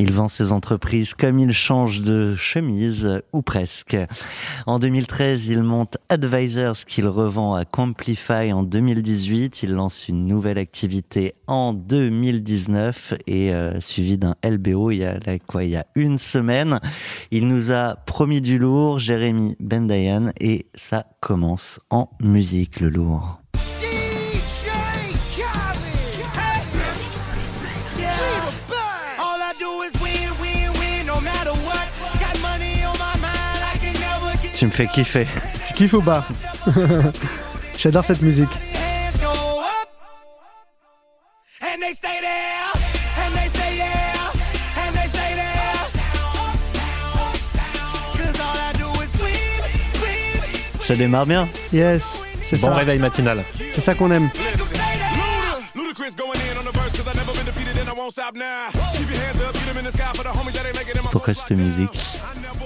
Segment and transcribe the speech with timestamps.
[0.00, 3.96] Il vend ses entreprises comme il change de chemise, ou presque.
[4.64, 9.64] En 2013, il monte Advisors qu'il revend à Complify en 2018.
[9.64, 15.18] Il lance une nouvelle activité en 2019 et euh, suivi d'un LBO il y a
[15.60, 16.78] il y a une semaine.
[17.32, 23.40] Il nous a promis du lourd, Jérémy Bendayan, et ça commence en musique le lourd.
[34.58, 35.24] Tu me fais kiffer.
[35.64, 36.26] Tu kiffes ou pas
[37.78, 38.48] J'adore cette musique.
[50.80, 51.48] Ça démarre bien.
[51.72, 52.74] Yes, c'est Bon ça.
[52.74, 53.44] réveil matinal.
[53.72, 54.28] C'est ça qu'on aime.
[61.12, 62.18] Pourquoi cette musique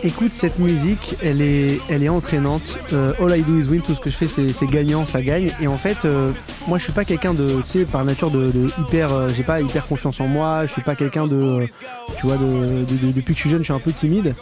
[0.05, 2.63] Écoute, cette musique, elle est, elle est entraînante.
[2.93, 5.53] Euh, all I do is win, tout ce que je fais, c'est gagnant, ça gagne.
[5.61, 6.33] Et en fait, euh,
[6.67, 9.45] moi, je suis pas quelqu'un de, tu sais, par nature, de, de hyper, euh, j'ai
[9.45, 10.67] pas hyper confiance en moi.
[10.67, 11.67] Je suis pas quelqu'un de, euh,
[12.19, 14.35] tu vois, de- de- depuis que je suis jeune, je suis un peu timide.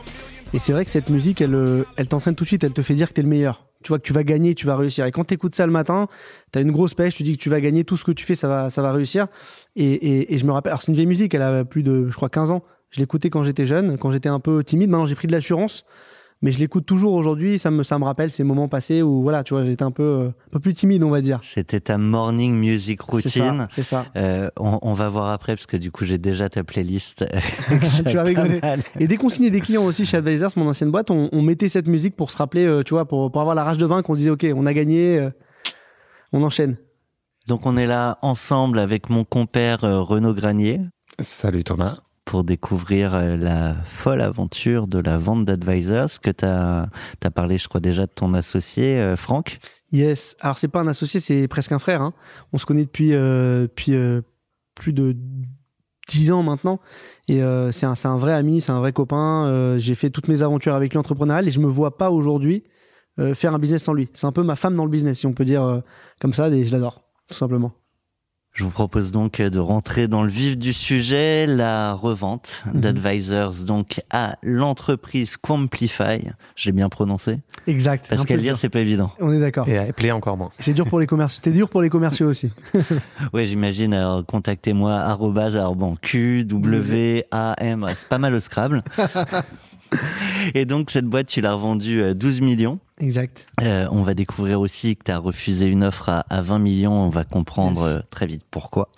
[0.55, 2.65] Et c'est vrai que cette musique, elle, euh, elle t'entraîne tout de suite.
[2.65, 3.67] Elle te fait dire que t'es le meilleur.
[3.83, 5.05] Tu vois que tu vas gagner, tu vas réussir.
[5.05, 6.09] Et quand t'écoutes ça le matin,
[6.53, 7.15] t'as une grosse pêche.
[7.17, 8.93] Tu dis que tu vas gagner, tout ce que tu fais, ça va, ça va
[8.93, 9.27] réussir.
[9.77, 10.71] Et, et, et je me rappelle.
[10.71, 11.35] Alors c'est une vieille musique.
[11.35, 12.63] Elle a plus de, je crois, 15 ans.
[12.91, 14.91] Je l'écoutais quand j'étais jeune, quand j'étais un peu timide.
[14.91, 15.85] Maintenant, j'ai pris de l'assurance,
[16.43, 17.59] mais je l'écoute toujours aujourd'hui.
[17.59, 20.03] Ça me, ça me rappelle ces moments passés où, voilà, tu vois, j'étais un peu,
[20.03, 21.39] euh, un peu plus timide, on va dire.
[21.43, 23.67] C'était ta morning music C'est ça, routine.
[23.71, 24.07] c'est ça.
[24.17, 27.25] Euh, on, on va voir après parce que du coup j'ai déjà ta playlist.
[28.07, 28.61] Tu vas rigoler.
[28.99, 31.69] Et dès qu'on signait des clients aussi chez Advisors, mon ancienne boîte, on, on mettait
[31.69, 34.11] cette musique pour se rappeler, euh, tu vois, pour, pour avoir la rage de vaincre.
[34.11, 35.31] On disait, ok, on a gagné, euh,
[36.33, 36.77] on enchaîne.
[37.47, 40.81] Donc on est là ensemble avec mon compère euh, Renaud Granier
[41.21, 41.99] Salut Thomas.
[42.31, 46.89] Pour découvrir euh, la folle aventure de la vente d'advisors que tu as,
[47.35, 49.59] parlé je crois déjà de ton associé euh, Franck.
[49.91, 50.37] Yes.
[50.39, 52.03] Alors c'est pas un associé, c'est presque un frère.
[52.03, 52.15] hein.
[52.53, 54.23] On se connaît depuis, euh, euh,
[54.77, 55.17] plus de
[56.09, 56.79] 10 ans maintenant.
[57.27, 57.41] Et
[57.73, 59.77] c'est un, un vrai ami, c'est un vrai copain.
[59.79, 62.65] J'ai fait toutes mes aventures avec lui entrepreneuriales et je me vois pas aujourd'hui
[63.35, 64.09] faire un business sans lui.
[64.15, 65.83] C'est un peu ma femme dans le business, si on peut dire
[66.21, 66.49] comme ça.
[66.49, 67.73] Et je l'adore, tout simplement.
[68.53, 72.81] Je vous propose donc de rentrer dans le vif du sujet, la revente Mhm.
[72.81, 76.19] d'advisors donc à l'entreprise Quamplify.
[76.57, 77.39] J'ai bien prononcé
[77.69, 78.07] Exact.
[78.11, 79.13] parce qu'à dire c'est pas évident.
[79.21, 79.69] On est d'accord.
[79.69, 80.51] Et à appeler encore moins.
[80.59, 81.37] C'est dur pour les commerciaux.
[81.37, 82.51] C'était dur pour les commerciaux aussi.
[83.33, 83.95] Ouais, j'imagine.
[83.95, 87.87] Alors, contactez-moi arrobase, alors bon, Q, W, A, M.
[87.95, 88.83] C'est pas mal au Scrabble.
[90.55, 92.79] Et donc, cette boîte, tu l'as revendue à 12 millions.
[93.01, 93.47] Exact.
[93.63, 96.93] Euh, on va découvrir aussi que tu as refusé une offre à, à 20 millions.
[96.93, 97.97] On va comprendre Yes.
[97.97, 98.91] euh, très vite pourquoi.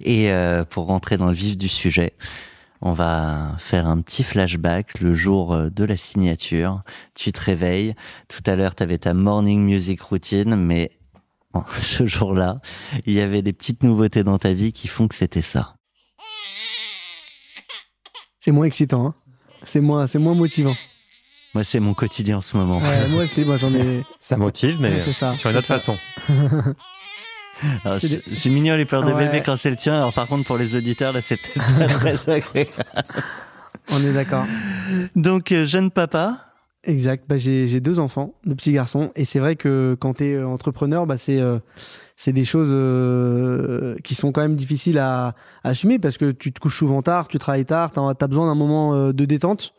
[0.00, 2.14] Et euh, pour rentrer dans le vif du sujet,
[2.82, 6.82] on va faire un petit flashback le jour de la signature.
[7.14, 7.94] Tu te réveilles.
[8.28, 10.90] Tout à l'heure, tu avais ta morning music routine, mais
[11.54, 12.60] bon, ce jour-là,
[13.06, 15.76] il y avait des petites nouveautés dans ta vie qui font que c'était ça.
[18.40, 19.06] C'est moins excitant.
[19.06, 19.14] Hein.
[19.64, 20.74] C'est moins, c'est moins motivant.
[21.54, 22.78] Moi, c'est mon quotidien en ce moment.
[22.78, 24.02] Ouais, moi aussi, moi j'en ai.
[24.20, 25.74] Ça motive, mais Ouais, c'est ça, sur une c'est autre ça.
[25.78, 25.96] façon.
[27.98, 29.24] C'est C'est c'est mignon les pleurs de Ouais.
[29.26, 29.94] bébé quand c'est le tien.
[29.96, 32.70] Alors par contre, pour les auditeurs, là, c'était pas très agréable.
[33.90, 34.44] On est d'accord.
[35.14, 36.42] Donc, euh, jeune papa,
[36.84, 37.24] Exact.
[37.28, 40.46] Bah, j'ai j'ai deux enfants, deux petits garçons, et c'est vrai que quand t'es euh,
[40.46, 41.58] entrepreneur, bah c'est euh,
[42.16, 45.34] c'est des choses euh, qui sont quand même difficiles à,
[45.64, 48.46] à assumer parce que tu te couches souvent tard, tu travailles tard, t'as as besoin
[48.46, 49.72] d'un moment euh, de détente,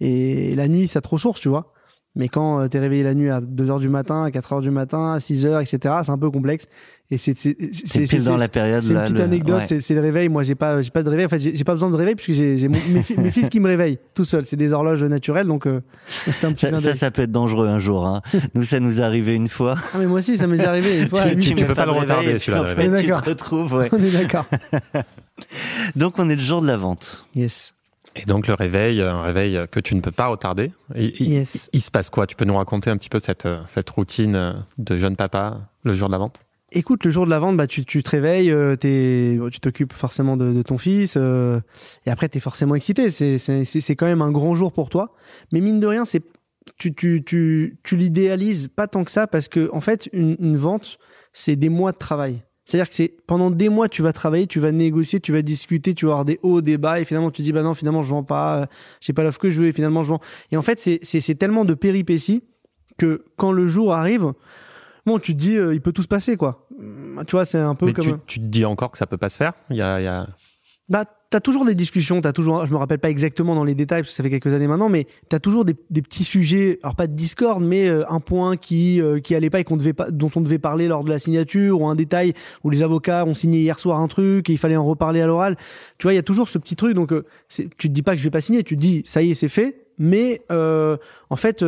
[0.00, 1.72] et la nuit ça te ressource, tu vois.
[2.16, 4.60] Mais quand euh, t'es réveillé la nuit à 2 heures du matin, à 4 heures
[4.60, 6.66] du matin, à 6 heures, etc., c'est un peu complexe.
[7.10, 8.82] Et c'est c'est c'est pile dans la période.
[8.82, 9.64] C'est une là, petite le- anecdote, ouais.
[9.66, 10.28] c'est- c'est le réveil.
[10.28, 11.26] Moi, j'ai pas, j'ai pas de réveil.
[11.26, 13.68] En fait, j'ai pas besoin de réveil puisque j'ai mes, fi- mes fils qui me
[13.68, 14.46] réveillent tout seuls.
[14.46, 15.80] C'est des horloges naturelles, donc euh,
[16.24, 18.04] c'est un petit Ça, ça, ça peut être dangereux un jour.
[18.04, 18.20] Hein.
[18.54, 19.76] Nous, ça nous est arrivé une fois.
[19.94, 21.02] Ah, mais moi aussi, ça m'est déjà arrivé.
[21.02, 23.74] Une fois, à Tu- tu peux pas le de retarder, celui-là, tu te retrouves.
[23.74, 23.88] ouais.
[23.92, 24.46] On est d'accord.
[25.94, 27.26] Donc, on est le jour de la vente.
[27.34, 27.74] Yes.
[28.18, 30.72] Et donc le réveil, un réveil que tu ne peux pas retarder.
[30.96, 31.70] Il, Yes.
[31.72, 32.26] il se passe quoi?
[32.26, 35.70] Tu peux nous raconter un petit peu cette, euh, cette routine euh, de jeune papa
[35.84, 36.40] le jour de la vente?
[36.70, 40.36] Écoute, le jour de la vente, bah, tu, tu te réveilles, euh, tu t'occupes forcément
[40.36, 41.60] de, de ton fils, euh,
[42.04, 43.08] et après, tu es forcément excité.
[43.10, 45.14] C'est- C'est c'est- c'est quand même un grand jour pour toi.
[45.50, 46.22] Mais mine de rien, c'est
[46.76, 50.58] tu, tu, tu, tu l'idéalises pas tant que ça, parce que en fait, une, une
[50.58, 50.98] vente,
[51.32, 52.42] c'est des mois de travail.
[52.68, 55.94] C'est-à-dire que c'est pendant des mois, tu vas travailler, tu vas négocier, tu vas discuter,
[55.94, 58.10] tu vas avoir des hauts, des bas, et finalement, tu dis, bah non, finalement, je
[58.10, 58.66] vends pas, euh,
[59.00, 60.20] j'ai pas l'offre que je veux, et finalement, je vends.
[60.52, 62.44] Et en fait, c'est- c'est c'est tellement de péripéties
[62.98, 64.34] que quand le jour arrive,
[65.06, 66.68] bon, tu te dis, euh, il peut tout se passer, quoi.
[67.26, 68.04] Tu vois, c'est un peu Mais comme.
[68.04, 69.54] tu, tu te dis encore que ça peut pas se faire?
[69.70, 70.26] Il y a, il y a-
[70.88, 74.00] bah, t'as toujours des discussions, t'as toujours, je me rappelle pas exactement dans les détails
[74.00, 77.06] parce que ça fait quelques années maintenant, mais t'as toujours des, petits sujets, alors pas
[77.06, 80.10] de discorde, mais euh, un point qui euh, qui allait pas et qu'on devait pas,
[80.10, 82.32] dont on devait parler lors de la signature ou un détail
[82.64, 85.26] où les avocats ont signé hier soir un truc et il fallait en reparler à
[85.26, 85.56] l'oral.
[85.98, 88.12] Tu vois, il y a toujours ce petit truc, donc euh, tu te dis pas
[88.12, 89.84] que je vais pas signer, tu te dis ça y est c'est fait.
[90.00, 91.64] Mais en fait,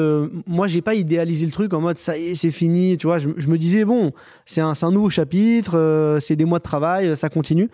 [0.47, 2.97] moi j'ai pas idéalisé le truc en mode ça y est c'est fini.
[2.97, 4.13] Tu vois, je, je me disais bon,
[4.47, 7.69] c'est un, un nouveau chapitre, c'est des mois de travail, ça continue.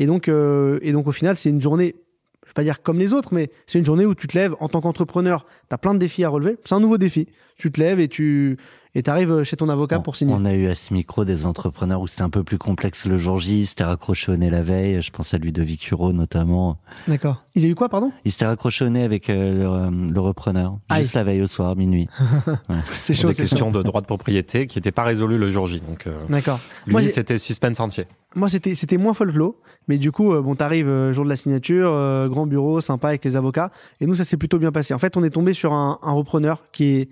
[0.00, 1.94] Et donc, euh, et donc au final, c'est une journée,
[2.42, 4.56] je vais pas dire comme les autres, mais c'est une journée où tu te lèves
[4.58, 6.56] en tant qu'entrepreneur, tu as plein de défis à relever.
[6.64, 7.28] C'est un nouveau défi.
[7.60, 8.56] Tu te lèves et tu
[8.94, 10.34] et arrives chez ton avocat pour signer.
[10.34, 13.18] On a eu à ce micro des entrepreneurs où c'était un peu plus complexe le
[13.18, 15.02] jour J, ils s'étaient raccroché au nez la veille.
[15.02, 16.78] Je pense à lui de Vicuro notamment.
[17.06, 17.44] D'accord.
[17.54, 18.12] Ils ont eu quoi, pardon?
[18.24, 20.78] Ils s'étaient raccroché au nez avec euh, le, repreneur.
[20.96, 22.08] juste la veille au soir, minuit.
[23.02, 23.28] c'est chaud.
[23.28, 25.82] Des questions de droit de propriété qui n'étaient pas résolues le jour J.
[25.86, 26.58] Donc, euh, D'accord.
[26.86, 28.06] Lui, c'était suspense entier.
[28.36, 29.54] Moi, c'était c'était moins folklore,
[29.88, 33.08] mais du coup, euh, bon, t'arrives euh, jour de la signature, euh, grand bureau, sympa
[33.08, 34.94] avec les avocats, et nous, ça s'est plutôt bien passé.
[34.94, 37.08] En fait, on est tombé sur un, un repreneur qui est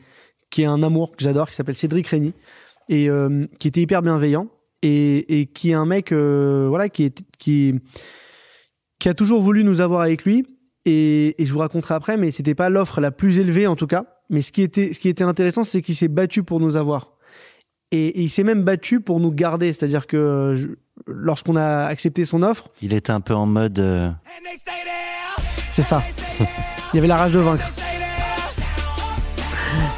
[0.51, 2.33] qui est un amour que j'adore, qui s'appelle Cédric Rény,
[2.89, 3.09] et
[3.59, 4.49] qui était hyper bienveillant,
[4.83, 7.75] et, et qui est un mec, voilà, qui est qui
[8.99, 10.47] qui a toujours voulu nous avoir avec lui,
[10.85, 13.87] et, et je vous raconterai après, mais c'était pas l'offre la plus élevée en tout
[13.87, 14.05] cas.
[14.31, 17.13] Mais ce qui était ce qui était intéressant, c'est qu'il s'est battu pour nous avoir.
[17.91, 20.69] Et, et il s'est même battu pour nous garder, c'est-à-dire que je,
[21.07, 22.69] lorsqu'on a accepté son offre.
[22.83, 23.79] Il était un peu en mode.
[23.79, 24.11] Euh,
[25.73, 26.03] C'est ça.
[26.93, 27.71] il y avait la rage de vaincre.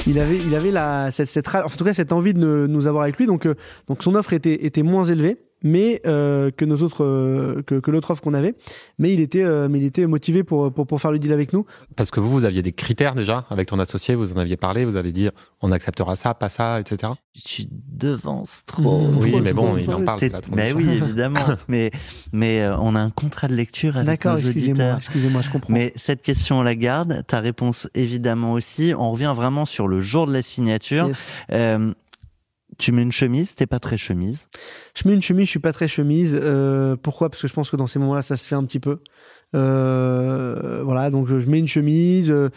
[0.06, 3.05] Il avait, il avait la, cette, cette, en tout cas, cette envie de nous avoir
[3.05, 3.26] avec lui.
[3.26, 3.55] Donc, euh,
[3.87, 7.90] donc son offre était, était moins élevée mais euh, que nos autres euh, que, que
[7.90, 8.54] l'autre offre qu'on avait.
[8.98, 11.52] Mais il était euh, mais il était motivé pour, pour pour faire le deal avec
[11.52, 11.66] nous.
[11.96, 14.84] Parce que vous vous aviez des critères déjà avec ton associé vous en aviez parlé
[14.84, 17.12] vous allez dire on acceptera ça pas ça etc
[17.44, 19.06] tu devances trop.
[19.20, 20.20] Oui trop, mais bon il en parle
[20.54, 21.40] mais oui évidemment.
[21.68, 21.90] Mais
[22.32, 25.72] mais on a un contrat de lecture avec nos excusez-moi excusez-moi je comprends.
[25.72, 27.22] Mais cette question on la garde.
[27.26, 28.92] Ta réponse évidemment aussi.
[28.96, 31.08] On revient vraiment sur le jour de la signature.
[31.08, 31.32] Yes.
[32.80, 34.48] Tu mets une chemise, t'es pas très chemise.
[34.94, 36.38] Je mets une chemise, je suis pas très chemise.
[36.40, 37.28] Euh, pourquoi?
[37.28, 39.00] Parce que je pense que dans ces moments-là, ça se fait un petit peu.
[39.54, 42.30] Euh, voilà, donc je mets une chemise.
[42.30, 42.48] Euh,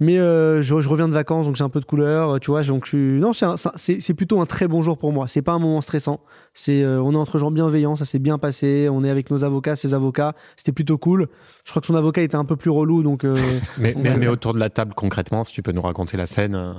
[0.00, 2.62] mais euh, je, je, reviens de vacances, donc j'ai un peu de couleur, tu vois.
[2.62, 3.20] Donc je suis...
[3.20, 3.32] non,
[3.76, 5.28] c'est plutôt un très bon jour pour moi.
[5.28, 6.20] C'est pas un moment stressant.
[6.54, 8.88] C'est euh, on est entre gens bienveillants, ça s'est bien passé.
[8.90, 10.34] On est avec nos avocats, ses avocats.
[10.56, 11.28] C'était plutôt cool.
[11.64, 13.24] Je crois que son avocat était un peu plus relou, donc.
[13.24, 13.36] Euh,
[13.78, 16.74] mais, mais, mais, autour de la table concrètement, si tu peux nous raconter la scène.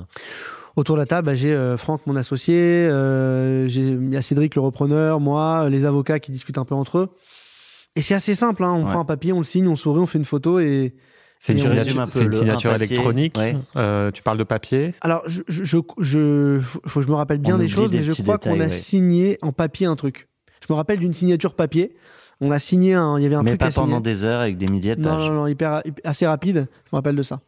[0.76, 4.56] Autour de la table, bah, j'ai euh, Franck, mon associé, euh, il y a Cédric,
[4.56, 7.10] le repreneur, moi, les avocats qui discutent un peu entre eux.
[7.98, 8.72] Et c'est assez simple, hein.
[8.72, 8.90] on ouais.
[8.90, 10.94] prend un papier, on le signe, on sourit, on fait une photo et.
[11.40, 13.36] C'est une, signature, une signature électronique.
[13.36, 13.58] Ouais.
[13.76, 14.94] Euh, tu parles de papier.
[15.02, 18.38] Alors, je, je, faut que je me rappelle bien on des choses, mais je crois
[18.38, 18.70] qu'on a ouais.
[18.70, 20.28] signé en papier un truc.
[20.62, 21.96] Je me rappelle d'une signature papier.
[22.42, 24.02] On a signé un, il y avait un mais truc pas à pendant signer.
[24.02, 25.14] des heures avec des milliers de pages.
[25.14, 26.68] Non, non, non, hyper, assez rapide.
[26.86, 27.42] Je me rappelle de ça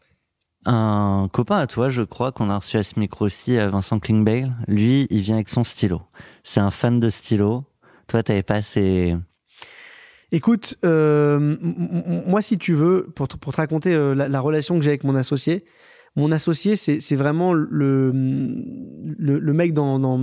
[0.66, 4.52] un copain à toi, je crois, qu'on a reçu à ce micro aussi, Vincent Klingbeil.
[4.68, 6.02] Lui, il vient avec son stylo.
[6.44, 7.66] C'est un fan de stylo.
[8.08, 9.16] Toi, t'avais pas assez...
[10.32, 11.58] Écoute, euh,
[12.26, 14.90] moi, si tu veux, pour te, pour te raconter euh, la, la, relation que j'ai
[14.90, 15.64] avec mon associé,
[16.16, 20.20] mon associé, c'est vraiment le, le, le mec dans, dans,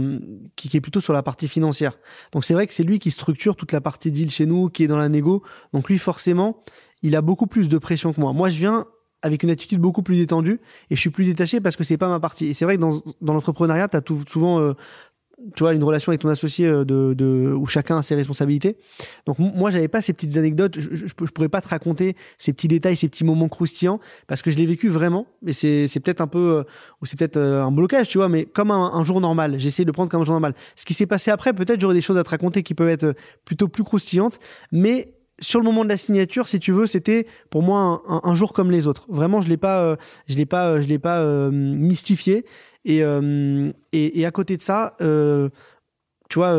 [0.57, 1.99] qui, qui, est plutôt sur la partie financière.
[2.33, 4.85] Donc c'est vrai que c'est lui qui structure toute la partie deal chez nous, qui
[4.85, 5.43] est dans la négo.
[5.73, 6.63] Donc lui, forcément,
[7.03, 8.33] il a beaucoup plus de pression que moi.
[8.33, 8.87] Moi, je viens
[9.23, 10.61] avec une attitude beaucoup plus détendue
[10.91, 12.47] et je suis plus détaché parce que c'est pas ma partie.
[12.47, 14.75] Et c'est vrai que dans, dans l'entrepreneuriat, tu as souvent euh,
[15.55, 18.77] tu vois une relation avec ton associé de, de où chacun a ses responsabilités.
[19.27, 22.53] Donc moi j'avais pas ces petites anecdotes, je, je, je, pourrais pas te raconter ces
[22.53, 25.27] petits détails, ces petits moments croustillants parce que je l'ai vécu vraiment.
[25.43, 26.65] Mais c'est c'est peut-être un peu
[27.01, 29.59] ou c'est peut-être un blocage, tu vois, mais comme un, un jour normal.
[29.59, 30.55] J'essaie de le prendre comme un jour normal.
[30.77, 33.15] Ce qui s'est passé après, peut-être j'aurais des choses à te raconter qui peuvent être
[33.45, 34.41] plutôt plus croustillantes,
[34.73, 38.53] mais sur le moment de la signature, si tu veux, c'était pour moi un, jour
[38.53, 39.07] comme les autres.
[39.09, 42.45] Vraiment, je l'ai pas, euh, je l'ai pas, je l'ai pas euh, mystifié.
[42.85, 46.55] Et, euh, et, et à côté de ça, tu vois,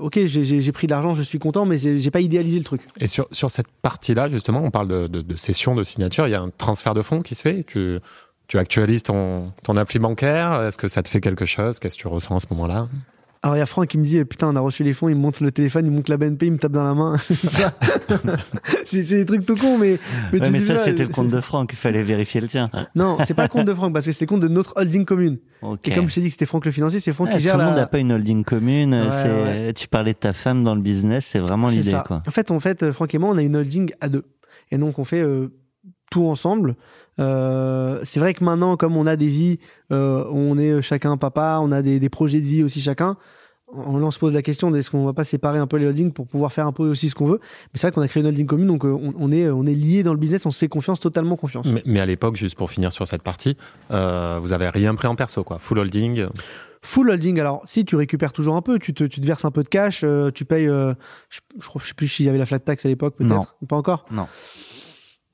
[0.00, 2.82] ok, j'ai pris de l'argent, je suis content, mais j'ai pas idéalisé le truc.
[2.98, 6.26] Et sur sur cette partie-là, justement, on parle de, de, de, session de signature.
[6.26, 7.64] Il y a un transfert de fonds qui se fait.
[7.64, 7.98] Tu
[8.48, 10.62] tu actualises ton ton appli bancaire.
[10.62, 11.78] Est-ce que ça te fait quelque chose?
[11.78, 12.88] Qu'est-ce que tu ressens à ce moment-là?
[13.42, 15.16] Alors il y a Franck qui me dit putain on a reçu les fonds, il
[15.16, 17.16] me montre le téléphone, il me montre la BNP, il me tape dans la main.
[18.86, 19.98] c'est des trucs tout cons mais
[20.32, 22.70] mais, ouais, mais ça c'était le compte de Franck, il fallait vérifier le tien.
[22.94, 25.04] Non, c'est pas le compte de Franck parce que c'est le compte de notre holding
[25.04, 25.38] commune.
[25.62, 25.90] Okay.
[25.90, 27.54] Et comme je t'ai dit que c'était Franck le financier, c'est Franck ah, qui gère
[27.54, 29.72] Tout le monde n'a pas une holding commune, ouais, ouais.
[29.72, 32.20] tu parlais de ta femme dans le business, c'est vraiment l'idée quoi.
[32.26, 34.24] En fait, en fait Franck et moi on a une holding à deux.
[34.70, 35.48] Et donc on fait euh,
[36.10, 36.76] tout ensemble.
[37.18, 39.58] Euh, c'est vrai que maintenant, comme on a des vies,
[39.92, 43.16] euh, on est chacun papa, on a des, des, projets de vie aussi chacun.
[43.72, 46.26] on, se pose la question est-ce qu'on va pas séparer un peu les holdings pour
[46.26, 47.38] pouvoir faire un peu aussi ce qu'on veut.
[47.40, 50.02] Mais c'est vrai qu'on a créé une holding commune, donc on, est on est lié
[50.02, 51.66] dans le business, on se fait confiance, totalement confiance.
[51.84, 53.56] Mais, à l'époque, juste pour finir sur cette partie,
[53.90, 55.58] vous avez rien pris en perso, quoi.
[55.58, 56.26] Full holding.
[56.84, 59.52] Full holding, alors si tu récupères toujours un peu, tu te, tu te verses un
[59.52, 60.04] peu de cash,
[60.34, 60.94] tu payes, je,
[61.28, 61.38] je,
[61.78, 64.06] je sais plus s'il y avait la flat tax à l'époque peut-être, pas encore.
[64.10, 64.26] Non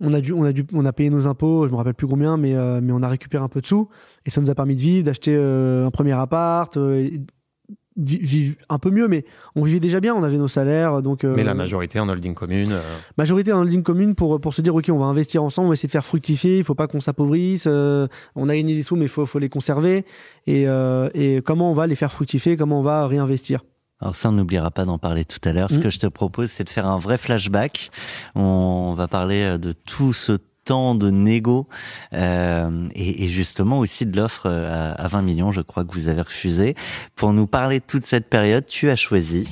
[0.00, 2.06] on a dû, on a dû, on a payé nos impôts, je me rappelle plus
[2.06, 3.88] combien, mais euh, mais on a récupéré un peu de sous
[4.26, 7.08] et ça nous a permis de vivre, d'acheter euh, un premier appart, euh,
[7.96, 9.24] vivre un peu mieux, mais
[9.56, 11.24] on vivait déjà bien, on avait nos salaires, donc.
[11.24, 12.72] mais la majorité en holding commune.
[13.16, 15.74] Majorité en holding commune pour pour se dire ok, on va investir ensemble, on va
[15.74, 19.06] essayer de faire fructifier, il faut pas qu'on s'appauvrisse, on a gagné des sous, mais
[19.06, 20.04] il faut faut les conserver
[20.46, 20.66] et
[21.14, 23.62] et comment on va les faire fructifier, comment on va réinvestir.
[24.00, 25.70] Alors ça, on n'oubliera pas d'en parler tout à l'heure.
[25.70, 25.82] Ce mm.
[25.82, 27.90] que je te propose, c'est de faire un vrai flashback.
[28.34, 31.66] On va parler euh, de tout ce temps de négo
[32.12, 36.08] euh, et, et, justement aussi de l'offre euh, à, 20 millions, je crois que vous
[36.08, 36.74] avez refusé.
[37.16, 39.48] Pour nous parler de toute cette période, tu as choisi.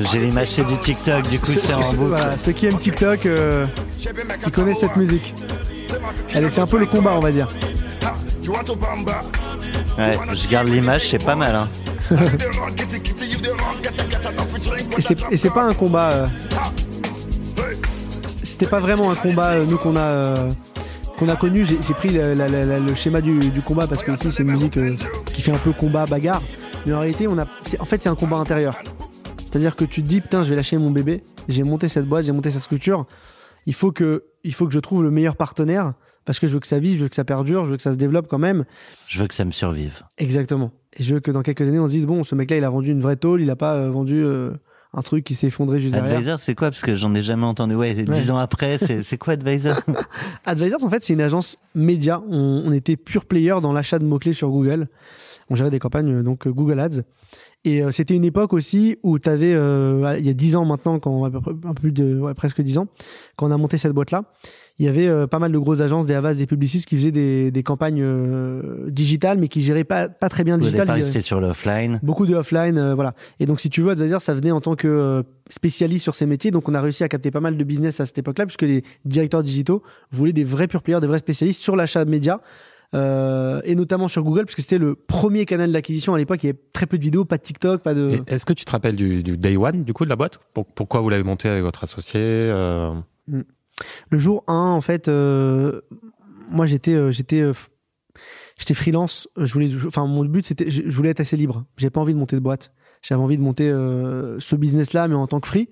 [0.00, 2.20] J'ai l'image du TikTok, du coup c'est en boucle.
[2.38, 3.66] ceux qui aiment TikTok, euh,
[4.44, 5.34] ils connaissent cette musique.
[6.34, 7.48] Allez, c'est un peu le combat, on va dire.
[9.96, 11.54] Ouais, je garde l'image, c'est pas mal.
[11.54, 11.68] Hein.
[15.30, 16.12] et c'est pas un combat.
[16.12, 16.26] Euh,
[18.42, 20.34] c'était pas vraiment un combat, euh, nous, qu'on a.
[21.18, 24.78] qu'on a connu, j'ai pris le schéma du, combat parce que ici c'est une musique
[25.26, 26.42] qui fait un peu combat bagarre,
[26.84, 27.44] mais en réalité on a,
[27.78, 28.74] en fait c'est un combat intérieur.
[29.54, 32.24] C'est-à-dire que tu te dis, putain, je vais lâcher mon bébé, j'ai monté cette boîte,
[32.24, 33.06] j'ai monté cette structure.
[33.66, 35.92] Il faut que, il faut que je trouve le meilleur partenaire
[36.24, 37.82] parce que je veux que ça vive, je veux que ça perdure, je veux que
[37.82, 38.64] ça se développe quand même.
[39.06, 40.02] Je veux que ça me survive.
[40.18, 40.72] Exactement.
[40.96, 42.68] Et je veux que dans quelques années, on se dise, bon, ce mec-là, il a
[42.68, 44.50] vendu une vraie tôle, il a pas euh, vendu euh,
[44.92, 46.16] un truc qui s'est effondré juste derrière.
[46.16, 46.70] Advisor, c'est quoi?
[46.70, 47.76] Parce que j'en ai jamais entendu.
[47.76, 49.76] Ouais, dix ans après, c'est quoi Advisor?
[50.46, 52.20] Advisor, en fait, c'est une agence média.
[52.28, 54.88] On, on était pure player dans l'achat de mots-clés sur Google.
[55.50, 57.02] On gérait des campagnes, euh, donc Google Ads.
[57.64, 60.64] Et euh, c'était une époque aussi où tu avais, euh, il y a dix ans
[60.64, 62.88] maintenant, quand, un peu plus de, ouais, presque dix ans,
[63.36, 64.24] quand on a monté cette boîte-là,
[64.78, 67.12] il y avait euh, pas mal de grosses agences, des Havas, des publicistes qui faisaient
[67.12, 71.02] des, des campagnes euh, digitales, mais qui géraient pas, pas très bien le digital.
[71.02, 72.00] C'était sur l'offline.
[72.02, 73.14] Beaucoup de offline, voilà.
[73.40, 76.50] Et donc, si tu veux, dire ça venait en tant que spécialiste sur ces métiers.
[76.50, 78.82] Donc, on a réussi à capter pas mal de business à cette époque-là, puisque les
[79.04, 82.40] directeurs digitaux voulaient des vrais pure players, des vrais spécialistes sur l'achat média
[82.94, 86.42] euh, et notamment sur Google, parce que c'était le premier canal d'acquisition à l'époque.
[86.42, 88.22] Il y avait très peu de vidéos, pas de TikTok, pas de.
[88.26, 90.38] Est-ce que tu te rappelles du, day one du coup de la boîte?
[90.74, 92.92] Pourquoi vous l'avez monté avec votre associé euh?
[93.28, 93.42] mm.
[94.10, 95.80] Le jour 1, en fait, euh,
[96.48, 97.42] moi j'étais j'étais
[98.56, 99.28] j'étais freelance.
[99.36, 101.64] Je voulais, enfin mon but c'était, je voulais être assez libre.
[101.76, 102.72] J'ai pas envie de monter de boîte.
[103.02, 105.68] J'avais envie de monter ce business-là, mais en tant que free.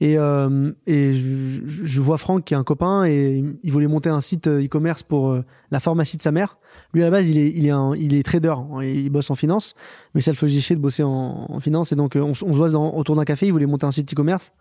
[0.00, 4.08] Et, euh, et je, je, vois Franck qui est un copain et il voulait monter
[4.08, 6.58] un site euh, e-commerce pour euh, la pharmacie de sa mère.
[6.94, 9.28] Lui à la base il est il est un, il est trader, hein, il bosse
[9.30, 9.74] en finance,
[10.14, 12.70] mais ça le faisait chier de bosser en, finance et donc on, on se voit
[12.70, 13.46] dans, autour d'un café.
[13.46, 14.52] Il voulait monter un site e-commerce.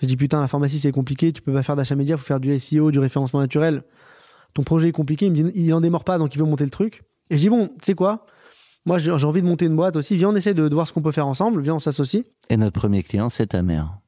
[0.00, 2.40] J'ai dit putain la pharmacie c'est compliqué, tu peux pas faire d'achat média, faut faire
[2.40, 3.82] du SEO, du référencement naturel.
[4.54, 5.26] Ton projet est compliqué.
[5.26, 7.02] Il me dit il en démord pas donc il veut monter le truc.
[7.28, 8.24] Et je dis bon tu sais quoi?
[8.86, 10.16] Moi j'ai envie de monter une boîte aussi.
[10.16, 11.60] Viens on essaie de voir ce qu'on peut faire ensemble.
[11.60, 12.24] Viens on s'associe.
[12.48, 13.98] Et notre premier client c'est ta mère.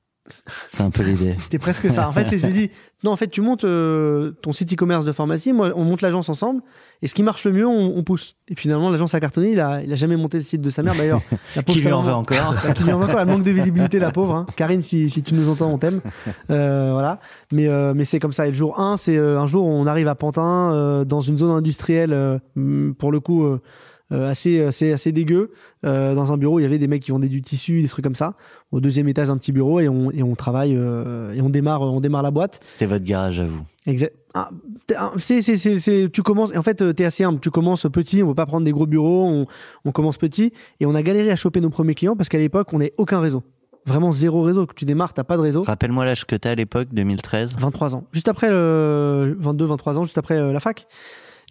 [0.70, 1.34] C'est un peu l'idée.
[1.38, 2.08] C'était presque ça.
[2.08, 2.70] En fait, c'est je lui dis
[3.04, 6.28] non, en fait, tu montes euh, ton site e-commerce de pharmacie, moi, on monte l'agence
[6.28, 6.62] ensemble,
[7.02, 8.36] et ce qui marche le mieux, on, pousse.
[8.48, 9.50] Et finalement, l'agence a cartonné.
[9.50, 11.20] Il a, il a jamais monté le site de sa mère d'ailleurs.
[11.66, 13.20] qui lui en veut encore Qui lui en veut encore.
[13.20, 14.34] Elle manque de visibilité, la pauvre.
[14.34, 14.46] Hein.
[14.56, 16.00] Karine, si, si tu nous entends, on t'aime.
[16.50, 17.20] Euh, voilà.
[17.52, 18.46] Mais euh, mais c'est comme ça.
[18.46, 21.50] Et le jour 1, c'est un jour où on arrive à Pantin, dans une zone
[21.50, 22.40] industrielle,
[22.98, 23.58] pour le coup
[24.12, 25.50] euh, assez assez assez dégueu.
[25.84, 28.04] Euh, dans un bureau, il y avait des mecs qui vendaient du tissu, des trucs
[28.04, 28.36] comme ça.
[28.72, 31.82] Au deuxième étage, un petit bureau et on et on travaille euh, et on démarre
[31.82, 32.60] on démarre la boîte.
[32.66, 33.62] C'était votre garage à vous.
[33.86, 34.14] Exact.
[34.34, 34.50] Ah,
[35.18, 37.40] c'est c'est c'est tu commences en fait t'es assez humble.
[37.40, 39.46] Tu commences petit, on veut pas prendre des gros bureaux, on
[39.84, 42.72] on commence petit et on a galéré à choper nos premiers clients parce qu'à l'époque
[42.72, 43.42] on n'avait aucun réseau
[43.86, 44.66] vraiment zéro réseau.
[44.66, 45.62] Que tu démarres, t'as pas de réseau.
[45.62, 47.50] Rappelle-moi l'âge que t'as à l'époque, 2013.
[47.56, 48.04] 23 ans.
[48.12, 50.88] Juste après, le 22, 23 ans, juste après la fac.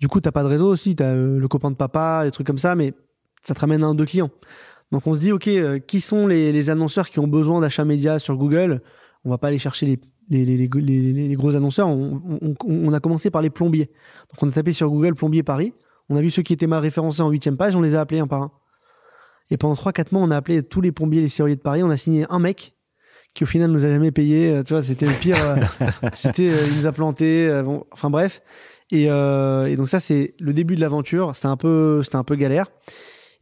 [0.02, 2.46] Du coup, t'as pas de réseau aussi, t'as euh, le copain de papa, des trucs
[2.46, 2.94] comme ça, mais
[3.44, 4.30] ça te ramène un ou deux clients.
[4.96, 7.84] Donc on se dit, ok, euh, qui sont les, les, annonceurs qui ont besoin d'achats
[7.84, 8.82] médias sur Google?
[9.26, 10.00] On va pas aller chercher les,
[10.30, 11.90] les, les, les gros annonceurs.
[11.90, 13.88] On, on, on, a commencé par les plombiers.
[14.30, 15.74] Donc on a tapé sur Google plombier Paris.
[16.08, 17.76] On a vu ceux qui étaient mal référencés en huitième page.
[17.76, 18.52] On les a appelés un par un.
[19.52, 21.84] Et pendant trois quatre mois, on a appelé tous les plombiers, les serruriers de Paris.
[21.84, 22.74] On a signé un mec
[23.34, 24.50] qui au final nous a jamais payé.
[24.50, 25.36] Euh, tu vois, c'était le pire.
[26.14, 27.62] c'était, il nous a planté.
[27.66, 28.42] Bon, enfin bref.
[28.92, 31.36] Et, euh, et donc ça, c'est le début de l'aventure.
[31.36, 32.68] C'était un peu, c'était un peu galère.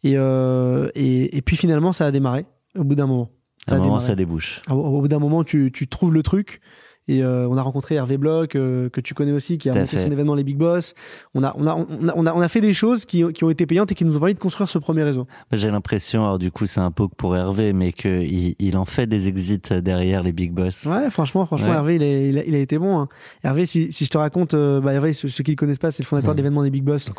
[0.03, 2.45] Et, euh, et, et, puis finalement, ça a démarré
[2.77, 3.29] au bout d'un moment.
[3.67, 4.05] À un moment, démarré.
[4.05, 4.61] ça débouche.
[4.69, 6.59] Au, au bout d'un moment, tu, tu trouves le truc.
[7.07, 9.85] Et euh, on a rencontré Hervé Bloch, euh, que tu connais aussi, qui a monté
[9.87, 9.97] fait.
[9.99, 10.93] son événement Les Big Boss.
[11.33, 13.43] On a, on a, on a, on a, on a fait des choses qui, qui
[13.43, 15.27] ont été payantes et qui nous ont permis de construire ce premier réseau.
[15.51, 19.05] J'ai l'impression, alors du coup, c'est un poke pour Hervé, mais qu'il il en fait
[19.07, 20.85] des exits derrière les big boss.
[20.85, 21.75] Ouais, franchement, franchement, Ouais.
[21.75, 22.99] Hervé, il, est- il a, il a été bon.
[22.99, 23.07] hein.
[23.43, 25.91] Hervé, si, si je te raconte, euh, bah, Hervé, ceux, ceux qui le connaissent pas,
[25.91, 27.11] c'est le fondateur de l'événement des Big Boss,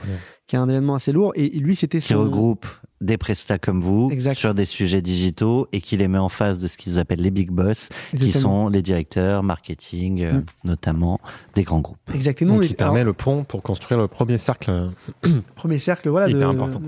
[0.47, 1.33] qui est un événement assez lourd.
[1.35, 2.23] Et lui, c'était Qui son.
[2.25, 2.67] regroupe
[3.01, 4.35] des prestats comme vous Exact.
[4.37, 7.31] sur des sujets digitaux et qui les met en face de ce qu'ils appellent les
[7.31, 10.45] big boss, qui sont les directeurs marketing, euh, Mm.
[10.65, 11.21] notamment
[11.55, 11.99] des grands groupes.
[12.15, 12.55] Exactement.
[12.55, 14.91] Donc, on qui permet alors, le pont pour construire le premier cercle.
[15.55, 16.79] premier cercle, voilà, de,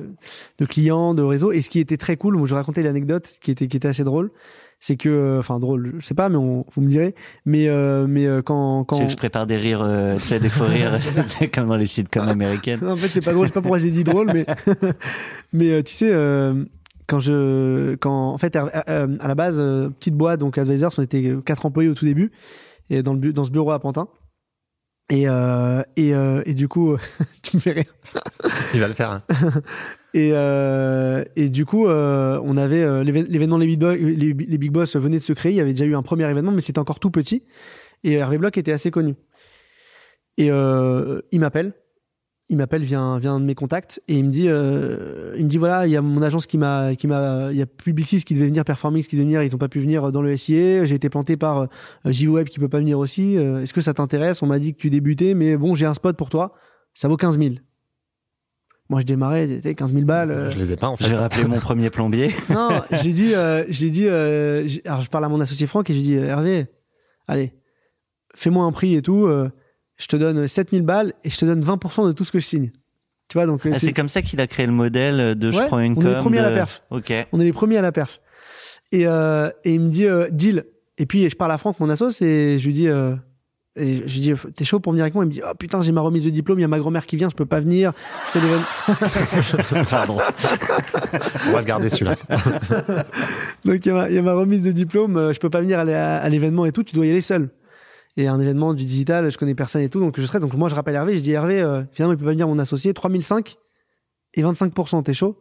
[0.59, 1.53] de clients, de réseaux.
[1.53, 4.05] Et ce qui était très cool, moi, je racontais l'anecdote qui était, qui était assez
[4.05, 4.31] drôle.
[4.79, 7.15] C'est que, euh, enfin, drôle, je sais pas, mais on, vous me direz.
[7.45, 10.39] Mais, euh, mais euh, quand, Tu quand, que je prépare des rires, euh, tu sais,
[10.39, 10.99] des faux rires,
[11.55, 13.47] comme dans les sitcoms américaines en fait, c'est pas drôle.
[13.47, 14.47] Je sais pas pourquoi j'ai dit drôle, mais,
[15.53, 16.65] mais euh, tu sais, euh,
[17.07, 21.03] quand je, quand, en fait, euh, à la base, euh, petite boîte, donc Advisors, on
[21.03, 22.31] était quatre employés au tout début,
[22.91, 24.09] et dans le, dans ce bureau à Pantin.
[25.09, 26.97] Et, euh, et, euh, et du coup,
[27.43, 27.95] tu me fais rire.
[28.75, 29.11] Il va le faire.
[29.11, 29.23] hein.
[30.15, 35.23] Et, euh, et du coup, euh, on avait euh, l'événement les Big Boss venait de
[35.23, 35.53] se créer.
[35.53, 37.43] Il y avait déjà eu un premier événement, mais c'était encore tout petit.
[38.03, 39.15] Et Hervé Bloch était assez connu.
[40.39, 41.75] Et euh, il m'appelle.
[42.49, 45.49] Il m'appelle via, via un de mes contacts et il me dit, euh, il me
[45.49, 48.23] dit voilà, il y a mon agence qui m'a, qui m'a, il y a Publicis
[48.25, 50.85] qui devait venir, Performix qui devait venir, ils n'ont pas pu venir dans le SIA.
[50.85, 51.67] J'ai été planté par euh,
[52.05, 53.37] JWeb qui peut pas venir aussi.
[53.37, 54.43] Euh, Est-ce que ça t'intéresse?
[54.43, 56.55] On m'a dit que tu débutais, mais bon, j'ai un spot pour toi.
[56.95, 57.55] Ça vaut 15 000.
[58.89, 60.31] Moi, je démarrais, j'étais 15 000 balles.
[60.31, 61.17] euh, Je les ai pas en Je vais fait.
[61.17, 62.31] rappeler mon premier plombier.
[62.51, 65.91] non, j'ai dit, euh, j'ai dit, euh, j'ai- alors je parle à mon associé Franck
[65.91, 66.67] et j'ai dit, euh, Hervé,
[67.27, 67.53] allez,
[68.37, 69.51] fais-moi un prix et tout, euh,
[69.99, 72.47] je te donne 7000 balles et je te donne 20% de tout ce que je
[72.47, 72.71] signe.
[73.29, 75.59] Tu vois, donc, euh, Ah, c'est- comme ça qu'il a créé le modèle de je
[75.59, 76.21] Ouais, prends une on est les com.
[76.23, 76.83] premiers à la perf.
[76.91, 77.13] Ok.
[77.33, 78.21] on est les premiers à la perf.
[78.93, 80.65] Et, euh, et il me dit, euh, deal.
[80.99, 83.17] Et puis, je parle à Franck, mon assos, et je lui dis, euh,
[83.75, 85.25] et je lui dis, t'es chaud pour venir avec moi?
[85.25, 87.05] Il me dit, oh putain, j'ai ma remise de diplôme, il y a ma grand-mère
[87.05, 87.93] qui vient, je peux pas venir.
[88.29, 88.65] C'est l'événement.
[89.91, 90.19] Pardon.
[91.49, 92.15] On va le garder celui-là.
[93.65, 95.51] Donc il y, a ma- il y a ma remise de diplôme, euh, je peux
[95.51, 97.51] pas venir à l'événement et tout, tu dois y aller seul.
[98.17, 100.41] Et un événement du digital, je connais personne et tout, donc je serai.
[100.41, 102.59] Donc moi je rappelle Hervé, je dis Hervé, euh, finalement il peut pas venir mon
[102.59, 103.57] associé, 3005
[104.35, 105.39] et 25%, t'es chaud?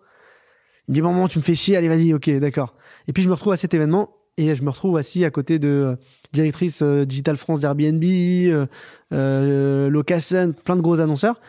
[0.87, 2.75] Il me dit maman, tu me fais chier, allez vas-y, ok, d'accord.
[3.07, 5.57] Et puis je me retrouve à cet événement et je me retrouve assis à côté
[5.57, 5.95] de euh,
[6.35, 8.67] directrice euh, Digital France d'Airbnb, euh,
[9.13, 11.41] euh, Location, plein de gros annonceurs.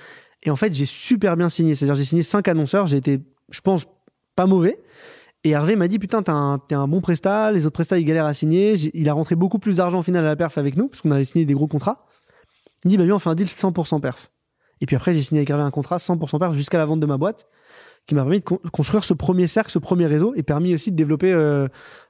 [0.42, 3.60] Et en fait j'ai super bien signé, c'est-à-dire j'ai signé cinq annonceurs, j'ai été, je
[3.60, 3.86] pense,
[4.34, 4.80] pas mauvais.
[5.46, 8.26] Et Hervé m'a dit putain t'es un, un bon prestat, les autres prestats ils galèrent
[8.26, 8.74] à signer.
[8.94, 11.12] Il a rentré beaucoup plus d'argent au final à la perf avec nous parce qu'on
[11.12, 12.04] avait signé des gros contrats.
[12.82, 14.32] Il me dit bah viens on fait un deal 100% perf.
[14.80, 17.06] Et puis après j'ai signé avec Hervé un contrat 100% perf jusqu'à la vente de
[17.06, 17.46] ma boîte
[18.06, 20.92] qui m'a permis de con- construire ce premier cercle, ce premier réseau et permis aussi
[20.92, 21.66] de développer, euh,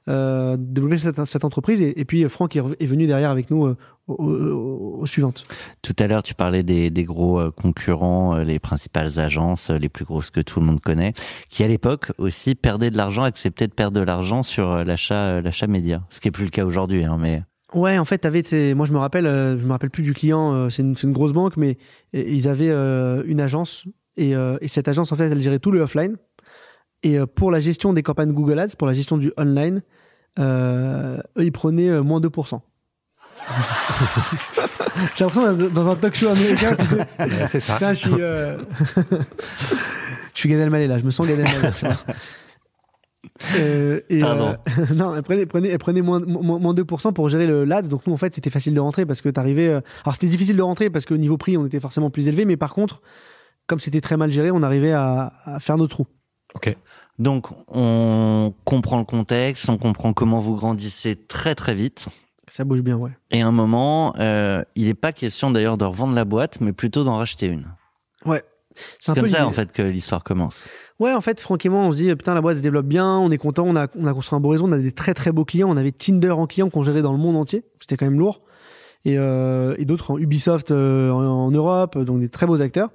[0.07, 1.81] euh, développer cette, cette entreprise.
[1.81, 3.75] Et, et puis euh, Franck est, est venu derrière avec nous euh,
[4.07, 5.43] aux, aux- aux suivantes.
[5.81, 9.89] Tout à l'heure, tu parlais des, des gros euh, concurrents, euh, les principales agences, les
[9.89, 11.13] plus grosses que tout le monde connaît,
[11.49, 15.65] qui à l'époque aussi perdaient de l'argent, acceptaient de perdre de l'argent sur l'achat, l'achat
[15.67, 16.03] média.
[16.11, 17.41] Ce qui est plus le cas aujourd'hui, hein, mais
[17.73, 20.69] Ouais, en fait, t'avais, ces- moi je me rappelle, je me rappelle plus du client,
[20.69, 21.77] c'est une, c'est une grosse banque, mais
[22.13, 23.85] ils avaient une agence
[24.17, 26.17] et, euh, et cette agence en fait, elle gérait tout le offline.
[27.03, 29.83] Et euh, pour la gestion des campagnes Google Ads, pour la gestion du online,
[30.39, 32.59] euh, eux ils prenaient moins 2%.
[35.15, 37.05] J'ai l'impression d'être dans un talk show américain, tu sais.
[37.49, 37.75] C'est ça.
[37.75, 38.57] Putain, je suis, euh...
[40.33, 41.71] je suis Gad Elmaleh là, je me sens Gad Elmaleh.
[43.55, 44.55] Euh, et, Pardon.
[44.79, 47.87] euh, non, elle prenait, prenait, elle prenait moins, moins, moins 2% pour gérer le LADS.
[47.87, 49.67] Donc nous, en fait, c'était facile de rentrer parce que t'arrivais.
[49.69, 52.45] Alors c'était difficile de rentrer parce qu'au niveau prix, on était forcément plus élevé.
[52.45, 53.01] Mais par contre,
[53.67, 56.07] comme c'était très mal géré, on arrivait à, à faire nos trous.
[56.55, 56.75] Ok.
[57.19, 62.07] donc on comprend le contexte, on comprend comment vous grandissez très très vite.
[62.49, 63.11] Ça bouge bien, ouais.
[63.29, 66.71] Et à un moment, euh, il n'est pas question d'ailleurs de revendre la boîte, mais
[66.71, 67.65] plutôt d'en racheter une.
[68.25, 68.41] Ouais.
[68.99, 70.63] C'est un comme peu ça en fait que l'histoire commence.
[70.99, 73.37] Ouais, en fait, franchement, on se dit, putain, la boîte se développe bien, on est
[73.37, 75.45] content, on a, on a construit un beau réseau, on a des très très beaux
[75.45, 78.19] clients, on avait Tinder en client qu'on gérait dans le monde entier, c'était quand même
[78.19, 78.41] lourd,
[79.03, 82.91] et, euh, et d'autres en Ubisoft euh, en, en Europe, donc des très beaux acteurs.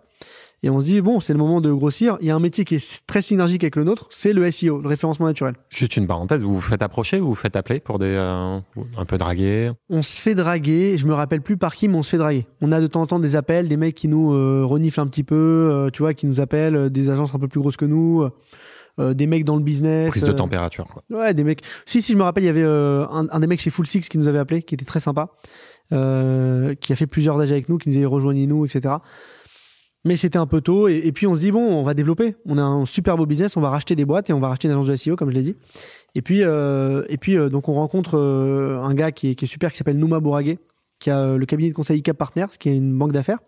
[0.64, 2.16] Et on se dit, bon, c'est le moment de grossir.
[2.20, 4.80] Il y a un métier qui est très synergique avec le nôtre, c'est le SEO,
[4.80, 5.54] le référencement naturel.
[5.70, 8.58] Juste une parenthèse, vous vous faites approcher ou vous faites appeler pour des euh,
[8.96, 12.02] un peu draguer On se fait draguer, je me rappelle plus par qui, mais on
[12.02, 12.46] se fait draguer.
[12.60, 15.08] On a de temps en temps des appels, des mecs qui nous euh, reniflent un
[15.08, 17.76] petit peu, euh, tu vois, qui nous appellent, euh, des agences un peu plus grosses
[17.76, 18.28] que nous,
[19.00, 20.10] euh, des mecs dans le business.
[20.10, 20.86] Prise de euh, température.
[20.86, 21.02] Quoi.
[21.10, 21.62] Ouais, des mecs.
[21.86, 23.86] Si, si, je me rappelle, il y avait euh, un, un des mecs chez Full
[23.86, 25.30] Six qui nous avait appelé, qui était très sympa,
[25.92, 28.96] euh, qui a fait plusieurs âges avec nous, qui nous avait rejoigné nous, etc.
[30.04, 30.88] Mais c'était un peu tôt.
[30.88, 32.34] Et, puis on se dit, bon, on va développer.
[32.44, 34.66] On a un super beau business, on va racheter des boîtes et on va racheter
[34.66, 35.56] une agence de SEO, comme je l'ai dit.
[36.14, 39.44] Et puis, euh, et puis euh, donc on rencontre euh, un gars qui est, qui
[39.44, 40.58] est super, qui s'appelle Nouma Bouragé,
[41.02, 43.38] qui a euh, le cabinet de conseil ICAP Partners, qui est une banque d'affaires.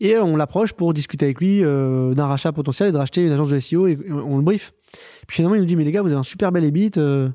[0.00, 3.24] Et euh, on l'approche pour discuter avec lui euh, d'un rachat potentiel et de racheter
[3.24, 4.72] une agence de SEO et on le brief.
[5.26, 7.32] Puis finalement, il nous dit, mais les gars, vous avez un super bel EBIT, ça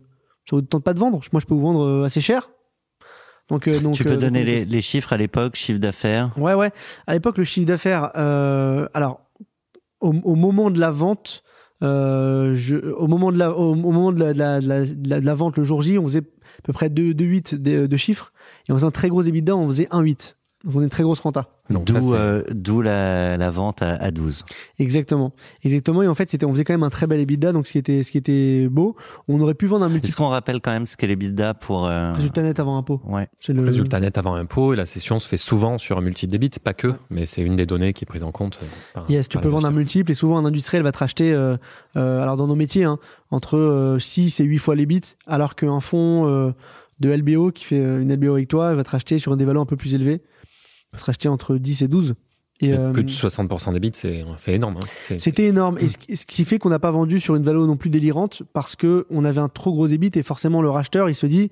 [0.52, 1.20] vous tente pas de vendre?
[1.32, 2.50] Moi, je peux vous vendre assez cher.
[3.54, 6.32] Donc, euh, donc tu peux euh, donner donc, les, les chiffres à l'époque, chiffre d'affaires.
[6.38, 6.72] Ouais, ouais.
[7.08, 9.22] À l'époque, le chiffre d'affaires, euh, alors,
[10.02, 11.44] au, au moment de la vente,
[11.84, 14.82] euh, je, au moment de la, au, au moment de la, de, la, de, la,
[14.86, 17.88] de la- de la vente le jour J, on faisait à peu près 2,8 de,
[17.88, 18.32] de chiffres
[18.68, 20.36] et on faisait un très gros EBITDA, on faisait 1,8.
[20.64, 21.50] Donc on est une très grosse renta.
[21.70, 24.46] D'où euh, d'où la, la vente à, à 12.
[24.80, 25.34] Exactement.
[25.64, 26.02] Exactement.
[26.04, 27.78] Et en fait, c'était, on faisait quand même un très bel EBITDA, donc ce qui
[27.78, 28.96] était, ce qui était beau.
[29.28, 31.86] On aurait pu vendre un Est-ce multiple qu'on rappelle quand même ce qu'est l'EBITDA pour...
[31.86, 33.02] euh, résultat net avant impôt.
[33.06, 33.28] Ouais.
[33.40, 36.32] C'est le Résultat net avant impôt et la session se fait souvent sur un multiple
[36.32, 38.60] débit, pas que, mais c'est une des données qui est prise en compte.
[38.64, 40.98] euh, par- Yes, tu par peux vendre un multiple et souvent un industriel va te
[41.00, 41.58] racheter, euh,
[41.98, 43.00] euh, alors dans nos métiers, hein,
[43.32, 46.52] entre euh, 6 et 8 fois les bits, alors qu'un fonds euh,
[47.00, 49.64] de LBO qui fait euh, une LBO avec toi va te racheter sur des valeurs
[49.64, 50.22] un peu plus élevées,
[50.94, 52.16] va te racheter entre 10 et 12.
[52.60, 54.78] Et, Et euh, Plus de 60% des bits, c'est énorme.
[54.78, 55.16] hein.
[55.18, 55.78] C'était énorme.
[55.82, 57.90] Et ce, qui- ce qui fait qu'on n'a pas vendu sur une valeur non plus
[57.90, 61.26] délirante parce que on avait un trop gros EBIT et forcément le racheteur, il se
[61.26, 61.52] dit,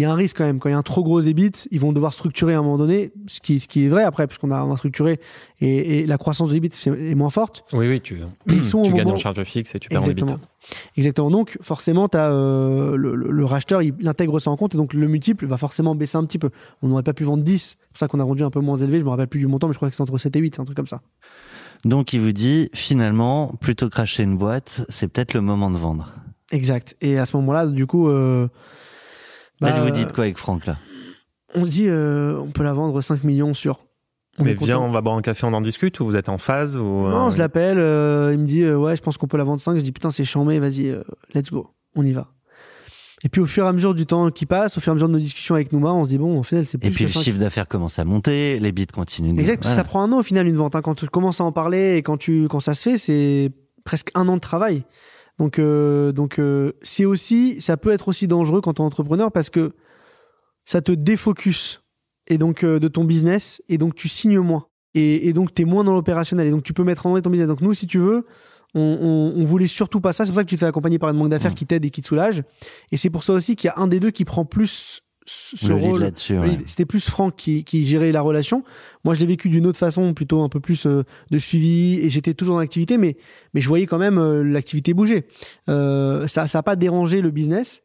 [0.00, 0.58] il y a un risque quand même.
[0.58, 2.78] Quand il y a un trop gros EBIT, ils vont devoir structurer à un moment
[2.78, 5.20] donné, ce qui, ce qui est vrai après, puisqu'on a, on a structuré
[5.60, 7.64] et, et la croissance de l'EBIT c'est- est moins forte.
[7.72, 10.02] Oui, oui, tu, ils sont tu gagnes moment- en charge fixe et tu perds en
[10.02, 10.32] Exactement.
[10.32, 10.42] débit.
[10.96, 11.30] Exactement.
[11.30, 14.78] Donc, forcément, as, euh, le, le- le racheteur, il, il intègre ça en compte et
[14.78, 16.50] donc le multiple va forcément baisser un petit peu.
[16.82, 17.58] On n'aurait pas pu vendre 10.
[17.58, 18.98] C'est pour ça qu'on a rendu un peu moins élevé.
[19.00, 20.60] Je me rappelle plus du montant, mais je crois que c'est entre 7 et 8,
[20.60, 21.00] un truc comme ça.
[21.84, 25.78] Donc il vous dit, finalement, plutôt que racheter une boîte, c'est peut-être le moment de
[25.78, 26.12] vendre.
[26.52, 26.96] Exact.
[27.00, 28.48] Et à ce moment-là, du coup, euh,
[29.60, 30.76] Là, bah, vous dites quoi avec Franck, là?
[31.54, 33.86] On se dit, euh, on peut la vendre 5 millions sur.
[34.38, 36.38] On Mais viens, on va boire un café, on en discute ou vous êtes en
[36.38, 37.78] phase ou Non, euh, je l'appelle.
[37.78, 39.76] euh, il me dit, euh, ouais, je pense qu'on peut la vendre 5.
[39.76, 41.02] Je dis, putain, c'est chambé, vas-y, euh,
[41.34, 41.68] let's go.
[41.96, 42.28] On y va.
[43.22, 44.94] Et puis au fur et à mesure du temps qui passe, au fur et à
[44.94, 46.90] mesure de nos discussions avec Nouma, on se dit bon, en fait, c'est plus Et
[46.90, 47.20] puis que le 5.
[47.22, 49.34] chiffre d'affaires commence à monter, les bits continuent.
[49.34, 49.76] de- Exact, Voilà.
[49.76, 50.74] ça prend un an au final une vente.
[50.74, 50.80] hein.
[50.80, 53.50] Quand tu commences à en parler et quand tu quand ça se fait, c'est
[53.84, 54.84] presque un an de travail.
[55.40, 59.32] Donc euh, donc euh, c'est aussi ça peut être aussi dangereux quand tu es entrepreneur
[59.32, 59.72] parce que
[60.66, 61.80] ça te défocus
[62.26, 65.62] et donc euh, de ton business et donc tu signes moins et, et donc tu
[65.62, 67.48] es moins dans l'opérationnel et donc tu peux mettre en vrai ton business.
[67.48, 68.26] Donc nous si tu veux
[68.74, 70.26] on, on, on voulait surtout pas ça.
[70.26, 71.90] C'est pour ça que tu te fais accompagner par une banque d'affaires qui t'aide et
[71.90, 72.42] qui te soulage.
[72.92, 75.68] Et c'est pour ça aussi qu'il y a un des deux qui prend plus ce
[75.68, 76.58] le lead rôle oui.
[76.66, 78.64] C'était plus Franck qui, qui gérait la relation.
[79.04, 82.10] Moi, je l'ai vécu d'une autre façon, plutôt un peu plus euh, de suivi, et
[82.10, 83.16] j'étais toujours dans l'activité, mais,
[83.54, 85.26] mais je voyais quand même euh, l'activité bouger.
[85.68, 87.82] Euh, ça n'a pas dérangé le business,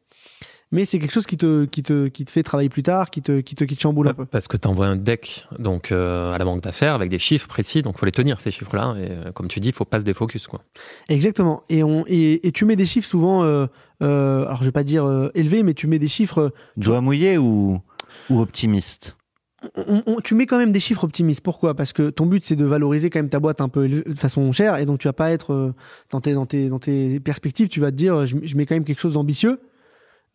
[0.71, 3.21] mais c'est quelque chose qui te, qui, te, qui te fait travailler plus tard, qui
[3.21, 4.26] te, qui te, qui te chamboule un peu.
[4.26, 7.48] Parce que tu envoies un deck donc euh, à la banque d'affaires avec des chiffres
[7.48, 8.95] précis, donc faut les tenir ces chiffres-là.
[8.98, 10.63] Et euh, comme tu dis, faut pas se défocus quoi.
[11.08, 11.63] Exactement.
[11.69, 13.67] Et, on, et, et tu mets des chiffres souvent, euh,
[14.03, 17.01] euh, alors je vais pas dire euh, élevés, mais tu mets des chiffres euh, Doigt
[17.01, 17.79] mouillé ou,
[18.29, 19.15] ou optimiste
[19.75, 21.41] on- on- tu mets quand même des chiffres optimistes.
[21.41, 21.73] Pourquoi?
[21.73, 24.51] Parce que ton but c'est de valoriser quand même ta boîte un peu de façon
[24.51, 25.73] chère et donc tu vas pas être euh,
[26.12, 27.67] dans tes dans tes dans tes perspectives.
[27.67, 29.60] Tu vas te dire je, je mets quand même quelque chose d'ambitieux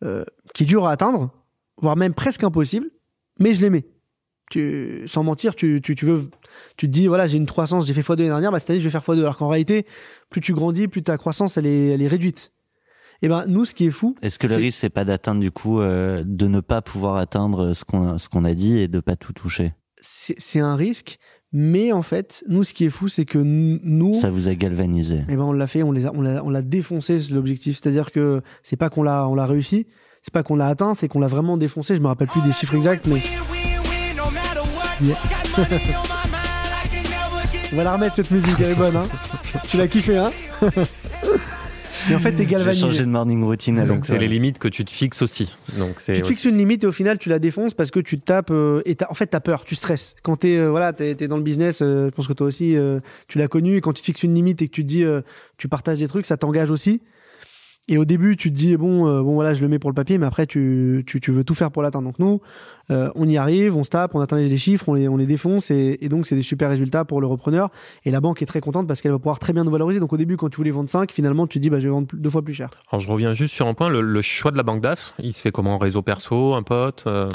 [0.03, 1.29] euh, qui est dur à atteindre,
[1.77, 2.87] voire même presque impossible,
[3.39, 3.85] mais je les mets.
[4.49, 6.29] Tu, sans mentir, tu, tu, tu veux,
[6.75, 8.79] tu te dis voilà j'ai une croissance, j'ai fait x2 l'année dernière, bah, cette année
[8.79, 9.19] je vais faire x2.
[9.19, 9.85] Alors qu'en réalité,
[10.29, 12.51] plus tu grandis, plus ta croissance elle est elle est réduite.
[13.21, 15.51] Et ben nous ce qui est fou, Est-ce que le risque, c'est pas d'atteindre du
[15.51, 18.99] coup, euh, de ne pas pouvoir atteindre ce qu'on ce qu'on a dit et de
[18.99, 19.73] pas tout toucher?
[20.01, 21.19] C'est un risque,
[21.53, 25.21] mais en fait nous ce qui est fou c'est que nous Ça vous a galvanisé.
[25.29, 27.77] Eh ben on l'a fait, on les a- on l'a, on l'a défoncé l'objectif.
[27.79, 29.85] C'est-à-dire que c'est pas qu'on l'a, on l'a réussi,
[30.23, 31.95] c'est pas qu'on l'a atteint, c'est qu'on l'a vraiment défoncé.
[31.95, 33.21] Je me rappelle plus des chiffres exacts, mais
[35.03, 35.15] Yeah.
[37.73, 39.07] on va la remettre cette musique, elle est bonne, hein.
[39.67, 40.31] tu l'as kiffé, hein
[42.09, 42.99] Et en fait, t'es J'ai changé galvanisé.
[42.99, 43.75] de morning routine.
[43.77, 45.55] Donc avec c'est les limites que tu te fixes aussi.
[45.77, 47.99] Donc c'est Tu te fixes une limite et au final, tu la défonces parce que
[47.99, 50.15] tu te tapes euh, et t'as- en fait, t'as peur, tu stresses.
[50.23, 52.75] Quand t'es, euh, voilà, t'es, t'es dans le business, euh, je pense que toi aussi,
[52.75, 53.75] euh, tu l'as connu.
[53.75, 55.21] Et quand tu te fixes une limite et que tu te dis, euh,
[55.57, 57.01] tu partages des trucs, ça t'engage aussi.
[57.87, 59.95] Et au début, tu te dis, bon, euh, bon, voilà, je le mets pour le
[59.95, 62.05] papier, mais après, tu, tu, tu veux tout faire pour l'atteindre.
[62.07, 62.39] Donc, nous,
[62.91, 65.25] euh, on y arrive, on se tape, on atteint les chiffres, on les, on les
[65.25, 67.69] défonce, et, et donc, c'est des super résultats pour le repreneur.
[68.05, 69.99] Et la banque est très contente parce qu'elle va pouvoir très bien nous valoriser.
[69.99, 71.91] Donc, au début, quand tu voulais vendre 5, finalement, tu te dis, bah, je vais
[71.91, 72.69] vendre deux fois plus cher.
[72.91, 75.33] Alors je reviens juste sur un point, le, le choix de la banque d'AF, il
[75.33, 75.77] se fait comment?
[75.77, 77.29] Réseau perso, un pote euh,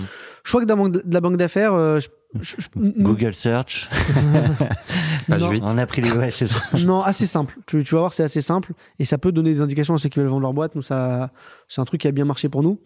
[0.45, 2.09] Choix que de la banque, de la banque d'affaires, euh, je-
[2.41, 3.89] je- je- nous- Google Search.
[5.29, 5.51] Page Non.
[5.51, 5.63] 8.
[5.67, 6.61] On a pris les ouais, c'est ça.
[6.85, 7.57] Non, assez simple.
[7.67, 10.09] Tu, tu vas voir, c'est assez simple et ça peut donner des indications à ceux
[10.09, 10.75] qui veulent vendre leur boîte.
[10.75, 11.31] Nous, ça,
[11.69, 12.79] c'est un truc qui a bien marché pour nous.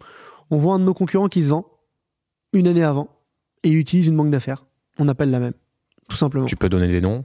[0.49, 1.65] On voit un de nos concurrents qui se vend
[2.53, 3.09] une année avant
[3.63, 4.65] et il utilise une banque d'affaires.
[4.99, 5.53] On appelle la même,
[6.09, 6.45] tout simplement.
[6.45, 7.23] Tu peux donner des noms?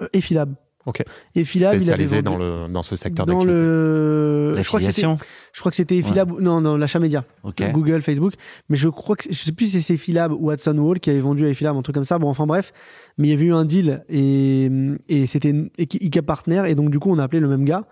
[0.00, 0.54] Euh, Effilab.
[0.86, 1.02] Ok.
[1.34, 3.54] Effilab, il avait Spécialisé vendu- dans, le, dans ce secteur dans d'activité.
[3.54, 4.56] le.
[4.62, 5.02] Je crois que c'était.
[5.02, 6.40] Je crois que c'était Effilab.
[6.40, 7.24] Non, non, l'achat média.
[7.44, 7.62] Ok.
[7.72, 8.32] Google, Facebook.
[8.70, 11.20] Mais je crois que je sais plus si c'est Effilab ou Watson Wall qui avait
[11.20, 12.18] vendu à Effilab, un truc comme ça.
[12.18, 12.72] Bon, enfin bref.
[13.18, 14.70] Mais il y avait eu un deal et,
[15.08, 17.84] et c'était ICA Partner et donc du coup on a appelé le même gars.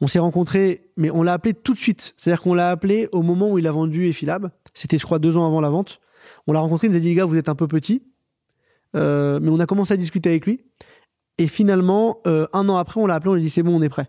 [0.00, 2.14] On s'est rencontrés, mais on l'a appelé tout de suite.
[2.16, 4.50] C'est-à-dire qu'on l'a appelé au moment où il a vendu Effilab.
[4.72, 6.00] C'était, je crois, deux ans avant la vente.
[6.46, 8.02] On l'a rencontré, il nous a dit, les gars, vous êtes un peu petit.
[8.96, 10.60] Euh, mais on a commencé à discuter avec lui.
[11.38, 13.76] Et finalement, euh, un an après, on l'a appelé, on lui a dit, c'est bon,
[13.76, 14.08] on est prêt.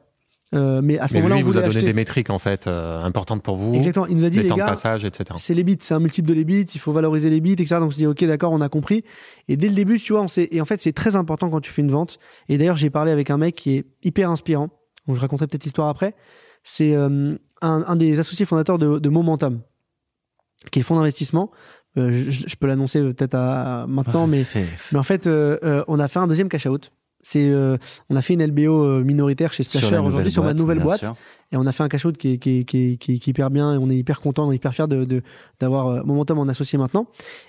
[0.54, 1.86] Euh, mais à ce moment-là, on il vous a donné acheter.
[1.86, 4.06] des métriques en fait euh, importantes pour vous, Exactement.
[4.08, 5.30] Il nous a dit, des les temps de passage, etc.
[5.38, 7.76] c'est les bits, c'est un multiple de les bits, il faut valoriser les bits, etc.
[7.76, 9.06] Donc on s'est dit ok d'accord, on a compris.
[9.48, 11.62] Et dès le début, tu vois, on s'est et en fait c'est très important quand
[11.62, 12.20] tu fais une vente.
[12.50, 14.70] Et d'ailleurs j'ai parlé avec un mec qui est hyper inspirant.
[15.08, 16.16] Donc je raconterai peut-être l'histoire après.
[16.64, 19.62] C'est euh, un, un des associés fondateurs de, de Momentum,
[20.70, 21.50] qui est le fonds d'investissement.
[21.98, 24.44] Euh, je, je peux l'annoncer peut-être à, à maintenant, mais
[24.92, 26.92] mais en fait euh, euh, on a fait un deuxième cash out.
[27.24, 27.78] C'est euh,
[28.10, 31.04] on a fait une LBO minoritaire chez Splasher aujourd'hui sur ma nouvelle boîte.
[31.04, 31.14] sûr.
[31.52, 33.20] Et on a fait un cash out qui est, qui, est, qui, est, qui, est,
[33.20, 35.22] qui est hyper bien et on est hyper content, on est hyper fiers de, de,
[35.60, 37.06] d'avoir Momentum en associé maintenant.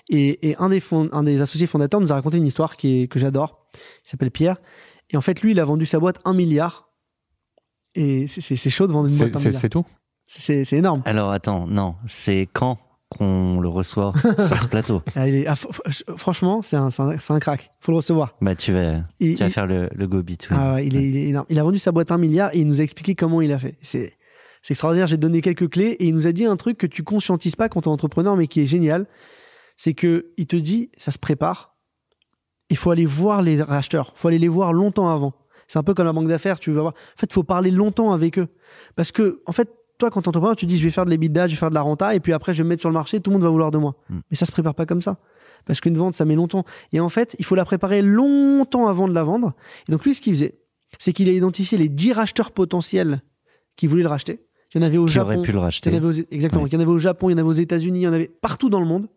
[0.09, 3.03] Et, et un, des fond- un des associés fondateurs nous a raconté une histoire qui
[3.03, 3.65] est, que j'adore.
[4.05, 4.57] Il s'appelle Pierre.
[5.09, 6.89] Et en fait, lui, il a vendu sa boîte 1 milliard.
[7.95, 9.61] Et c'est, c'est, c'est chaud de vendre une C'est boîte 1 c'est- milliard.
[9.61, 9.85] c'est tout?
[10.27, 11.01] C'est, c'est énorme.
[11.05, 12.77] Alors attends, non, c'est quand?
[13.17, 14.13] Qu'on le reçoit
[14.47, 17.71] sur ce plateau Ah, ah, fr- fr- franchement, c'est un, c'est, un, un crack.
[17.79, 18.35] Faut le recevoir.
[18.41, 20.59] Bah tu vas, Il- tu vas il- faire le, le go between.
[20.59, 21.45] Ah ouais, il, est, il est énorme.
[21.49, 23.59] Il a vendu sa boîte 1 milliard et il nous a expliqué comment il a
[23.59, 23.77] fait.
[23.81, 24.13] C'est,
[24.61, 25.07] c'est extraordinaire.
[25.07, 27.69] J'ai donné quelques clés et il nous a dit un truc que tu conscientises pas
[27.69, 29.05] quand tu es entrepreneur, mais qui est génial.
[29.77, 31.75] C'est que il te dit, ça se prépare.
[32.69, 34.13] Il faut aller voir les racheteurs.
[34.15, 35.33] Il faut aller les voir longtemps avant.
[35.67, 36.59] C'est un peu comme la banque d'affaires.
[36.59, 36.93] Tu vas voir.
[36.93, 38.47] En fait, il faut parler longtemps avec eux.
[38.95, 39.69] Parce que, en fait,
[40.03, 41.75] toi, quand tu entrepreneur, tu dis, je vais faire de l'EBITDA, je vais faire de
[41.75, 43.43] la renta, et puis après, je vais me mettre sur le marché, tout le monde
[43.43, 43.95] va vouloir de moi.
[44.09, 44.19] Mm.
[44.31, 45.17] Mais ça se prépare pas comme ça.
[45.65, 46.65] Parce qu'une vente, ça met longtemps.
[46.91, 49.53] Et en fait, il faut la préparer longtemps avant de la vendre.
[49.87, 50.59] Et donc, lui, ce qu'il faisait,
[50.99, 53.21] c'est qu'il a identifié les 10 racheteurs potentiels
[53.77, 54.41] qui voulaient le racheter.
[54.75, 55.41] Il y en avait au qui Japon.
[55.41, 56.63] pu le Il y racheter en avait aux- exactement.
[56.63, 56.69] Ouais.
[56.69, 58.13] Il y en avait au Japon, il y en avait aux États-Unis, il y en
[58.13, 59.07] avait partout dans le monde.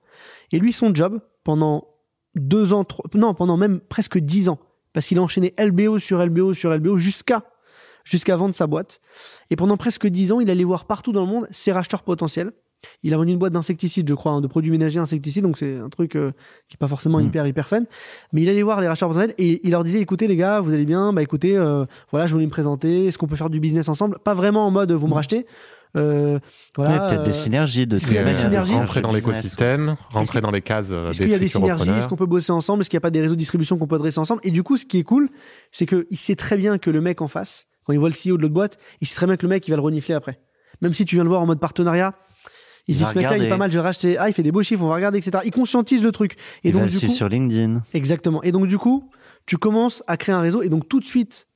[0.52, 1.88] Et lui, son job, pendant
[2.36, 4.58] deux ans, trois- non, pendant même presque dix ans,
[4.92, 7.42] parce qu'il a enchaîné LBO sur LBO sur LBO jusqu'à
[8.04, 9.00] jusqu'à vendre sa boîte.
[9.50, 12.52] Et pendant presque dix ans, il allait voir partout dans le monde ses racheteurs potentiels.
[13.02, 15.78] Il a vendu une boîte d'insecticides, je crois, hein, de produits ménagers insecticides, donc c'est
[15.78, 16.30] un truc euh,
[16.68, 17.26] qui est pas forcément Mm.
[17.26, 17.82] hyper hyper fun.
[18.32, 20.72] Mais il allait voir les racheteurs potentiels et il leur disait écoutez les gars, vous
[20.72, 23.60] allez bien, bah écoutez, euh, voilà, je voulais me présenter, est-ce qu'on peut faire du
[23.60, 24.18] business ensemble?
[24.24, 25.46] Pas vraiment en mode vous me rachetez.
[25.96, 26.38] Euh,
[26.76, 29.96] voilà, peut-être des euh, synergies de est-ce qu'il y a des synergies Rentrer dans l'écosystème,
[30.10, 31.88] rentrer dans les cases euh, Est-ce qu'il y a des synergies?
[31.88, 32.82] Est-ce qu'on peut bosser ensemble?
[32.82, 34.40] Est-ce qu'il n'y a pas des réseaux de distribution qu'on peut adresser ensemble?
[34.44, 35.30] Et du coup, ce qui est cool,
[35.72, 38.36] c'est qu'il sait très bien que le mec en face, quand il voit le CEO
[38.36, 40.40] de l'autre boîte, il sait très bien que le mec, il va le renifler après.
[40.80, 42.14] Même si tu viens le voir en mode partenariat,
[42.88, 44.18] il, se dit ce mec-là, il est pas mal, je vais le racheter.
[44.18, 45.42] Ah, il fait des beaux chiffres, on va regarder, etc.
[45.44, 46.34] Il conscientise le truc.
[46.62, 47.82] Et Il donc, le du suivre coup, sur LinkedIn.
[47.94, 48.42] exactement.
[48.42, 49.10] Et donc, du coup,
[49.46, 50.62] tu commences à créer un réseau.
[50.62, 51.46] Et donc, tout de suite,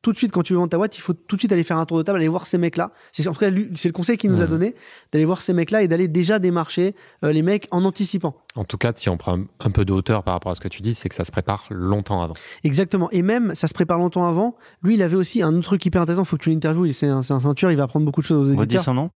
[0.00, 1.76] tout de suite, quand tu vends ta boîte, il faut tout de suite aller faire
[1.78, 2.92] un tour de table, aller voir ces mecs-là.
[3.10, 4.50] C'est en tout cas, lui, c'est le conseil qu'il nous a Mhm.
[4.50, 4.74] donné,
[5.12, 8.36] d'aller voir ces mecs-là et d'aller déjà démarcher euh, les mecs en anticipant.
[8.54, 10.68] En tout cas, si on prend un, peu de hauteur par rapport à ce que
[10.68, 12.34] tu dis, c'est que ça se prépare longtemps avant.
[12.64, 13.10] Exactement.
[13.10, 14.56] Et même, ça se prépare longtemps avant.
[14.82, 16.24] Lui, il avait aussi un autre truc hyper intéressant.
[16.24, 16.86] Faut que tu l'interviewes.
[16.86, 17.70] Il- C'est un, c'est un ceinture.
[17.72, 18.84] Il va apprendre beaucoup de choses aux Redis éditeurs.
[18.84, 19.10] son nom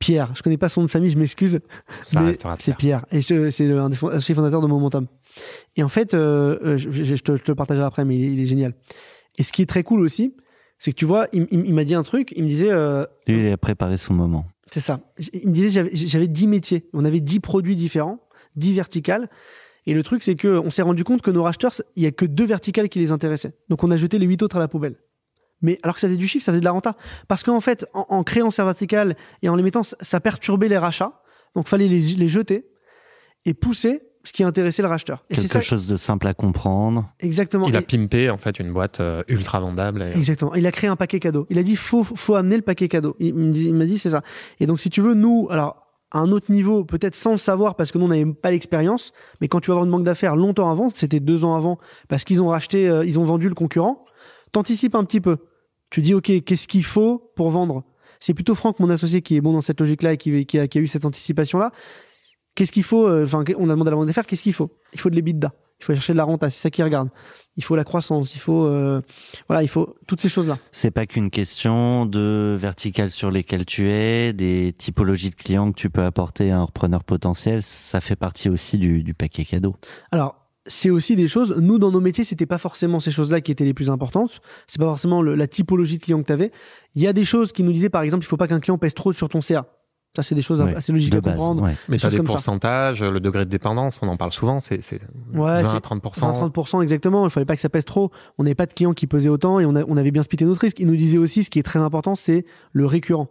[0.00, 0.32] Pierre.
[0.34, 1.10] Je connais pas son nom de famille.
[1.10, 1.60] Je m'excuse.
[2.02, 3.04] C'est Pierre.
[3.12, 5.06] Et je- c'est le- un des fondateurs de Momentum.
[5.76, 8.16] Et en fait, euh, euh, je, je- je te, je te le partagerai après, mais
[8.16, 8.74] il il est génial.
[9.38, 10.34] Et ce qui est très cool aussi,
[10.78, 12.32] c'est que tu vois, il, il- il m'a dit un truc.
[12.36, 14.46] Il me disait, euh, Lui, il a préparé son moment.
[14.72, 15.00] c'est ça.
[15.32, 16.88] Il me disait, j'avais- j'avais 10 métiers.
[16.92, 18.18] On avait 10 produits différents,
[18.56, 19.28] 10 verticales.
[19.86, 22.10] Et le truc, c'est que on s'est rendu compte que nos racheteurs, il y a
[22.12, 23.54] que deux verticales qui les intéressaient.
[23.68, 24.96] Donc on a jeté les huit autres à la poubelle.
[25.62, 26.96] Mais alors que ça faisait du chiffre, ça faisait de la renta.
[27.28, 30.68] Parce qu'en fait, en, en créant ces verticales et en les mettant, ça, ça perturbait
[30.68, 31.22] les rachats.
[31.54, 32.66] Donc fallait les, les jeter
[33.44, 35.24] et pousser ce qui intéressait le racheteur.
[35.30, 37.08] Et c'est Quelque ça, chose de simple à comprendre.
[37.20, 37.66] exactement.
[37.68, 40.02] Il a pimpé en fait une boîte euh, ultra vendable.
[40.02, 40.54] et- Exactement.
[40.54, 41.46] Il a créé un paquet cadeau.
[41.50, 43.16] Il a dit faut faut amener le paquet cadeau.
[43.18, 44.22] Il me dit- il m'a dit c'est ça.
[44.60, 47.76] Et donc si tu veux nous alors à un autre niveau peut-être sans le savoir
[47.76, 50.36] parce que nous on n'avait pas l'expérience, mais quand tu vas avoir une banque d'affaires
[50.36, 51.78] longtemps avant, c'était deux ans avant
[52.08, 54.04] parce qu'ils ont racheté, euh, ils ont vendu le concurrent.
[54.52, 55.38] T'anticipes un petit peu.
[55.88, 57.84] Tu dis ok qu'est-ce qu'il faut pour vendre?
[58.18, 60.68] C'est plutôt Franck mon associé qui est bon dans cette logique-là et qui, qui, a,
[60.68, 61.70] qui a eu cette anticipation-là.
[62.60, 64.70] Qu'est-ce qu'il faut euh, Enfin on a demandé à la banque d'affaires qu'est-ce qu'il faut?
[64.92, 65.50] Il faut de l'EBITDA.
[65.80, 66.50] Il faut chercher de la renta.
[66.50, 67.08] C'est ça qu'ils regardent.
[67.56, 68.34] Il faut la croissance.
[68.34, 69.00] Il faut euh,
[69.48, 70.58] voilà il faut toutes ces choses-là.
[70.70, 75.76] C'est pas qu'une question de verticale sur lesquelles tu es, des typologies de clients que
[75.80, 77.62] tu peux apporter à un repreneur potentiel.
[77.62, 79.74] Ça fait partie aussi du, du paquet cadeau.
[80.12, 81.56] Alors, c'est aussi des choses.
[81.58, 84.42] Nous, dans nos métiers, c'était pas forcément ces choses-là qui étaient les plus importantes.
[84.66, 86.52] C'est pas forcément le- la typologie de client que tu avais.
[86.94, 88.76] Il y a des choses qui nous disaient, par exemple, il faut pas qu'un client
[88.76, 89.64] pèse trop sur ton CA.
[90.16, 91.62] Ça, c'est des choses Ouais, assez logiques de à base, comprendre.
[91.62, 91.76] ouais.
[91.88, 92.32] Mais tu as des comme ça.
[92.32, 94.80] pourcentages, le degré de dépendance, on en parle souvent, c'est
[95.32, 96.32] Ouais, 20 c'est- à 30%.
[96.32, 98.10] 30% exactement, il fallait pas que ça pèse trop.
[98.36, 100.44] On n'avait pas de clients qui pesaient autant et on, a- on avait bien splitté
[100.44, 100.80] notre risque.
[100.80, 103.28] Il nous disait aussi, ce qui est très important, c'est le récurrent.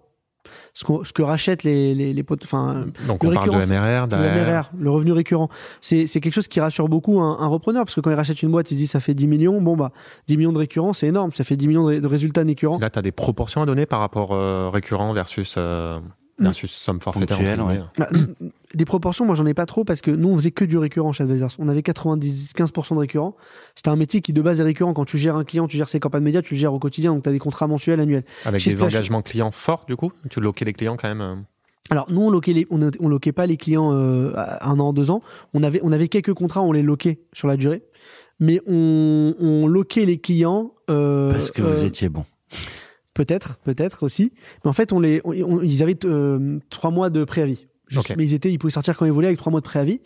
[0.74, 4.18] Ce, que rachètent les, les, les potes, enfin, Donc Le on parle de MRR, le.
[4.18, 5.50] MRR, le revenu récurrent.
[5.82, 8.50] C'est, quelque chose qui rassure beaucoup un, un repreneur parce que quand il rachète une
[8.50, 9.62] boîte, il se dit ça fait 10 millions.
[9.62, 9.92] Bon, bah,
[10.28, 11.32] 10 millions de récurrents, c'est énorme.
[11.34, 12.80] Ça fait 10 millions de, de résultats nécurrents.
[12.80, 16.00] Là, tu as des proportions à donner par rapport euh, récurrent versus, euh,
[16.40, 17.38] versus somme forfaitaire.
[17.38, 17.80] Ponctuel, ouais.
[17.98, 18.08] Bah,
[18.74, 21.12] des proportions, moi j'en ai pas trop parce que nous on faisait que du récurrent
[21.12, 21.52] chez Advisors.
[21.60, 23.36] On avait 90-15% de récurrent.
[23.76, 24.94] C'était un métier qui de base est récurrent.
[24.94, 27.14] Quand tu gères un client, tu gères ses campagnes médias, tu le gères au quotidien,
[27.14, 28.24] donc tu as des contrats mensuels, annuels.
[28.46, 30.12] Avec Chez des Splash- engagements clients forts, du coup?
[30.30, 31.36] Tu loquais les clients quand même euh,
[31.90, 35.12] Alors nous on loquait les, on, on loquait pas les clients euh, un an, deux
[35.12, 35.22] ans.
[35.54, 37.84] On avait, on avait quelques contrats, on les loquait sur la durée.
[38.42, 40.72] Mais on, on loquait les clients.
[40.90, 42.24] euh, Parce que vous euh, étiez bon.
[43.26, 44.32] Peut-être, peut-être aussi.
[44.64, 47.66] Mais en fait, on les, on- on- ils avaient euh, trois mois de préavis.
[47.90, 48.16] Juste- Ok.
[48.18, 50.00] Mais ils étaient, ils pouvaient sortir quand ils voulaient avec trois mois de préavis.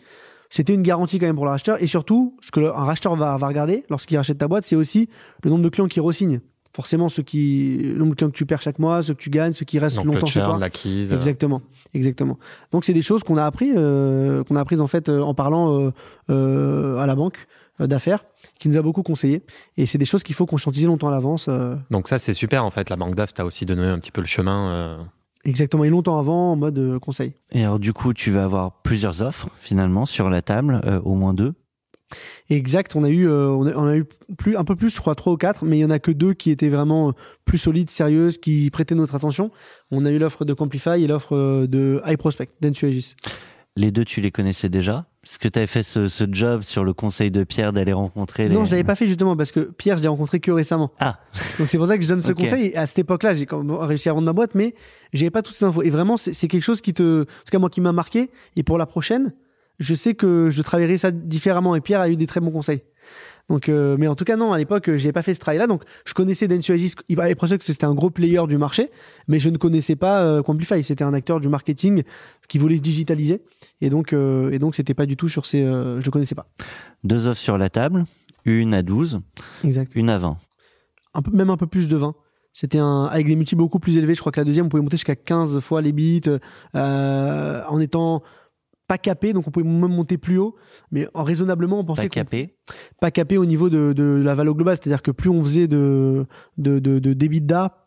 [0.50, 1.80] C'était une garantie quand même pour le racheteur.
[1.80, 4.74] Et surtout, ce que le- un racheteur va, va regarder lorsqu'il rachète ta boîte, c'est
[4.74, 5.08] aussi
[5.44, 6.40] le nombre de clients qui re-signent.
[6.74, 9.30] Forcément, ceux qui, le nombre de clients que tu perds chaque mois, ceux que tu
[9.30, 10.58] gagnes, ceux qui restent Donc le longtemps chez toi.
[10.58, 11.12] l'acquise.
[11.12, 11.62] euh, Exactement,
[11.94, 12.36] exactement.
[12.72, 15.34] Donc c'est des choses qu'on a appris, euh, qu'on a apprises en fait euh, en
[15.34, 15.90] parlant euh,
[16.30, 17.46] euh, à la banque
[17.80, 18.24] d'affaires,
[18.58, 19.42] qui nous a beaucoup conseillé.
[19.76, 21.46] Et c'est des choses qu'il faut conscientiser longtemps à l'avance.
[21.48, 22.90] euh, Donc ça, c'est super en fait.
[22.90, 24.70] La banque DAF t'a aussi donné un petit peu le chemin.
[24.70, 24.98] euh,
[25.46, 27.34] Exactement, et longtemps avant en mode euh, conseil.
[27.52, 31.14] Et alors, du coup, tu vas avoir plusieurs offres, finalement, sur la table, euh, au
[31.16, 31.52] moins deux.
[32.48, 34.04] Exact, on a eu, euh, on, a, on a eu
[34.38, 36.10] plus, un peu plus, je crois trois ou quatre, mais il y en a que
[36.10, 37.12] deux qui étaient vraiment euh,
[37.44, 39.50] plus solides, sérieuses, qui prêtaient notre attention.
[39.90, 43.14] On a eu l'offre de Complify et l'offre euh, de High Prospect, d'Ensuagis.
[43.76, 45.06] Les deux, tu les connaissais déjà?
[45.24, 48.48] Est-ce que tu avais fait ce, ce job sur le conseil de Pierre d'aller rencontrer
[48.48, 48.54] les...
[48.54, 50.92] Non, je l'avais pas fait justement parce que Pierre, je l'ai rencontré que récemment.
[51.00, 51.18] Ah.
[51.58, 52.66] Donc c'est pour ça que je donne ce conseil.
[52.66, 54.74] Et à cette époque-là, j'ai quand même réussi à vendre ma boîte, mais
[55.12, 55.82] j'avais pas toutes ces infos.
[55.82, 58.30] Et vraiment, c'est c'est quelque chose qui te, en tout cas moi, qui m'a marqué.
[58.54, 59.32] Et pour la prochaine,
[59.80, 61.74] je sais que je travaillerai ça différemment.
[61.74, 62.82] Et Pierre a eu des très bons conseils.
[63.50, 65.66] Donc, euh, mais en tout cas, non, à l'époque, j'ai pas fait ce travail-là.
[65.66, 66.94] Donc, je connaissais Densuagis.
[67.08, 68.90] Il paraît que c'était un gros player du marché,
[69.28, 70.82] mais je ne connaissais pas euh, Quamplify.
[70.82, 72.02] C'était un acteur du marketing
[72.48, 73.42] qui voulait se digitaliser.
[73.80, 76.46] Et donc, euh, et donc, c'était pas du tout sur ces, euh, je connaissais pas.
[77.04, 78.04] Deux offres sur la table,
[78.46, 79.20] une à 12,
[79.62, 79.92] Exact.
[79.94, 80.36] une à 20.
[81.14, 82.14] un peu, même un peu plus de 20.
[82.56, 84.14] C'était un, avec des multiples beaucoup plus élevés.
[84.14, 86.22] Je crois que la deuxième, on pouvait monter jusqu'à 15 fois les bits,
[86.76, 88.22] euh, en étant
[88.86, 90.54] pas capé, donc on pouvait même monter plus haut,
[90.90, 92.54] mais en raisonnablement, on pensait Pas capé.
[93.00, 94.76] pas capé au niveau de, de la valeur globale.
[94.76, 96.26] C'est-à-dire que plus on faisait de,
[96.58, 97.14] de, de, de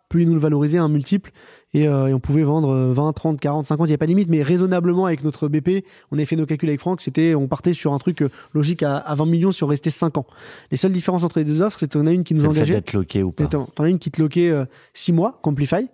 [0.10, 1.32] plus ils nous le valorisaient un multiple,
[1.74, 4.06] et, euh, et on pouvait vendre euh, 20, 30, 40, 50, il n'y a pas
[4.06, 7.36] de limite, mais raisonnablement avec notre BP, on avait fait nos calculs avec Franck, c'était,
[7.36, 10.18] on partait sur un truc euh, logique à, à 20 millions si on restait 5
[10.18, 10.26] ans.
[10.72, 12.82] Les seules différences entre les deux offres, c'est qu'on a une qui nous C'est engageait.
[12.94, 13.48] loqué ou pas.
[13.48, 14.54] T'en as une qui te loquait
[14.94, 15.90] 6 mois, Complify.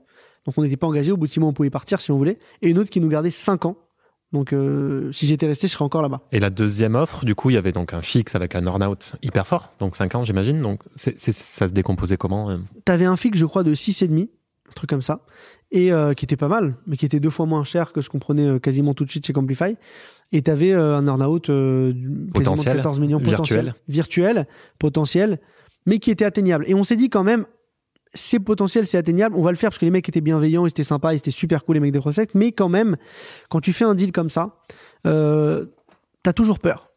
[0.45, 1.11] Donc on n'était pas engagé.
[1.11, 2.37] Au bout de 6 mois, on pouvait partir si on voulait.
[2.61, 3.77] Et une autre qui nous gardait 5 ans.
[4.33, 6.21] Donc euh, si j'étais resté, je serais encore là-bas.
[6.31, 9.13] Et la deuxième offre, du coup, il y avait donc un fixe avec un earn-out
[9.21, 10.61] hyper fort, donc 5 ans, j'imagine.
[10.61, 14.29] Donc c'est, c'est- ça se décomposait comment euh T'avais un fixe, je crois, de 6,5,
[14.69, 15.21] un truc comme ça.
[15.71, 18.09] Et euh, qui était pas mal, mais qui était deux fois moins cher que ce
[18.09, 19.75] qu'on prenait euh, quasiment tout de suite chez Complify.
[20.31, 24.33] Et t'avais euh, un earn-out euh, de Potentiel, 14 millions potentiel, virtuel.
[24.35, 24.47] virtuel,
[24.79, 25.39] potentiel,
[25.85, 26.65] mais qui était atteignable.
[26.67, 27.45] Et on s'est dit quand même,
[28.13, 30.69] c'est potentiel, c'est atteignable, on va le faire parce que les mecs étaient bienveillants, ils
[30.69, 32.95] étaient sympas, ils étaient super cool les mecs de Prospect, mais quand même,
[33.49, 34.57] quand tu fais un deal comme ça,
[35.07, 35.65] euh,
[36.21, 36.89] t'as toujours peur.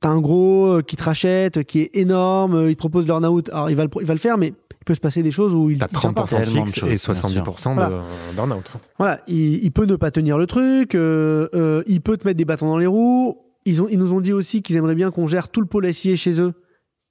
[0.00, 3.48] T'as un gros euh, qui te rachète, qui est énorme, euh, il te propose l'earn-out,
[3.50, 5.54] alors il va, le, il va le faire, mais il peut se passer des choses
[5.54, 6.24] où il, T'as il tient pas.
[6.24, 7.88] 30% Tellement de fixe choses, et bien 70% Voilà.
[7.88, 8.72] de burn-out.
[8.98, 12.36] Voilà, il, il peut ne pas tenir le truc, euh, euh, il peut te mettre
[12.38, 13.38] des bâtons dans les roues.
[13.64, 15.92] Ils, ont, ils nous ont dit aussi qu'ils aimeraient bien qu'on gère tout le pôle
[15.94, 16.52] SIA chez eux.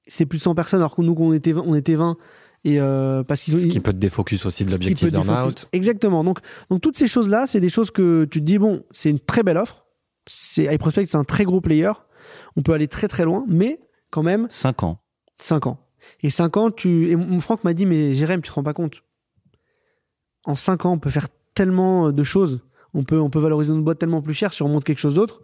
[0.06, 2.18] C'était plus de 100 personnes, alors que nous, on était 20, on était 20.
[2.64, 5.12] Et euh, parce qu'ils ont Ce qui peut te défocus aussi de ce qui l'objectif
[5.12, 5.68] burn-out.
[5.72, 6.24] Exactement.
[6.24, 9.20] Donc, donc toutes ces choses-là, c'est des choses que tu te dis bon, c'est une
[9.20, 9.86] très belle offre.
[10.28, 11.92] C'est iProspect, c'est un très gros player.
[12.56, 13.80] On peut aller très très loin, mais
[14.12, 15.00] quand même 5 ans.
[15.40, 15.80] 5 ans.
[16.22, 17.10] Et 5 ans, tu.
[17.10, 19.04] Et mon Franck m'a dit, mais Jérém, tu te rends pas compte.
[20.46, 22.62] En 5 ans, on peut faire tellement de choses.
[22.94, 25.16] On peut, on peut valoriser notre boîte tellement plus cher si on monte quelque chose
[25.16, 25.42] d'autre.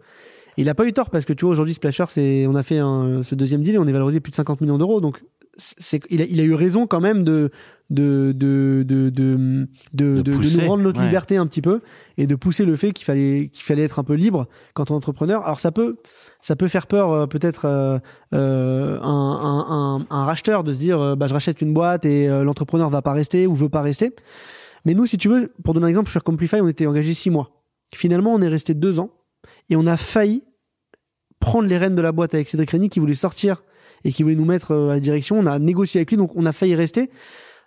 [0.58, 2.78] Il a pas eu tort parce que tu vois, aujourd'hui, Splasher, c'est, on a fait
[2.78, 5.00] un- ce deuxième deal et on est valorisé plus de 50 millions d'euros.
[5.00, 5.22] Donc,
[5.56, 7.50] c'est, il, a, il a eu raison quand même de,
[7.90, 11.06] de, de, de, de, de, nous rendre notre ouais.
[11.06, 11.80] liberté un petit peu
[12.16, 14.94] et de pousser le fait qu'il fallait, qu'il fallait être un peu libre quand on
[14.94, 15.44] est entrepreneur.
[15.44, 15.96] Alors, ça peut,
[16.40, 17.98] ça peut faire peur, euh, peut-être, euh,
[18.34, 22.04] euh, un, un, un, un racheteur de se dire euh, bah, je rachète une boîte
[22.04, 24.12] et l'entrepreneur va pas rester ou veut pas rester.
[24.84, 27.30] Mais nous, si tu veux, pour donner un exemple, sur Complify, on était engagé six
[27.30, 27.62] mois.
[27.94, 29.10] Finalement, on est resté deux ans
[29.70, 30.42] et on a failli
[31.40, 33.62] prendre les rênes de la boîte avec Cédric Rény qui voulait sortir
[34.04, 35.38] et qui voulait nous mettre euh, à la direction.
[35.38, 37.10] On a négocié avec lui, donc on a failli rester.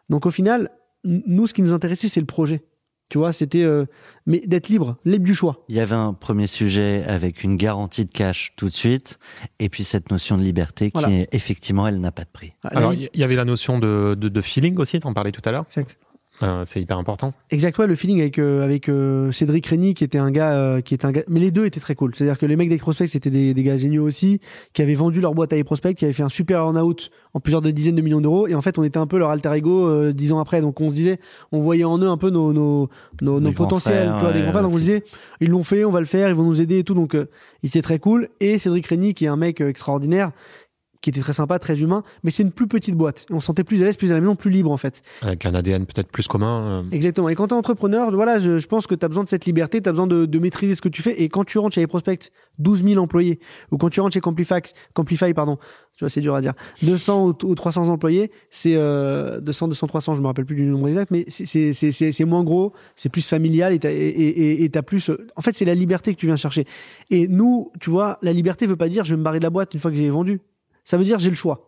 [0.09, 0.69] Donc au final,
[1.03, 2.63] nous, ce qui nous intéressait, c'est le projet.
[3.09, 3.85] Tu vois, c'était euh,
[4.25, 5.65] mais d'être libre, libre du choix.
[5.67, 9.19] Il y avait un premier sujet avec une garantie de cash tout de suite,
[9.59, 11.25] et puis cette notion de liberté qui, Voilà.
[11.33, 12.53] effectivement, elle n'a pas de prix.
[12.63, 15.51] Alors, il y avait la notion de, de, de feeling aussi, t'en parlais tout à
[15.51, 15.65] l'heure.
[15.67, 15.97] Exact.
[16.43, 17.33] Euh, c'est hyper important.
[17.49, 20.81] Exact, ouais, le feeling avec euh, avec euh, Cédric Rény qui était un gars euh,
[20.81, 22.15] qui était un gars mais les deux étaient très cool.
[22.15, 24.39] C'est-à-dire que les mecs d'E-Prospect c'était des, des gars géniaux aussi
[24.73, 27.61] qui avaient vendu leur boîte à E-Prospect, qui avaient fait un super earn-out en plusieurs
[27.61, 29.87] de dizaines de millions d'euros et en fait on était un peu leur alter ego
[29.87, 30.61] euh, dix ans après.
[30.61, 31.19] Donc on se disait
[31.51, 32.89] on voyait en eux un peu nos nos
[33.21, 34.63] nos, Des potentiels, frères, tu vois, des grands frères.
[34.63, 35.03] Donc on se disait
[35.39, 36.93] ils l'ont fait, on va le faire, ils vont nous aider et tout.
[36.95, 37.29] Donc euh,
[37.63, 40.31] il c'était très cool et Cédric Rény qui est un mec extraordinaire
[41.01, 43.25] qui était très sympa, très humain, mais c'est une plus petite boîte.
[43.31, 45.01] On se sentait plus à l'aise, plus à la maison, plus libre en fait.
[45.23, 46.61] Avec un ADN peut-être plus commun.
[46.63, 47.27] euh, Exactement.
[47.29, 49.45] Et quand tu es entrepreneur, voilà, je, je pense que tu as besoin de cette
[49.45, 51.19] liberté, tu as besoin de, de maîtriser ce que tu fais.
[51.21, 53.39] Et quand tu rentres chez les prospects, 12 000 employés,
[53.71, 55.57] ou quand tu rentres chez Camplifax, Camplify, pardon,
[55.97, 59.87] tu vois, c'est dur à dire, 200 ou, ou 300 employés, c'est euh, 200, 200,
[59.87, 63.73] 300, je me rappelle plus du nombre exact, mais c'est- moins gros, c'est plus familial
[63.73, 65.09] et t'as et, et, plus.
[65.09, 66.65] euh, En fait, c'est la liberté que tu viens chercher.
[67.09, 69.49] Et nous, tu vois, la liberté veut pas dire je vais me barrer de la
[69.49, 70.39] boîte une fois que j'ai vendu.
[70.83, 71.67] Ça veut dire j'ai le choix.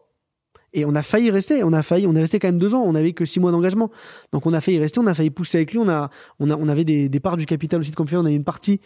[0.76, 2.82] Et on a failli rester, on a failli, on est resté quand même deux ans,
[2.82, 3.92] on n'avait que six mois d'engagement.
[4.32, 6.10] Donc on a failli rester, on a failli pousser avec lui, on a,
[6.40, 8.44] on a, on avait des, des parts du capital aussi de Compify, on avait une
[8.44, 8.82] partie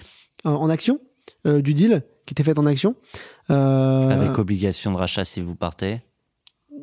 [0.45, 0.99] euh, en action
[1.45, 2.95] euh, du deal qui était faite en action.
[3.49, 6.01] Euh, Avec obligation de rachat si vous partez?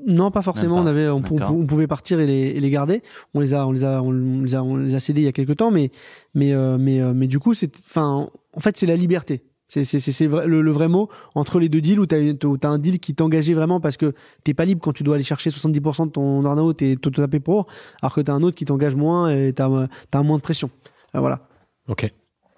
[0.07, 0.77] non, pas forcément.
[0.77, 0.83] Pas.
[0.83, 3.03] On avait, on pouvait partir et les, et les garder.
[3.33, 5.29] On les a, on les a, on les a, on les a cédés il y
[5.29, 5.91] a quelques temps, mais,
[6.35, 9.45] mais, euh, mais, euh, mais du coup, c'est, enfin, en fait, c'est la liberté.
[9.69, 9.83] C'est,
[10.27, 13.15] le, le vrai mot entre les deux deals où t'as, où t'as un deal qui
[13.15, 14.13] t'engageait vraiment parce que
[14.45, 17.41] t'es pas libre quand tu dois aller chercher 70% de ton earn-out et te taper
[17.41, 17.67] pour,
[18.01, 20.71] alors que t'as un autre qui t'engage moins et t'as, t'as moins de pression.
[21.15, 21.49] Euh, voilà.
[21.89, 22.13] Ok.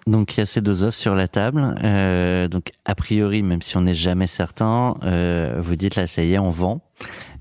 [0.05, 1.75] Donc il y a ces deux offres sur la table.
[1.83, 6.23] Euh, donc a priori, même si on n'est jamais certain, euh, vous dites là ça
[6.23, 6.81] y est, on vend.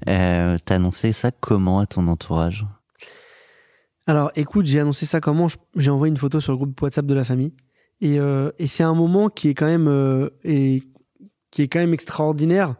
[0.09, 2.67] Euh, T'as annoncé ça comment à ton entourage?
[4.09, 5.49] Alors, écoute, j'ai annoncé ça comment?
[5.75, 7.53] J'ai envoyé une photo sur le groupe WhatsApp de la famille.
[8.01, 10.83] Et, euh, et c'est un moment qui est quand même euh, et
[11.51, 12.75] qui est quand même extraordinaire.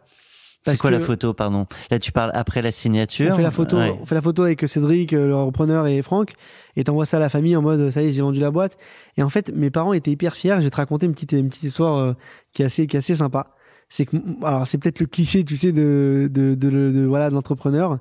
[0.65, 1.65] C'est quoi la photo, pardon?
[1.89, 3.31] Là tu parles après la signature.
[3.31, 3.97] on fait la photo, Ouais.
[4.01, 6.33] on fait la photo avec Cédric, euh, le repreneur et Franck,
[6.75, 8.77] et t'envoies ça à la famille en mode ça y est, j'ai vendu la boîte.
[9.15, 10.55] Et en fait, mes parents étaient hyper fiers.
[10.57, 12.13] Je vais te raconter une petite une petite histoire euh,
[12.51, 13.55] qui est assez qui est assez sympa.
[13.87, 17.29] C'est que alors c'est peut-être le cliché, tu sais, de de de, de- de- voilà
[17.29, 17.99] de l'entrepreneur,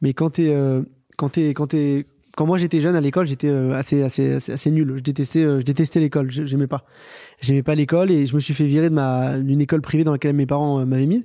[0.00, 0.82] mais quand t'es euh,
[1.18, 2.06] quand t'es quand t'es
[2.36, 4.92] quand moi j'étais jeune à l'école, j'étais euh, assez, assez assez assez nul.
[4.96, 6.30] Je détestais euh, je détestais l'école.
[6.30, 6.84] J'aimais pas.
[7.40, 10.12] J'aimais pas l'école et je me suis fait virer de ma d'une école privée dans
[10.12, 11.24] laquelle mes parents euh, m'avaient mis.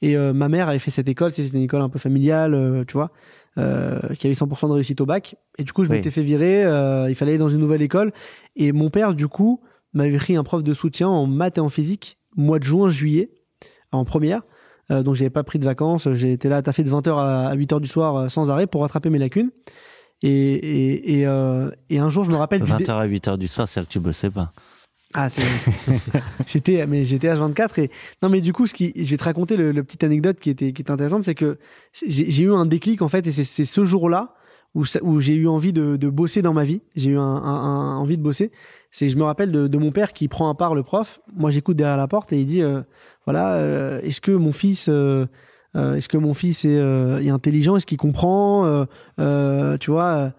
[0.00, 2.82] Et euh, ma mère avait fait cette école, c'était une école un peu familiale, euh,
[2.84, 3.12] tu vois,
[3.58, 5.36] euh, qui avait 100% de réussite au bac.
[5.58, 5.96] Et du coup, je Oui.
[5.96, 6.64] m'étais fait virer.
[6.64, 8.12] euh, il fallait aller dans une nouvelle école.
[8.56, 9.60] Et mon père, du coup,
[9.92, 13.30] m'avait pris un prof de soutien en maths et en physique, mois de juin, juillet,
[13.92, 14.42] en première.
[14.90, 16.08] Euh, donc j'avais pas pris de vacances.
[16.08, 19.50] Été là, taffé de 20h à 8h du soir sans arrêt pour rattraper mes lacunes.
[20.22, 23.38] Et, et, et, euh, et un jour, je me rappelle du dé- 20h à 8h
[23.38, 24.52] du soir, c'est que tu bossais pas.
[25.14, 25.28] ah,
[26.46, 27.90] j'étais, mais j'étais H24 et
[28.22, 30.50] non, mais du coup, ce qui, je vais te raconter le, le petite anecdote qui
[30.50, 31.58] était, qui était intéressante, c'est que
[32.06, 34.34] j'ai, eu un déclic en fait, et c'est, ce jour-là
[34.74, 36.80] où, ça- où j'ai eu envie de, de bosser dans ma vie.
[36.96, 38.50] J'ai eu un, un- un- envie de bosser.
[38.90, 41.20] C'est, je me rappelle de, de mon père qui prend à part le prof.
[41.34, 42.80] Moi, j'écoute derrière la porte et il dit, euh,
[43.26, 44.88] voilà, euh, est-ce que mon fils,
[45.76, 48.84] euh, est-ce que mon fils est, euh, est intelligent, est-ce qu'il comprend, euh,
[49.18, 50.32] euh, tu vois.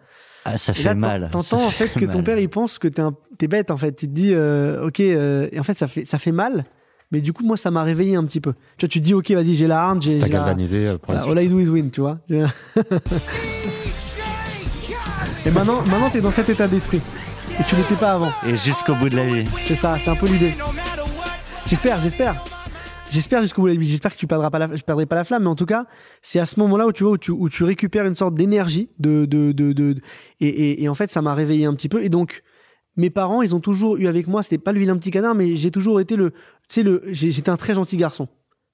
[0.46, 1.30] Ah, ça et fait là, mal.
[1.32, 2.24] T'entends en fait fait que ton mal.
[2.26, 3.14] père il pense que t'es un...
[3.38, 3.94] t'es bête en fait.
[3.96, 6.66] Tu te dis euh, ok euh, et en fait ça fait ça fait mal.
[7.14, 8.52] Mais du coup moi ça m'a réveillé un petit peu.
[8.78, 11.20] Tu vois tu te dis ok vas-y j'ai la harne j'ai T'as galvanisé pour la
[11.22, 11.52] Voilà, suite.
[11.54, 12.18] all I do is win tu vois.
[15.46, 17.02] Et maintenant maintenant t'es dans cet état d'esprit
[17.60, 18.32] et tu l'étais pas avant.
[18.48, 19.46] Et jusqu'au bout de la vie.
[19.66, 20.54] C'est ça c'est un peu l'idée.
[21.68, 22.36] J'espère j'espère.
[23.14, 23.70] J'espère jusqu'au bout.
[23.82, 25.86] J'espère que tu perdras pas la, je perdrai pas la flamme, mais en tout cas,
[26.22, 28.90] c'est à ce moment-là où tu vois où tu, où tu récupères une sorte d'énergie
[29.00, 29.96] de de de, de
[30.40, 32.44] et, et, et en fait ça m'a réveillé un petit peu et donc
[32.98, 35.56] mes parents ils ont toujours eu avec moi c'était pas le vilain petit canard mais
[35.56, 36.36] j'ai toujours été le tu
[36.70, 38.28] sais le j'étais un très gentil garçon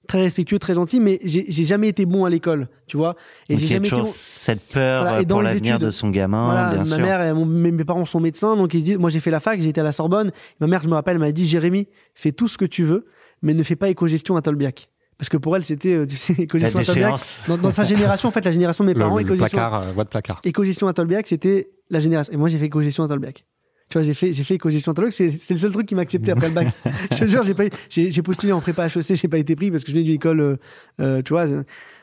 [0.07, 3.15] très respectueux très gentil mais j'ai jamais été bon à l'école tu vois
[3.47, 5.89] et j'ai jamais été toujours bon cette peur Voilà, et euh, dans pour l'avenir de
[5.89, 6.99] son gamin, voilà, bien ma sûr.
[6.99, 9.31] mère et mon- mes, mes parents sont médecins, donc ils se disent, moi j'ai fait
[9.31, 10.31] la fac, j'ai été à la Sorbonne.
[10.59, 13.05] Ma mère, je me rappelle, m'a dit, Jérémy, fais tout ce que tu veux,
[13.41, 14.89] mais ne fais pas éco-gestion à Tolbiac.
[15.17, 17.13] Parce que pour elle, c'était, euh, tu sais, éco-gestion à Tolbiac.
[17.47, 20.41] Dans, dans sa génération, en fait, la génération de mes parents, éco-gestion, euh, placard.
[20.43, 22.33] éco-gestion à Tolbiac, c'était la génération.
[22.33, 23.45] Et moi, j'ai fait éco-gestion à Tolbiac.
[23.89, 26.01] Tu vois, j'ai fait, j'ai fait éco-gestion à Tolbiac, c'est, le seul truc qui m'a
[26.01, 26.67] accepté après le bac.
[27.11, 29.71] je te jure, j'ai pas, j'ai, j'ai postulé en prépa HEC, j'ai pas été pris
[29.71, 30.55] parce que je venais d'une école, euh,
[31.01, 31.45] euh, tu vois.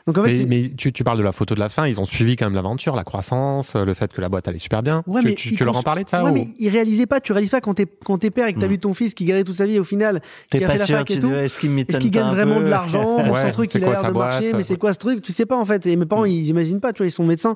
[0.07, 1.99] Je- Donc en fait, mais tu, tu parles de la photo de la fin, ils
[2.01, 4.81] ont suivi quand même l'aventure, la croissance, euh, le fait que la boîte allait super
[4.81, 5.03] bien.
[5.05, 7.19] Ouais, tu mais tu, leur en parlais de ça Ouais, ou- mais ils réalisaient pas,
[7.19, 8.69] tu réalises pas quand t'es, quand t'es père et que t'as Hmm.
[8.71, 10.73] vu ton fils qui galérait toute sa vie et au final, T'es qui a pas
[10.73, 11.31] fait la fac et tout.
[11.31, 14.17] est-ce qu'il Est-ce qu'il gagne vraiment de l'argent Ouais, Son truc, il a l'air de
[14.17, 15.21] marcher, mais c'est quoi ce truc?
[15.21, 15.85] Tu sais pas en fait.
[15.85, 16.27] Et mes parents, Mm.
[16.29, 17.55] ils imaginent pas, tu vois, ils sont médecins.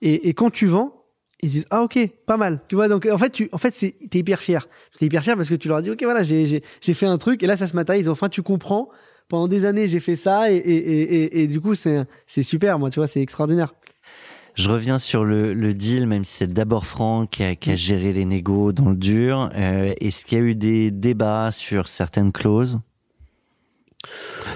[0.00, 0.94] Et, et quand tu vends,
[1.42, 1.96] ils disent ah ok
[2.26, 4.66] pas mal tu vois donc en fait tu en fait c'est t'es hyper fier
[4.98, 7.16] t'es hyper fier parce que tu leur dis ok voilà j'ai j'ai j'ai fait un
[7.16, 8.88] truc et là ça se matérialise enfin tu comprends
[9.28, 12.42] pendant des années j'ai fait ça et et et, et, et du coup c'est c'est
[12.42, 13.74] super moi tu vois c'est extraordinaire.
[14.54, 17.76] Je reviens sur le, le deal, même si c'est d'abord Franck qui a, qui a
[17.76, 19.50] géré les négos dans le dur.
[19.54, 22.80] Euh, Est-ce qu'il y a eu des débats sur certaines clauses?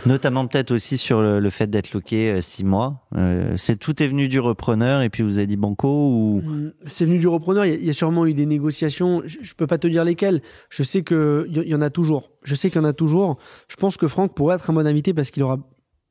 [0.06, 3.04] Notamment peut-être aussi sur le, fait d'être loqué euh, six mois.
[3.16, 6.40] Euh, c'est tout est venu du repreneur et puis vous avez dit banco ou?
[6.42, 7.66] Mm, C'est venu du repreneur.
[7.66, 9.22] Il y, a, sûrement eu des négociations.
[9.24, 10.42] Je, je peux pas te dire lesquelles.
[10.70, 12.30] Je sais que il y, y en a toujours.
[12.42, 13.38] Je sais qu'il y en a toujours.
[13.68, 15.58] Je pense que Franck pourrait être un bon invité parce qu'il aura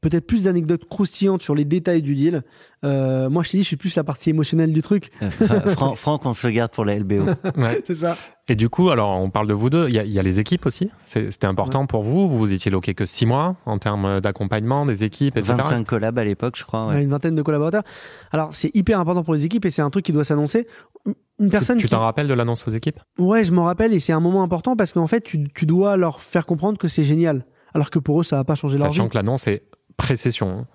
[0.02, 2.41] peut-être plus d'anecdotes croustillantes sur les détails du deal.
[2.84, 5.12] Euh, moi, je te dis, je suis plus la partie émotionnelle du truc.
[5.22, 7.26] Euh, Fra- Fran- Franck, on se garde pour la LBO.
[7.56, 7.82] Ouais.
[7.86, 8.18] C'est ça.
[8.49, 9.88] Et du coup, alors on parle de vous deux.
[9.88, 10.89] Il y a, il y a les équipes aussi.
[11.06, 12.28] C'est- C'était important pour vous.
[12.28, 15.54] Vous étiez loqué que six mois en termes d'accompagnement des équipes, etc.
[15.58, 16.88] 25 collabs à l'époque, je crois.
[16.88, 17.04] Ouais.
[17.04, 17.84] une vingtaine de collaborateurs.
[18.32, 20.66] Alors, c'est hyper important pour les équipes et c'est un truc qui doit s'annoncer.
[21.39, 21.91] Une personne Tu qui...
[21.91, 22.99] t'en rappelles de l'annonce aux équipes?
[23.20, 25.95] Ouais, je m'en rappelle et c'est un moment important parce qu'en fait, tu, tu dois
[25.97, 27.45] leur faire comprendre que c'est génial.
[27.74, 28.93] Alors que pour eux, ça va pas changer leur vie.
[28.95, 29.64] Sachant que l'annonce est
[30.02, 30.49] précession.
[30.49, 30.68] hein.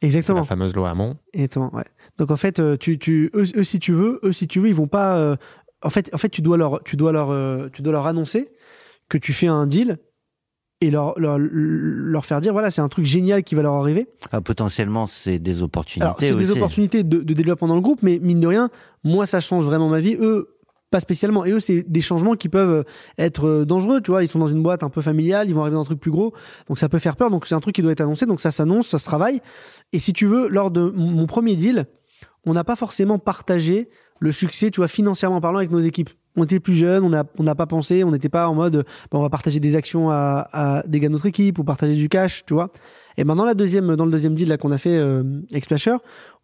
[0.00, 0.38] C'est Exactement.
[0.40, 1.16] la fameuse loi Hamon.
[1.32, 1.84] Exactement, ouais.
[2.18, 4.68] Donc en fait, euh, tu, tu, eux, eux, si tu veux, eux, si tu veux,
[4.68, 5.16] ils vont pas.
[5.16, 5.36] euh,
[5.82, 8.50] en fait, en fait, tu dois leur, tu dois leur, euh, tu dois leur annoncer
[9.08, 9.98] que tu fais un deal
[10.80, 14.08] et leur, leur, leur faire dire, voilà, c'est un truc génial qui va leur arriver.
[14.32, 18.00] Ah, potentiellement, c'est des opportunités Alors, c'est des opportunités de, de développement dans le groupe,
[18.02, 18.70] mais mine de rien,
[19.04, 20.16] moi, ça change vraiment ma vie.
[20.20, 20.51] Eux,
[20.92, 21.44] pas spécialement.
[21.44, 22.84] Et eux, c'est des changements qui peuvent
[23.18, 24.00] être euh, dangereux.
[24.00, 25.86] Tu vois, ils sont dans une boîte un peu familiale, ils vont arriver dans un
[25.86, 26.32] truc plus gros,
[26.68, 27.30] donc ça peut faire peur.
[27.30, 28.26] Donc c'est un truc qui doit être annoncé.
[28.26, 29.40] Donc ça s'annonce, ça se travaille.
[29.92, 31.86] Et si tu veux, lors de mon premier deal,
[32.46, 33.88] on n'a pas forcément partagé
[34.20, 36.10] le succès, tu vois, financièrement parlant, avec nos équipes.
[36.36, 39.18] On était plus jeunes, on n'a on pas pensé, on n'était pas en mode, bah,
[39.18, 42.08] on va partager des actions à, à des gars de notre équipe ou partager du
[42.08, 42.70] cash, tu vois.
[43.18, 45.64] Et ben dans la deuxième, dans le deuxième deal là qu'on a fait euh, avec
[45.64, 45.96] Splasher,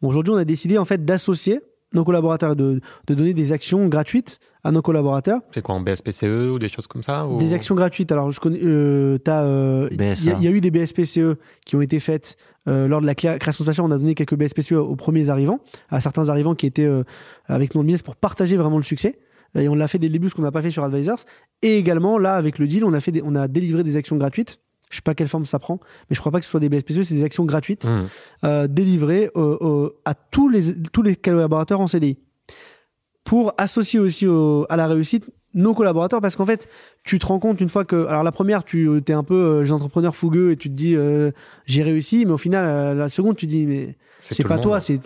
[0.03, 1.61] aujourd'hui on a décidé en fait d'associer
[1.95, 5.41] nos collaborateurs, de, de donner des actions gratuites à nos collaborateurs.
[5.55, 8.13] C'est quoi en BSPCE ou des choses comme ça ou- Des actions gratuites.
[8.13, 10.31] Alors, je connais, euh, t'as, euh, il y, BSA.
[10.33, 12.37] a- il y a eu des BSPCE qui ont été faites
[12.69, 13.81] euh, lors de la création de Splasher.
[13.83, 17.03] On a donné quelques BSPCE aux premiers arrivants, à certains arrivants qui étaient euh,
[17.47, 19.19] avec nous le business pour partager vraiment le succès.
[19.55, 21.21] Et on l'a fait dès le début, ce qu'on n'a pas fait sur Advisors.
[21.63, 24.17] Et également, là, avec le deal, on a fait, des- on a délivré des actions
[24.17, 24.61] gratuites.
[24.91, 26.69] Je sais pas quelle forme ça prend, mais je crois pas que ce soit des
[26.69, 28.07] BSPCE, c'est des actions gratuites Mmh.
[28.45, 32.17] euh, délivrées euh, euh, à tous les, tous les collaborateurs en CDI.
[33.25, 35.25] Pour associer aussi au- à la réussite
[35.55, 36.69] nos collaborateurs, parce qu'en fait,
[37.05, 38.07] tu te rends compte une fois que.
[38.07, 39.35] Alors, la première, tu es un peu
[39.67, 41.31] euh, entrepreneur fougueux et tu te dis euh,
[41.67, 44.81] j'ai réussi, mais au final, euh, la seconde, tu te dis mais c'est pas toi,
[44.81, 45.01] c'est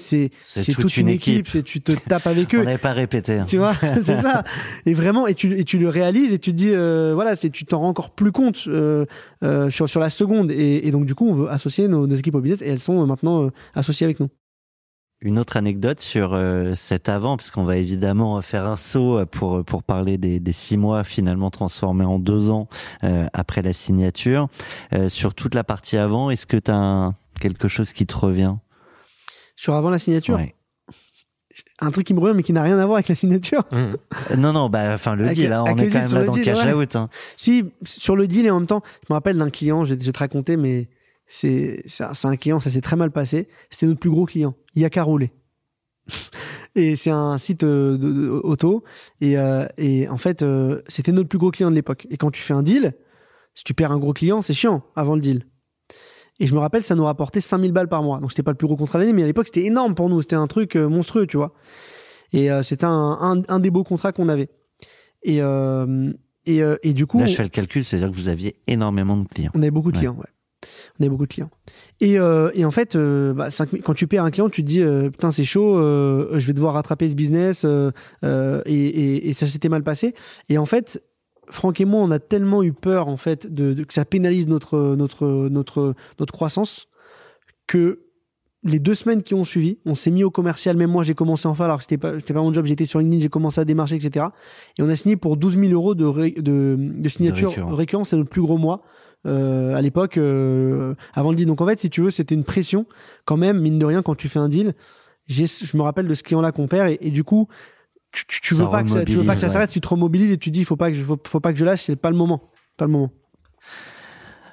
[0.74, 2.64] toute, une équipe, c'est tu te tapes avec On eux.
[2.64, 3.38] n'avait pas répété.
[3.38, 3.44] hein.
[3.46, 4.44] Tu vois, c'est ça.
[4.86, 7.64] Et vraiment, et tu, et tu le réalises et tu te dis, euh, voilà, tu
[7.64, 9.04] t'en rends encore plus compte euh,
[9.42, 10.50] euh, sur, sur la seconde.
[10.50, 12.80] Et, et donc, du coup, on veut associer nos, nos équipes au business et elles
[12.80, 14.28] sont maintenant associées avec nous.
[15.24, 19.64] Une autre anecdote sur euh, cet avant, parce qu'on va évidemment faire un saut pour
[19.64, 22.66] pour parler des, des six mois finalement transformés en deux ans
[23.04, 24.48] euh, après la signature.
[24.92, 28.56] Euh, sur toute la partie avant, est-ce que tu as quelque chose qui te revient?
[29.62, 30.56] Sur avant la signature, Ouais.
[31.78, 33.62] un truc qui me revient mais qui n'a rien à voir avec la signature.
[33.70, 33.76] Mmh.
[33.76, 35.98] Euh, Non, non, bah, enfin le Avec deal, le- hein, on avec est le quand
[36.00, 36.72] même là le dans deal, cash ouais.
[36.74, 36.96] out.
[36.96, 37.08] Hein.
[37.36, 40.04] Si, sur le deal et en même temps, je me rappelle d'un client, je, je
[40.04, 40.88] vais te raconter, mais
[41.28, 43.46] c'est, c'est, un- c'est un client, ça s'est très mal passé.
[43.70, 44.56] C'était notre plus gros client.
[44.74, 45.30] Il y a qu'à rouler.
[46.74, 48.82] et c'est un site euh, de, de- auto.
[49.20, 52.08] Et, euh, et en fait, euh, c'était notre plus gros client de l'époque.
[52.10, 52.94] Et quand tu fais un deal,
[53.54, 55.46] si tu perds un gros client, c'est chiant avant le deal.
[56.40, 58.18] Et je me rappelle, ça nous rapportait 5000 balles par mois.
[58.20, 60.08] Donc c'était pas le plus gros contrat de l'année, mais à l'époque, c'était énorme pour
[60.08, 60.22] nous.
[60.22, 61.52] C'était un truc euh, monstrueux, tu vois.
[62.32, 64.48] Et euh, c'était un, un, un des beaux contrats qu'on avait.
[65.22, 66.12] Et, euh,
[66.46, 67.18] et, euh, et du coup.
[67.20, 69.52] Là, je fais le calcul, c'est-à-dire que vous aviez énormément de clients.
[69.54, 70.00] on avait beaucoup de Ouais.
[70.00, 70.26] clients, ouais.
[70.98, 71.50] On avait beaucoup de clients.
[72.00, 74.80] Et, et en fait, bah, cinq mille- quand tu perds un client, tu te dis
[75.10, 78.28] putain c'est chaud, je vais devoir rattraper ce business et,
[78.66, 80.14] et, et ça s'était mal passé.
[80.48, 81.02] Et en fait,
[81.52, 84.48] Franck et moi, on a tellement eu peur en fait de, de- que ça pénalise
[84.48, 86.88] notre notre notre notre croissance
[87.66, 88.00] que
[88.64, 90.76] les deux semaines qui ont suivi, on s'est mis au commercial.
[90.76, 92.64] Même moi, j'ai commencé enfin, alors que c'était pas, c'était pas mon job.
[92.64, 94.26] J'étais sur LinkedIn, j'ai commencé à démarcher, etc.
[94.78, 97.74] Et on a signé pour 12 000 euros de, ré- de, de signature récurrent.
[97.74, 98.04] récurrent.
[98.04, 98.82] C'est notre plus gros mois
[99.26, 101.46] euh, à l'époque, euh, avant le deal.
[101.48, 102.86] Donc en fait, si tu veux, c'était une pression
[103.24, 104.74] quand même, mine de rien, quand tu fais un deal.
[105.26, 107.48] J'ai, je me rappelle de ce client-là qu'on perd et, et du coup,
[108.12, 109.70] tu, tu, veux pas que ça, tu veux pas que ça remobilise, s'arrête.
[109.70, 111.58] Tu te remobilises et tu te dis, faut pas que je, faut, faut pas que
[111.58, 111.82] je lâche.
[111.84, 112.50] C'est pas le moment.
[112.76, 113.10] Pas le moment.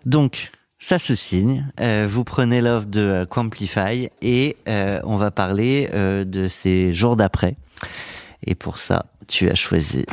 [0.05, 0.49] Donc,
[0.79, 1.67] ça se signe.
[1.81, 6.93] Euh, vous prenez l'offre de euh, Quamplify et euh, on va parler euh, de ces
[6.93, 7.57] jours d'après.
[8.45, 10.05] Et pour ça, tu as choisi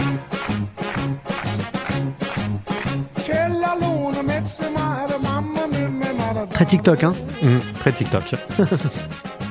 [6.50, 7.14] Très TikTok, hein.
[7.42, 7.58] Mmh.
[7.78, 8.34] Très TikTok.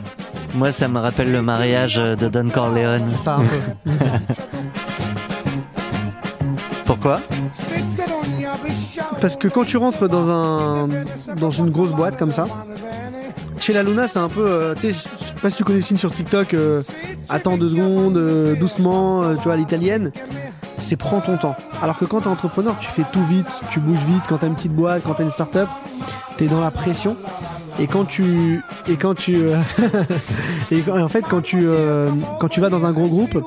[0.56, 3.04] Moi, ça me rappelle le mariage de Don Corleone.
[3.08, 3.92] C'est ça un peu.
[6.86, 7.20] Pourquoi?
[9.20, 10.88] Parce que quand tu rentres dans un
[11.38, 12.46] dans une grosse boîte comme ça,
[13.60, 15.80] chez la Luna, c'est un peu, euh, tu sais, je sais pas si tu connais
[15.80, 16.82] le signe sur TikTok, euh,
[17.30, 20.12] attends deux secondes, euh, doucement, euh, tu vois, à l'italienne.
[20.84, 21.56] C'est prends ton temps.
[21.82, 24.24] Alors que quand t'es entrepreneur, tu fais tout vite, tu bouges vite.
[24.30, 25.68] Quand t'as une petite boîte, quand t'as une start-up,
[26.38, 27.18] t'es dans la pression.
[27.78, 29.58] Et quand tu et quand tu euh,
[30.72, 32.10] et en fait quand tu euh,
[32.40, 33.44] quand tu vas dans un gros groupe,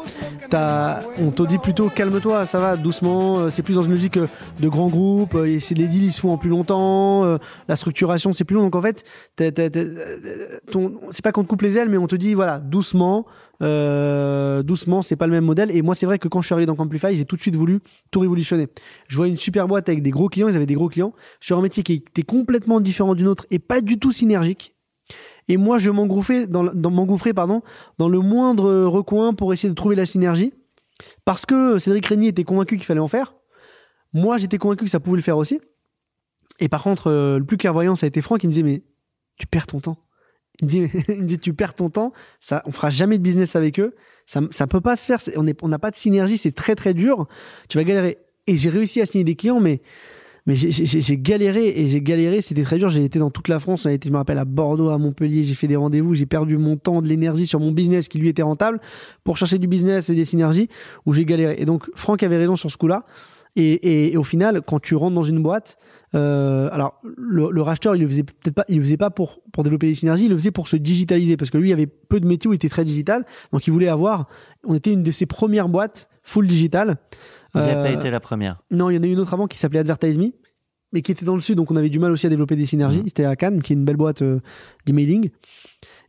[0.51, 3.39] t'as on te dit plutôt calme-toi, ça va doucement.
[3.39, 4.27] euh, C'est plus dans une logique euh,
[4.61, 5.35] de grand groupe.
[5.47, 7.39] et C'est les deals ils se font en plus longtemps.
[7.69, 8.65] La structuration c'est plus long.
[8.65, 9.05] Donc en fait,
[9.39, 9.53] c'est
[11.23, 13.25] pas qu'on te coupe les ailes, mais on te dit voilà doucement,
[13.63, 15.03] euh, doucement.
[15.03, 15.71] C'est pas le même modèle.
[15.75, 17.57] Et moi c'est vrai que quand je suis arrivé dans Camplify, j'ai tout de suite
[17.57, 17.81] voulu
[18.11, 18.69] tout révolutionner.
[19.09, 20.49] Je vois une super boîte avec des gros clients.
[20.49, 23.59] Ils avaient des gros clients sur un métier qui était complètement différent d'une autre et
[23.59, 24.75] pas du tout synergique.
[25.49, 27.63] Et moi, je m'engouffrais dans, dans m'engouffrais, pardon,
[27.97, 30.53] dans le moindre recoin pour essayer de trouver la synergie.
[31.25, 33.35] Parce que Cédric Régnier était convaincu qu'il fallait en faire.
[34.13, 35.61] Moi, j'étais convaincu que ça pouvait le faire aussi.
[36.61, 38.43] Et par contre, euh, le plus clairvoyant, ça a été Franck.
[38.43, 38.83] Il me disait, mais
[39.37, 39.97] tu perds ton temps.
[40.61, 42.13] Il me dit, il me dit tu perds ton temps.
[42.41, 43.95] Ça, on fera jamais de business avec eux.
[44.27, 45.19] Ça, ça peut pas se faire.
[45.37, 46.37] On est- on n'a pas de synergie.
[46.39, 47.27] C'est très, très dur.
[47.69, 48.19] Tu vas galérer.
[48.47, 49.81] Et j'ai réussi à signer des clients, mais
[50.47, 52.89] mais j'ai- galéré et j'ai galéré, c'était très dur.
[52.89, 54.97] J'ai été dans toute la France, on a été, je me rappelle, à Bordeaux, à
[54.97, 58.17] Montpellier, j'ai fait des rendez-vous, j'ai perdu mon temps, de l'énergie sur mon business qui
[58.19, 58.81] lui était rentable
[59.25, 60.71] pour chercher du business et des synergies
[61.05, 61.57] où j'ai galéré.
[61.59, 63.05] Et donc, Franck avait raison sur ce coup-là.
[63.57, 65.77] Et- et au final, quand tu rentres dans une boîte,
[66.15, 69.41] euh, alors le, le racheteur, il le faisait peut-être pas, il le faisait pas pour
[69.53, 71.87] pour développer des synergies, il le faisait pour se digitaliser parce que lui, il avait
[71.87, 74.27] peu de métiers où il était très digital, donc il voulait avoir.
[74.65, 76.97] On était une de ses premières boîtes full digital.
[77.55, 78.63] Vous n'avez pas Euh, été la première.
[78.71, 80.33] non, il y en a une autre avant qui s'appelait Advertise Me,
[80.93, 82.67] mais qui était dans le sud, donc on avait du mal aussi à développer des
[82.67, 83.01] synergies.
[83.01, 83.09] Mhm.
[83.09, 84.41] C'était à Cannes, qui est une belle boîte euh,
[84.87, 85.31] d'emailing.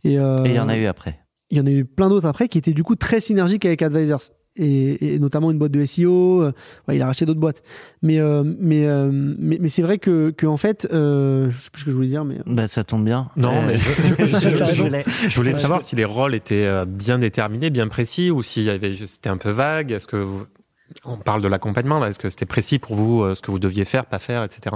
[0.03, 1.19] Et, euh, Et il y en a eu après.
[1.49, 3.81] il y en a eu plein d'autres après qui étaient du coup très synergiques avec
[3.81, 4.21] Advisors.
[4.61, 6.41] Et, et notamment une boîte de SEO.
[6.43, 6.51] euh,
[6.87, 7.63] ouais, il a racheté d'autres boîtes.
[8.01, 11.69] Mais, euh, mais, euh, mais, mais c'est vrai que, que en fait, euh, je sais
[11.71, 12.39] plus ce que je voulais dire, mais.
[12.45, 13.29] Bah, ça tombe bien.
[13.37, 15.59] Non, Euh, mais je, je- je- je- voulais- je voulais Ouais.
[15.59, 19.13] savoir si les rôles étaient euh, bien déterminés, bien précis, ou s'il y avait juste-
[19.15, 19.91] c'était un peu vague.
[19.93, 20.45] Est-ce que vous-
[21.05, 23.59] on parle de l'accompagnement là Est-ce que c'était précis pour vous euh, ce que vous
[23.59, 24.75] deviez faire, pas faire, etc.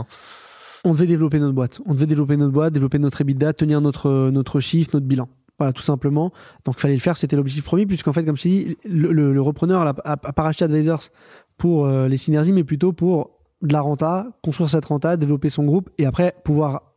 [0.85, 1.81] On devait développer notre boîte.
[1.85, 5.27] On devait développer notre boîte, développer notre EBITDA, tenir notre, notre chiffre, notre bilan.
[5.63, 6.33] Voilà, tout simplement.
[6.65, 7.15] Donc, fallait le faire.
[7.15, 11.03] C'était l'objectif premier, puisqu'en fait, comme je t'ai dit, le, repreneur n'a pas racheté Advisors
[11.57, 15.63] pour euh, les synergies, mais plutôt pour de la renta, construire cette renta, développer son
[15.63, 16.92] groupe et après pouvoir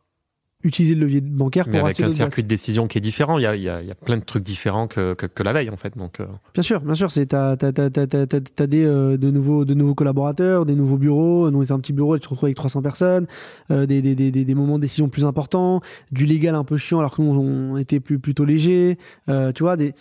[0.67, 3.43] utiliser le levier bancaire pour Mais avec un circuit de décision qui est différent, il
[3.43, 5.43] y a, il y a- il y a plein de trucs différents que, que, que
[5.43, 5.97] la veille en fait.
[5.97, 10.65] Donc, euh, Bien sûr, bien sûr, t'as- t'as des euh, de nouveaux de nouveaux collaborateurs,
[10.65, 11.49] des nouveaux bureaux.
[11.51, 13.27] Nous on était un petit bureau, et tu te retrouves avec 300 personnes,
[13.71, 16.77] euh, des, des des des des moments de décision plus importants, du légal un peu
[16.77, 18.97] chiant alors que nous on était plus plutôt léger.
[19.29, 19.93] Euh, tu vois des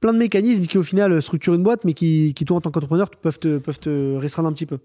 [0.00, 2.70] plein de mécanismes qui au final structurent une boîte, mais qui qui toi en tant
[2.70, 4.78] qu'entrepreneur peuvent te peuvent te restreindre un petit peu.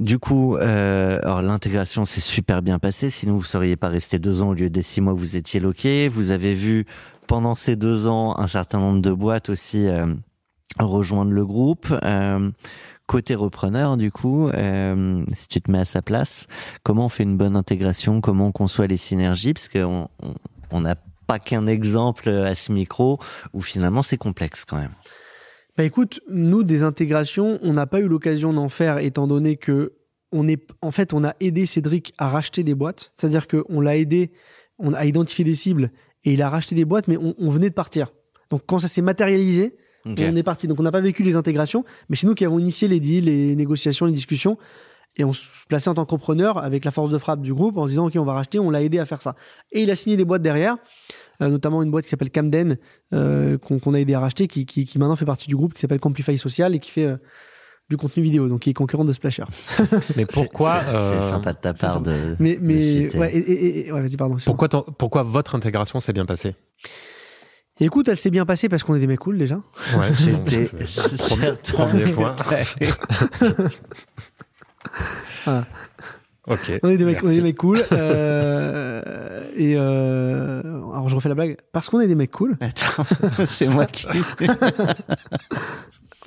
[0.00, 3.10] Du coup, euh, l'intégration s'est super bien passée.
[3.10, 5.12] Sinon, vous seriez pas resté deux ans au lieu des six mois.
[5.12, 6.08] Vous étiez loqué.
[6.08, 6.86] Vous avez vu
[7.26, 10.06] pendant ces deux ans un certain nombre de boîtes aussi euh,
[10.78, 11.92] rejoindre le groupe.
[12.02, 12.50] Euh,
[13.06, 14.48] côté repreneur, du coup,
[15.34, 16.46] si tu te mets à sa place,
[16.82, 18.20] comment on fait une bonne intégration?
[18.20, 19.52] Comment on conçoit les synergies?
[19.52, 20.34] Parce qu'on on-
[20.70, 23.18] on n'a pas qu'un exemple à ce micro
[23.52, 24.92] où finalement c'est complexe quand même.
[25.76, 29.94] Bah écoute, nous des intégrations, on n'a pas eu l'occasion d'en faire étant donné que
[30.30, 33.80] on est en fait on a aidé Cédric à racheter des boîtes, c'est-à-dire que on
[33.80, 34.32] l'a aidé,
[34.78, 35.90] on a identifié des cibles
[36.24, 38.12] et il a racheté des boîtes, mais on, on venait de partir.
[38.50, 40.66] Donc quand ça s'est matérialisé, on est parti.
[40.66, 43.24] Donc on n'a pas vécu les intégrations, mais c'est nous qui avons initié les deals,
[43.24, 44.58] les négociations, les discussions.
[45.16, 47.84] Et on se plaçait en tant qu'entrepreneur avec la force de frappe du groupe en
[47.84, 49.36] se disant ok on va racheter, on l'a aidé à faire ça.
[49.70, 50.76] Et il a signé des boîtes derrière,
[51.48, 52.76] notamment une boîte qui s'appelle Camden
[53.14, 55.80] euh, qu'on a aidé à racheter, qui, qui, qui maintenant fait partie du groupe, qui
[55.80, 57.16] s'appelle Complify Social et qui fait euh,
[57.90, 59.44] du contenu vidéo, donc qui est concurrent de Splasher.
[60.16, 62.36] mais pourquoi C'est- euh, sympa de ta part de.
[62.38, 64.36] Mais mais ouais, et, et- et- ouais vas-y pardon.
[64.44, 66.54] pourquoi, ton- pourquoi votre intégration s'est bien passée?
[67.80, 69.56] Écoute, elle s'est bien passée parce qu'on est des mecs cool déjà.
[69.96, 70.66] Ouais, C'était
[71.18, 72.36] premier, premier point.
[75.44, 75.66] Voilà.
[76.48, 76.72] Ok.
[76.82, 77.78] On est des mecs, on est des mecs cool.
[77.92, 80.60] euh, et euh,
[80.92, 81.56] alors je refais la blague.
[81.72, 82.56] Parce qu'on est des mecs cool.
[82.60, 83.04] Attends,
[83.48, 84.06] c'est moi qui.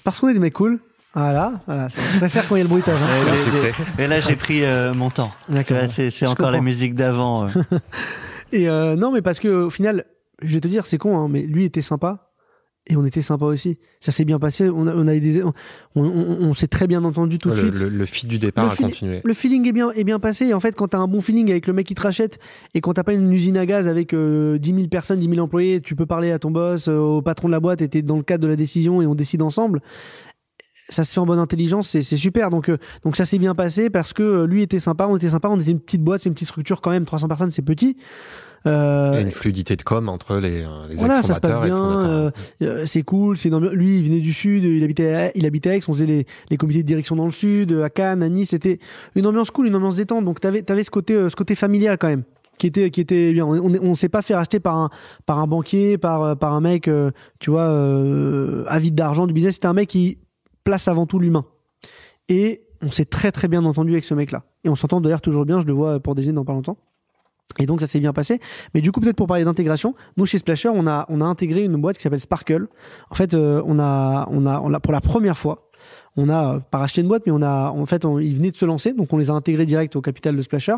[0.04, 0.80] Parce qu'on est des mecs cool.
[1.14, 1.88] Voilà, voilà.
[1.88, 3.00] Je préfère quand il y a le bruitage.
[3.02, 3.08] hein.
[3.22, 3.72] Et Quel là, succès.
[3.98, 5.32] j'ai- Et là, j'ai pris euh, mon temps.
[5.50, 5.78] D'accord.
[5.92, 7.46] C'est encore la musique d'avant.
[7.46, 7.50] euh.
[8.52, 10.06] Et euh, non, mais parce que au final,
[10.42, 12.30] je vais te dire, c'est con, hein, mais lui était sympa.
[12.88, 13.78] Et on était sympa aussi.
[14.00, 14.70] Ça s'est bien passé.
[14.70, 15.54] On a, on a des, on,
[15.96, 17.76] on, on s'est très bien entendu tout de suite.
[17.76, 19.22] Le, le du départ Le a continué.
[19.24, 20.46] Le feeling est bien, est bien passé.
[20.46, 22.38] Et en fait, quand t'as un bon feeling avec le mec qui te rachète
[22.76, 25.40] et quand t'as pas une usine à gaz avec euh, 10 000 personnes, 10 000
[25.40, 28.04] employés, tu peux parler à ton boss, euh, au patron de la boîte et t'es
[28.04, 29.82] dans le cadre de la décision et on décide ensemble.
[30.88, 32.52] Ça se fait en bonne intelligence, c'est c'est super.
[32.52, 35.30] Donc, euh, donc ça s'est bien passé parce que euh, lui était sympa, on était
[35.30, 37.64] sympa, on était une petite boîte, c'est une petite structure quand même, 300 personnes, c'est
[37.64, 37.98] petit.
[38.68, 41.40] Euh, Il y a une fluidité de com entre les, euh, les voilà, ça se
[41.40, 41.78] passe bien.
[41.78, 42.32] euh,
[42.64, 43.38] euh, c'est cool.
[43.38, 45.82] C'est lui, il venait du sud, il habitait, à, il habitait à Aix.
[45.88, 48.50] On faisait les, les comités de direction dans le sud, à Cannes, à Nice.
[48.50, 48.80] C'était
[49.16, 50.26] une ambiance cool, une ambiance détente.
[50.26, 52.24] Donc t'avais, t'avais ce côté, euh, ce côté familial quand même,
[52.58, 53.46] qui était, qui était bien.
[53.46, 54.90] On, on, on s'est pas fait racheter par un,
[55.28, 59.34] par un banquier, par, euh, par un mec, euh, tu vois, euh, avide d'argent du
[59.34, 59.56] business.
[59.56, 60.18] C'était un mec qui
[60.64, 61.46] place avant tout l'humain.
[62.30, 64.44] Et on s'est très très bien entendu avec ce mec-là.
[64.64, 65.60] Et on s'entend d'ailleurs toujours bien.
[65.60, 66.78] Je le vois pour déjeuner dans pas longtemps.
[67.60, 68.40] Et donc ça s'est bien passé.
[68.74, 71.64] Mais du coup, peut-être pour parler d'intégration, nous chez Splasher, on a, on a intégré
[71.64, 72.68] une boîte qui s'appelle Sparkle.
[73.10, 75.70] En fait, euh, on, a, on, a, on pour la première fois,
[76.18, 78.52] on a euh, pas racheté une boîte, mais on a, en fait, on, ils venaient
[78.52, 80.76] de se lancer, donc on les a intégrés direct au capital de Splasher.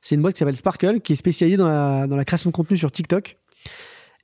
[0.00, 2.54] C'est une boîte qui s'appelle Sparkle, qui est spécialisée dans la, dans la création de
[2.54, 3.36] contenu sur TikTok.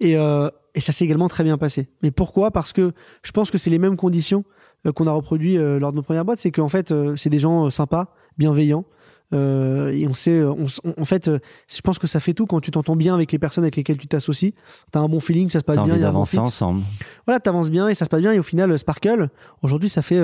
[0.01, 1.89] Et, euh, et ça s'est également très bien passé.
[2.03, 2.51] Mais pourquoi?
[2.51, 4.45] Parce que je pense que c'est les mêmes conditions
[4.87, 6.41] euh, qu'on a reproduit euh, lors de nos premières boîtes.
[6.41, 8.85] C'est qu'en fait, c'est des gens sympas, bienveillants.
[9.33, 12.47] Euh, et on sait, on, on- en fait, euh, je pense que ça fait tout
[12.47, 14.53] quand tu t'entends bien avec les personnes avec lesquelles tu t'associes.
[14.91, 16.37] T'as un bon feeling, ça se passe bien, envie il y a un bon d'avancer
[16.37, 16.39] fit.
[16.41, 16.83] ensemble.
[17.27, 18.33] Voilà, t'avances bien et ça se passe bien.
[18.33, 19.29] Et au final, euh, Sparkle,
[19.63, 20.21] aujourd'hui, ça fait.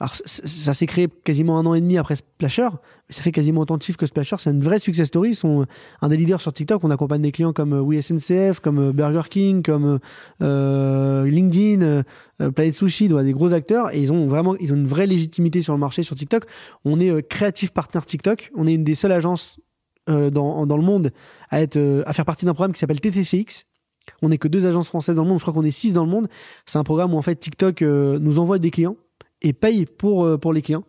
[0.00, 2.68] Euh, alors, ça s'est créé quasiment un an et demi après Splasher,
[3.08, 4.36] mais ça fait quasiment autant de chiffres que Splasher.
[4.38, 5.30] C'est une vraie success story.
[5.30, 5.66] Ils sont
[6.00, 6.82] un des leaders sur TikTok.
[6.84, 9.98] On accompagne des clients comme euh, WeSNCF, comme euh, Burger King, comme
[10.42, 12.02] euh, LinkedIn, euh,
[12.40, 13.94] euh, Planet Sushi, des gros acteurs.
[13.94, 16.44] Et ils ont vraiment, ils ont une vraie légitimité sur le marché sur TikTok.
[16.84, 18.50] On est euh, créatif partner TikTok.
[18.56, 19.58] On est une des seules agences
[20.08, 21.12] euh, dans, dans le monde
[21.50, 23.64] à être, euh, à faire partie d'un programme qui s'appelle TTCX.
[24.22, 25.38] On n'est que deux agences françaises dans le monde.
[25.38, 26.28] Je crois qu'on est six dans le monde.
[26.64, 28.96] C'est un programme où en fait TikTok euh, nous envoie des clients
[29.42, 30.84] et paye pour euh, pour les clients.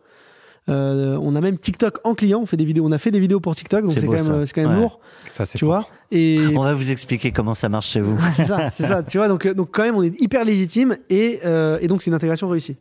[0.70, 2.40] Euh, on a même TikTok en client.
[2.40, 2.86] On fait des vidéos.
[2.86, 4.46] On a fait des vidéos pour TikTok, donc C'est quand même ça.
[4.46, 4.82] c'est quand même Ouais.
[4.82, 5.00] lourd,
[5.34, 5.88] Ça, c'est tu vois.
[6.12, 8.16] Et On va vous expliquer comment ça marche chez vous.
[8.36, 9.02] c'est ça, c'est ça.
[9.04, 12.02] Tu vois, donc euh, donc quand même on est hyper légitime et euh, et donc
[12.04, 12.78] c'est une intégration réussie.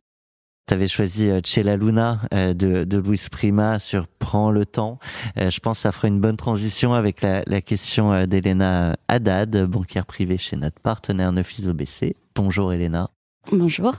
[0.68, 4.98] Tu avais choisi euh, Chez la Luna de, de Luis Prima sur Prends le temps.
[5.36, 10.04] Je pense que ça fera une bonne transition avec la, la question d'Elena Haddad, banquière
[10.06, 12.14] privée chez notre partenaire Neufis OBC.
[12.36, 13.10] Bonjour Elena.
[13.50, 13.94] Bonjour.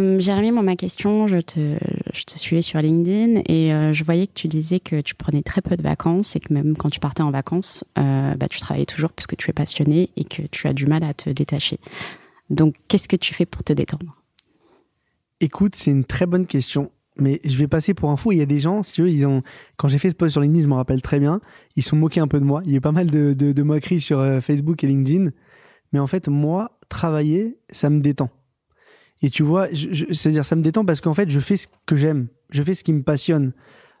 [0.00, 1.78] Euh, Jérémy, ma question, je te,
[2.36, 5.76] suivais sur LinkedIn et euh, je voyais que tu disais que tu prenais très peu
[5.76, 9.12] de vacances et que même quand tu partais en vacances, euh, bah, tu travaillais toujours
[9.12, 11.78] puisque tu es passionné et que tu as du mal à te détacher.
[12.48, 14.16] Donc, qu'est-ce que tu fais pour te détendre?
[15.40, 16.90] Écoute, c'est une très bonne question.
[17.16, 18.32] Mais je vais passer pour un fou.
[18.32, 19.42] Il y a des gens, si tu veux, ils ont.
[19.76, 21.40] Quand j'ai fait ce post sur LinkedIn, je me rappelle très bien.
[21.76, 22.62] Ils sont moqués un peu de moi.
[22.64, 25.30] Il y a eu pas mal de, de, moqueries sur Facebook et LinkedIn.
[25.92, 28.30] Mais en fait, moi, travailler, ça me détend.
[29.22, 29.68] Et tu vois,
[30.12, 32.28] c'est-à-dire, ça me détend parce qu'en fait, je fais ce que j'aime.
[32.50, 33.52] Je fais ce qui me passionne.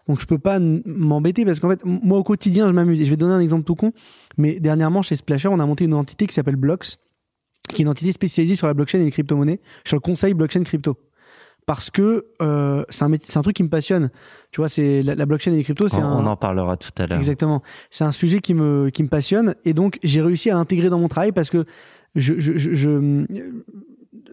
[0.08, 3.00] Donc, je peux pas m'embêter parce qu'en fait, moi, au quotidien, je m'amuse.
[3.00, 3.92] Et je vais donner un exemple tout con.
[4.38, 6.96] Mais dernièrement, chez Splasher, on a monté une entité qui s'appelle Blocks,
[7.68, 10.62] qui est une entité spécialisée sur la blockchain et les crypto-monnaies, sur le conseil blockchain
[10.64, 10.96] crypto
[11.66, 14.10] parce que euh, c'est un, un truc qui me passionne.
[14.50, 16.76] Tu vois, c'est la, la blockchain et les cryptos, On, c'est un on en parlera
[16.76, 17.18] tout à l'heure.
[17.20, 17.62] exactement.
[17.90, 20.98] C'est un sujet qui me qui me passionne et donc j'ai réussi à l'intégrer dans
[20.98, 21.64] mon travail parce que
[22.16, 23.26] je, je, je, je-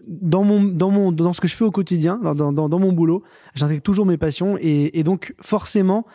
[0.08, 3.22] dans mon dans mon dans ce que je fais au quotidien, dans dans, mon boulot,
[3.54, 6.06] j'intègre toujours mes passions et, et donc forcément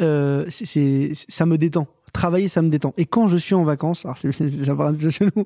[0.00, 1.86] euh, c'est ça me détend.
[2.12, 2.94] Travailler, ça me détend.
[2.96, 5.44] Et quand je suis en vacances, alors c'est, ça un peu chelou,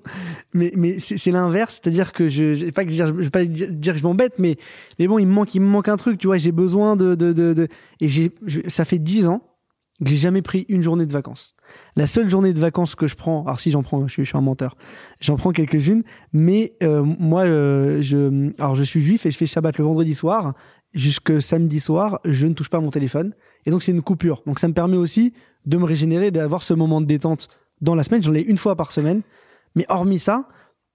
[0.54, 3.44] mais, mais c'est, l'inverse, c'est-à-dire que je, je vais pas que dire, je vais pas
[3.44, 4.56] dire, que je m'embête, mais,
[5.00, 7.16] mais bon, il me manque, il me manque un truc, tu vois, j'ai besoin de,
[7.16, 7.68] de, de, de-
[8.00, 9.42] et j'ai, je- ça fait dix ans
[10.04, 11.56] que j'ai jamais pris une journée de vacances.
[11.96, 14.28] La seule journée de vacances que je prends, alors si j'en prends, je suis, je
[14.28, 14.76] suis un menteur,
[15.20, 16.02] j'en prends quelques-unes,
[16.32, 20.14] mais euh, moi, euh, je, alors je suis juif et je fais Shabbat le vendredi
[20.14, 20.54] soir,
[20.94, 23.34] jusque samedi soir, je ne touche pas mon téléphone,
[23.66, 24.42] et donc c'est une coupure.
[24.46, 25.32] Donc ça me permet aussi
[25.66, 27.48] de me régénérer, d'avoir ce moment de détente
[27.80, 28.22] dans la semaine.
[28.22, 29.22] J'en ai une fois par semaine,
[29.74, 30.48] mais hormis ça,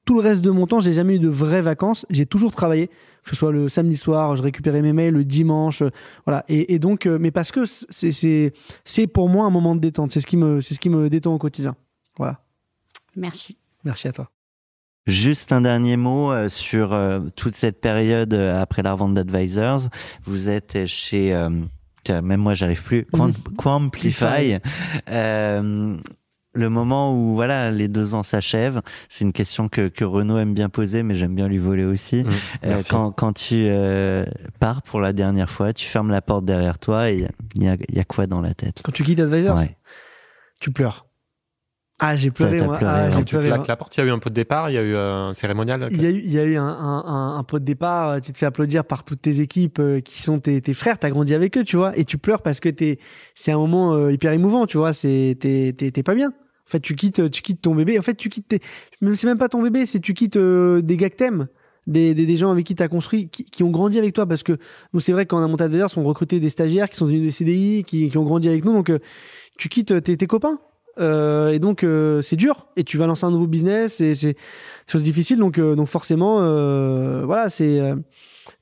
[0.05, 2.05] tout le reste de mon temps, j'ai jamais eu de vraies vacances.
[2.09, 2.89] J'ai toujours travaillé,
[3.27, 5.89] que ce soit le samedi soir, je récupérais mes mails le dimanche, euh,
[6.25, 6.43] voilà.
[6.47, 8.53] Et, et donc, euh, mais parce que c'est c'est
[8.85, 10.11] c'est pour moi un moment de détente.
[10.11, 11.75] C'est ce qui me c'est ce qui me détend au quotidien.
[12.17, 12.39] Voilà.
[13.15, 13.57] Merci.
[13.83, 14.29] Merci à toi.
[15.05, 16.97] Juste un dernier mot euh, sur
[17.35, 19.89] toute cette période après la revente d'Advisors.
[20.25, 21.33] Vous êtes chez,
[22.09, 23.05] euh, même moi j'arrive plus,
[23.57, 24.57] Quamplify.
[25.09, 25.97] Euh,
[26.57, 30.53] le moment où voilà les deux ans s'achèvent, c'est une question que, que Renaud aime
[30.53, 32.23] bien poser, mais j'aime bien lui voler aussi.
[32.23, 32.29] Mmh,
[32.65, 34.25] Euh, quand, quand tu euh,
[34.59, 37.75] pars pour la dernière fois, tu fermes la porte derrière toi et il y a,
[37.89, 38.81] il y a quoi dans la tête?
[38.83, 39.77] Quand tu quittes Advisors, Ouais.
[40.59, 41.05] tu pleures.
[41.99, 42.77] Ah, j'ai pleuré, moi.
[42.77, 43.47] pleuré, Ah, j'ai pleuré.
[43.47, 43.65] claques moi.
[43.69, 45.33] la porte, il y a eu un peu de départ, il y a eu un
[45.33, 45.87] cérémonial.
[45.89, 48.09] Il y a eu, il y a eu un, un, un, un pot de départ,
[48.09, 50.99] euh, tu te fais applaudir par toutes tes équipes euh, qui sont tes, tes frères,
[50.99, 52.99] t'as grandi avec eux, tu vois, et tu pleures parce que t'es,
[53.33, 56.33] c'est un moment euh, hyper émouvant, tu vois, c'est, t'es, t'es, t'es pas bien.
[56.67, 57.97] En fait, tu quittes, tu quittes ton bébé.
[57.97, 58.61] En fait, tu quittes tes,
[59.01, 61.47] c'est même pas ton bébé, c'est tu quittes euh, des gars que t'aimes,
[61.87, 64.57] des, des, gens avec qui t'as construit, qui, qui ont grandi avec toi, parce que
[64.91, 67.05] nous, c'est vrai que quand on a monté Adversaire, on recrutait des stagiaires qui sont
[67.05, 68.99] devenus des CDI, qui, qui ont grandi avec nous, donc euh,
[69.57, 70.59] tu quittes tes, tes copains.
[70.99, 72.67] Euh, et donc euh, c'est dur.
[72.75, 74.35] Et tu vas lancer un nouveau business et c'est
[74.87, 77.95] chose difficile donc euh, donc forcément euh, voilà c'est euh,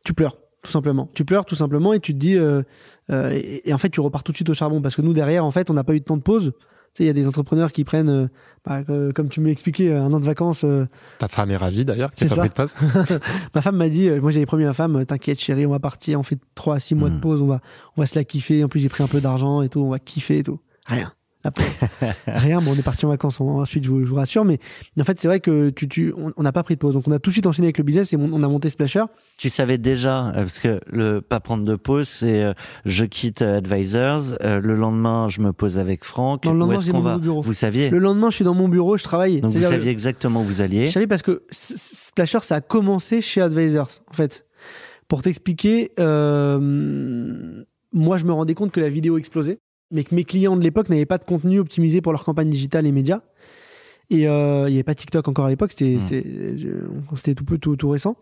[0.04, 1.10] tu pleures tout simplement.
[1.14, 1.94] Tu pleures tout simplement.
[1.94, 2.64] Et tu te dis euh,
[3.12, 4.82] euh, et, et en fait tu repars tout de suite au charbon.
[4.82, 6.54] Parce que nous derrière en fait on n'a pas eu de temps de pause
[6.96, 8.28] tu sais il y a des entrepreneurs qui prennent euh,
[8.66, 10.88] bah, euh, comme tu m'as expliqué un an de vacances euh,
[11.20, 12.78] Ta femme est ravie d'ailleurs, qui pas pris de poste.
[13.54, 15.72] ma femme m'a dit euh, moi j'avais promis à ma femme euh, t'inquiète chérie on
[15.72, 17.20] va partir on fait 3 à 6 mois de Mm.
[17.22, 17.60] pause on va
[17.98, 18.64] on va se la kiffer.
[18.64, 20.60] En plus j'ai pris un peu d'argent et tout on va kiffer et tout.
[20.88, 21.12] Rien
[21.52, 21.64] Paix.
[22.28, 24.60] rien bon on est parti en vacances en- ensuite je vous, je vous rassure mais,
[24.96, 27.08] mais en fait c'est vrai que tu, tu on n'a pas pris de pause donc
[27.08, 29.04] on a tout de suite enchaîné avec le business et on, on a monté Splasher
[29.38, 32.54] Tu savais déjà, euh, parce que le pas prendre de pause, c'est euh,
[32.86, 36.46] je quitte Advisors, euh, le lendemain je me pose avec Franck.
[36.46, 37.42] Non, le Où lendemain, est-ce j'ai qu'on va bureau.
[37.42, 40.42] Vous saviez le lendemain je suis dans mon bureau je travaille Donc vous saviez exactement
[40.42, 40.88] où vous alliez.
[40.88, 44.46] Je savais parce que Splasher, ça a commencé chez Advisors, en fait.
[45.08, 49.60] Pour t'expliquer, euh, moi, je me rendais compte que la vidéo explosait,
[49.92, 52.86] mais que mes clients de l'époque n'avaient pas de contenu optimisé pour leur campagne digitale
[52.88, 53.22] et médias.
[54.12, 55.98] Et euh, il n'y avait pas TikTok encore à l'époque, c'était
[57.16, 58.16] c'était tout, peu- tout, tout récent.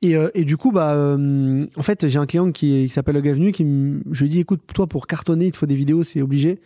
[0.00, 3.16] Et, euh, et du coup, bah, euh, en fait, j'ai un client qui, qui s'appelle
[3.16, 5.74] Hog Avenue, qui me- je lui dis, écoute, toi, pour cartonner, il te faut des
[5.74, 6.60] vidéos, c'est obligé.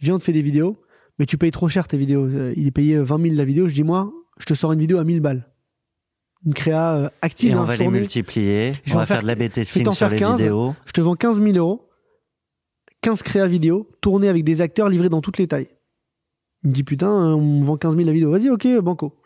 [0.00, 0.76] Viens, on te fait des vidéos,
[1.18, 2.24] mais tu payes trop cher tes vidéos.
[2.26, 3.68] Euh, Il est payé 20 000 la vidéo.
[3.68, 5.46] Je dis, moi, je te sors une vidéo à 1000 balles.
[6.46, 8.72] Une créa euh, active Et on dans va les multiplier.
[8.84, 10.38] Je on va faire- faire de la B je vais testing t'en sur les 15.
[10.40, 10.74] vidéos.
[10.86, 11.89] Je te vends 15 000 euros,
[13.02, 15.68] 15 créas vidéo, tournées avec des acteurs livrés dans toutes les tailles.
[16.64, 18.30] Il me dit putain, euh, on vend 15 000 la vidéo.
[18.30, 19.16] Vas-y, ok, banco.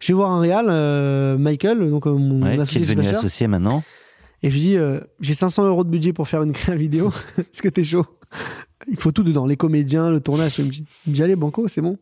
[0.00, 3.08] Je vais voir un réal, euh, Michael, donc euh, mon Ouais, qui est associé devenu
[3.08, 3.82] associé maintenant.
[4.42, 7.10] et je lui dis euh, j'ai 500 euros de budget pour faire une créa vidéo.
[7.38, 8.06] Est-ce que t'es chaud
[8.86, 10.58] Il faut tout dedans, les comédiens, le tournage.
[10.58, 11.98] Il me dit, il me dit, allez, banco, c'est bon.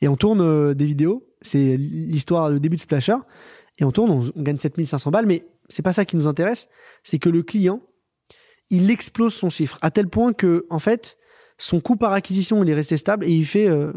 [0.00, 1.26] Et on tourne euh, des vidéos.
[1.42, 3.16] C'est l'histoire, le début de Splasher.
[3.78, 5.26] Et on tourne, on, on gagne 7500 balles.
[5.26, 6.68] Mais c'est pas ça qui nous intéresse.
[7.02, 7.82] C'est que le client,
[8.72, 11.18] il explose son chiffre à tel point que, en fait,
[11.58, 13.92] son coût par acquisition, il est resté stable et il fait euh,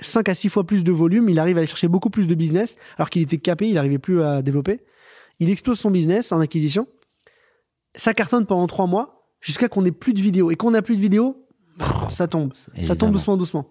[0.00, 1.28] 5 à 6 fois plus de volume.
[1.28, 3.98] Il arrive à aller chercher beaucoup plus de business alors qu'il était capé, il n'arrivait
[3.98, 4.80] plus à développer.
[5.40, 6.88] Il explose son business en acquisition.
[7.94, 10.50] Ça cartonne pendant 3 mois jusqu'à qu'on ait plus de vidéos.
[10.50, 11.46] Et quand on n'a plus de vidéos,
[12.08, 12.54] ça tombe.
[12.80, 13.70] Ça tombe doucement, doucement.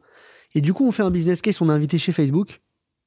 [0.54, 1.62] Et du coup, on fait un business case.
[1.62, 2.62] On a invité chez Facebook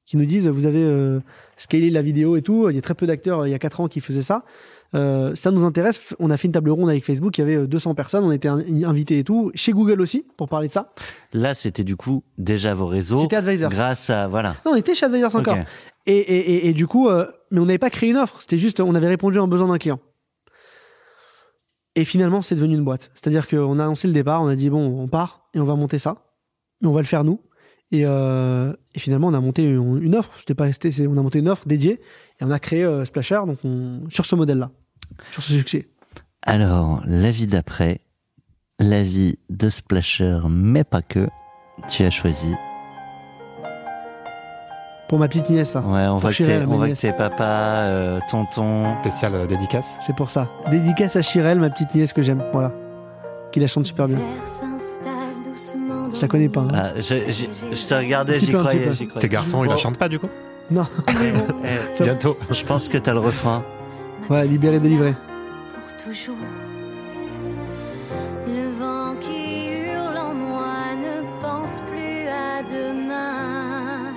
[0.07, 1.19] qui nous disent vous avez euh,
[1.57, 2.69] scalé la vidéo et tout.
[2.69, 4.45] Il y a très peu d'acteurs euh, il y a 4 ans qui faisaient ça.
[4.95, 6.15] Euh, ça nous intéresse.
[6.17, 7.37] On a fait une table ronde avec Facebook.
[7.37, 8.23] Il y avait euh, 200 personnes.
[8.23, 9.51] On était in- invités et tout.
[9.53, 10.93] Chez Google aussi pour parler de ça.
[11.33, 13.17] Là, c'était du coup déjà vos réseaux.
[13.17, 13.69] C'était Advisors.
[13.69, 14.55] Grâce à voilà.
[14.65, 15.57] Non, on était chez Advisors encore.
[16.05, 18.37] Et, et, et, et du coup, euh, mais on n'avait pas créé une offre.
[18.41, 19.99] C'était juste, on avait répondu à un besoin d'un client.
[21.95, 23.11] Et finalement, c'est devenu une boîte.
[23.13, 25.75] C'est-à-dire qu'on a annoncé le départ, on a dit, bon, on part et on va
[25.75, 26.15] monter ça.
[26.81, 27.41] Mais on va le faire nous.
[27.91, 30.31] Et, euh, et finalement, on a monté une, une offre.
[30.39, 32.01] C'était pas resté, on a monté une offre dédiée
[32.39, 34.71] et on a créé euh, Splasher donc on, sur ce modèle-là,
[35.31, 35.87] sur ce succès.
[36.41, 38.01] Alors, la vie d'après,
[38.79, 41.27] la vie de Splasher, mais pas que.
[41.87, 42.55] Tu as choisi.
[45.07, 45.81] Pour ma petite nièce, ça.
[45.81, 48.95] Ouais, on voit que t'es, papa, euh, tonton.
[48.97, 49.97] Spécial euh, dédicace.
[50.01, 50.49] C'est pour ça.
[50.69, 52.43] Dédicace à Chirel, ma petite nièce que j'aime.
[52.51, 52.73] Voilà.
[53.51, 54.17] Qui la chante super bien.
[56.17, 56.61] Je la connais pas.
[56.61, 56.67] hein.
[56.73, 57.01] Ah, je,
[57.31, 58.91] je- je te regardais, j'y croyais.
[59.15, 60.27] Tes garçons, ils la chantent pas du coup?
[60.69, 62.35] Non, eh, Bientôt.
[62.51, 63.63] je pense que t'as le refrain.
[64.29, 65.13] Ouais, libéré, délivré.
[65.73, 66.35] Pour toujours.
[68.47, 74.11] Le vent qui hurle en moi ne pense plus à demain.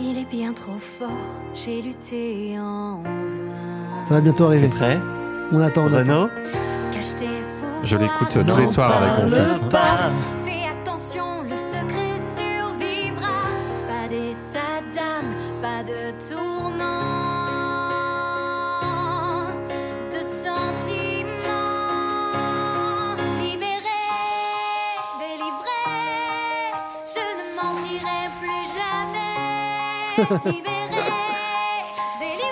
[0.00, 1.10] Il est bien trop fort,
[1.54, 4.06] j'ai lutté en vain.
[4.08, 4.68] Ça va bientôt T'es arriver.
[4.68, 4.98] prêt?
[5.52, 5.96] On attend, on.
[5.96, 6.28] Renaud?
[7.82, 9.60] Je l'écoute tous les soirs avec mon fils.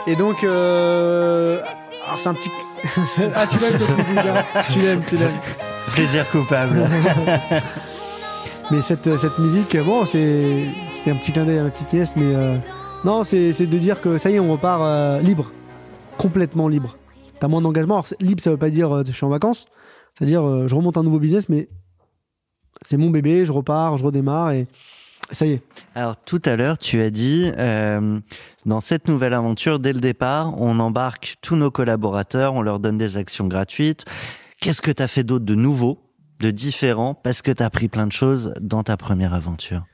[0.07, 1.61] Et donc, euh...
[2.07, 2.51] alors c'est un petit.
[3.35, 5.39] ah, tu l'aimes cette musique, hein Tu l'aimes, tu l'aimes.
[5.93, 6.89] Plaisir coupable.
[8.71, 12.13] Mais cette, cette musique, bon, c'est c'était un petit clin d'œil à ma petite nièce,
[12.15, 12.57] mais euh,
[13.05, 15.53] non, c'est de dire que ça y est, on repart euh, libre,
[16.19, 16.97] complètement libre.
[17.41, 17.95] T'as moins d'engagement.
[17.95, 19.67] Alors, libre, ça veut pas dire euh, je suis en vacances.
[20.17, 21.69] C'est-à-dire, euh, je remonte un nouveau business, mais
[22.83, 24.67] c'est mon bébé, je repars, je redémarre et,
[25.31, 25.63] Ça y est.
[25.95, 28.21] Alors tout à l'heure, tu as dit, euh,
[28.67, 32.99] dans cette nouvelle aventure, dès le départ, on embarque tous nos collaborateurs, on leur donne
[32.99, 34.05] des actions gratuites.
[34.61, 35.99] Qu'est-ce que tu as fait d'autre de nouveau,
[36.41, 39.85] de différent, parce que tu as appris plein de choses dans ta première aventure?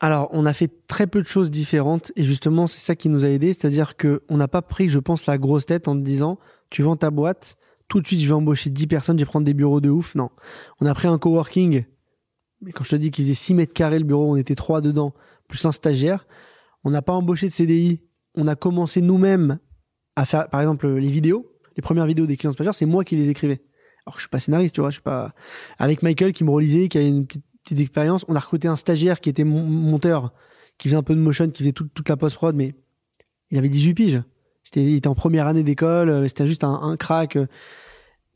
[0.00, 3.24] Alors, on a fait très peu de choses différentes et justement, c'est ça qui nous
[3.24, 6.02] a aidés, c'est-à-dire que on n'a pas pris, je pense, la grosse tête en te
[6.02, 6.38] disant,
[6.70, 7.56] tu vends ta boîte,
[7.88, 10.14] tout de suite, je vais embaucher 10 personnes, je vais prendre des bureaux de ouf.
[10.14, 10.30] Non.
[10.80, 11.84] On a pris un coworking
[12.62, 14.80] mais quand je te dis qu'il faisait 6 mètres carrés le bureau, on était trois
[14.80, 15.14] dedans,
[15.48, 16.26] plus un stagiaire.
[16.84, 18.02] On n'a pas embauché de CDI.
[18.34, 19.58] On a commencé nous-mêmes
[20.16, 21.50] à faire, par exemple, les vidéos.
[21.76, 23.62] Les premières vidéos des clients stagiaires, c'est moi qui les écrivais.
[24.06, 25.34] Alors je suis pas scénariste, tu vois, je suis pas
[25.78, 28.24] avec Michael qui me relisait, qui avait une petite, expérience.
[28.28, 30.32] On a recruté un stagiaire qui était monteur,
[30.78, 32.74] qui faisait un peu de motion, qui faisait toute la post prod, mais
[33.50, 34.22] il avait 18 piges.
[34.62, 37.38] C'était, il était en première année d'école, euh, c'était juste un, un crack.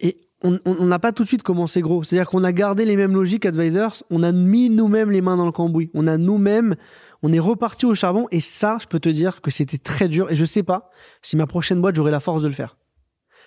[0.01, 2.03] Et on n'a pas tout de suite commencé gros.
[2.03, 5.47] C'est-à-dire qu'on a gardé les mêmes logiques advisors, on a mis nous-mêmes les mains dans
[5.47, 5.91] le cambouis.
[5.95, 6.77] On a nous-mêmes,
[7.23, 10.31] on est reparti au charbon et ça, je peux te dire que c'était très dur
[10.31, 10.91] et je sais pas
[11.23, 12.77] si ma prochaine boîte, j'aurai la force de le faire.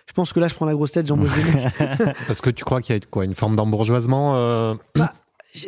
[0.07, 2.81] Je pense que là, je prends la grosse tête, j'embauche des Parce que tu crois
[2.81, 4.73] qu'il y a quoi Une forme d'embourgeoisement euh...
[4.95, 5.13] bah,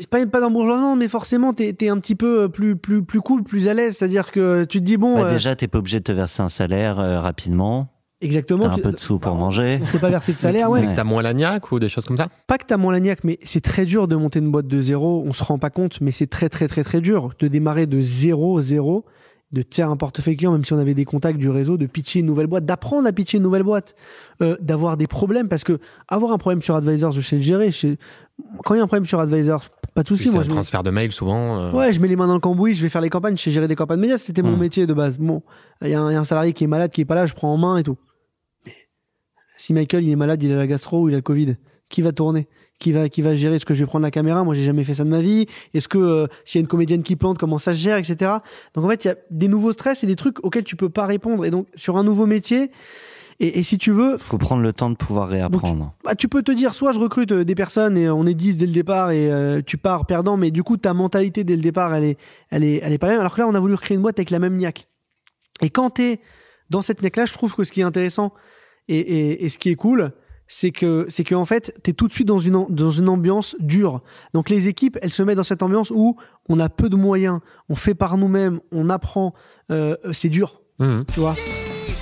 [0.09, 3.67] pas, pas d'embourgeoisement, mais forcément, t'es es un petit peu plus, plus, plus cool, plus
[3.67, 3.97] à l'aise.
[3.97, 5.15] C'est-à-dire que tu te dis, bon.
[5.15, 7.89] Bah, euh, Déjà, t'es pas obligé de te verser un salaire euh, rapidement.
[8.21, 8.65] Exactement.
[8.65, 9.79] T'as un peu de sous pour manger.
[9.81, 10.93] On s'est pas versé de salaire, ouais.
[10.95, 13.61] T'as moins l'agnac ou des choses comme ça Pas que t'as moins l'agnac, mais c'est
[13.61, 15.23] très dur de monter une boîte de zéro.
[15.25, 18.01] On se rend pas compte, mais c'est très très très très dur de démarrer de
[18.01, 19.05] zéro zéro,
[19.53, 21.85] de te faire un portefeuille client, même si on avait des contacts du réseau, de
[21.85, 23.95] pitcher une nouvelle boîte, d'apprendre à pitcher une nouvelle boîte,
[24.41, 25.79] euh, d'avoir des problèmes parce que
[26.09, 27.71] avoir un problème sur Advisors, je sais le gérer.
[28.65, 30.29] Quand il y a un problème sur Advisors, pas de souci.
[30.29, 31.59] Moi, je transfert de mail souvent.
[31.59, 31.71] Euh.
[31.71, 33.51] Ouais, je mets les mains dans le cambouis, je vais faire les campagnes, je sais
[33.51, 34.17] gérer des campagnes médias.
[34.17, 34.59] C'était mon hmm.
[34.59, 35.17] métier de base.
[35.17, 35.41] Bon,
[35.81, 37.57] il y, a un salarié qui est malade, qui est pas là, je prends en
[37.57, 37.97] main et tout.
[39.57, 41.57] Si Michael il est malade, il a la gastro ou il a le Covid,
[41.89, 42.47] qui va tourner?
[42.79, 43.55] Qui va qui va gérer?
[43.55, 44.43] Est-ce que je vais prendre la caméra?
[44.45, 45.47] Moi, j'ai jamais fait ça de ma vie.
[45.73, 48.31] Est-ce que euh, s'il y a une comédienne qui plante, comment ça se gère, etc.
[48.73, 50.89] Donc en fait, il y a des nouveaux stress et des trucs auxquels tu peux
[50.89, 51.43] pas répondre.
[51.45, 52.71] Et donc sur un nouveau métier,
[53.41, 55.93] et, si tu veux, faut prendre le temps de pouvoir réapprendre.
[55.99, 58.33] Tu, bah, tu peux te dire, soit je recrute euh, des personnes et on est
[58.33, 61.55] 10 dès le départ et euh, tu pars perdant, mais du coup ta mentalité dès
[61.55, 62.17] le départ, elle est,
[62.49, 63.21] elle est, elle est pas la même.
[63.21, 64.87] Alors que là, on a voulu recréer une boîte avec la même niaque.
[65.61, 66.19] Et quand t'es
[66.69, 68.33] dans cette niaque là, je trouve que ce qui est intéressant,
[68.89, 70.11] et, ce qui est cool,
[70.47, 73.55] c'est que c'est que en fait, t'es tout de suite dans une dans une ambiance
[73.59, 74.01] dure.
[74.33, 76.17] Donc les équipes, elles se mettent dans cette ambiance où
[76.49, 79.33] on a peu de moyens, on fait par nous-mêmes, on apprend.
[79.71, 81.05] Euh, c'est dur, mhm.
[81.13, 81.35] tu vois?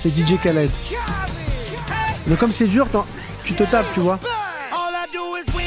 [0.00, 0.70] C'est DJ Khaled.
[2.28, 2.86] Donc comme c'est dur,
[3.44, 4.20] tu te tapes, tu vois.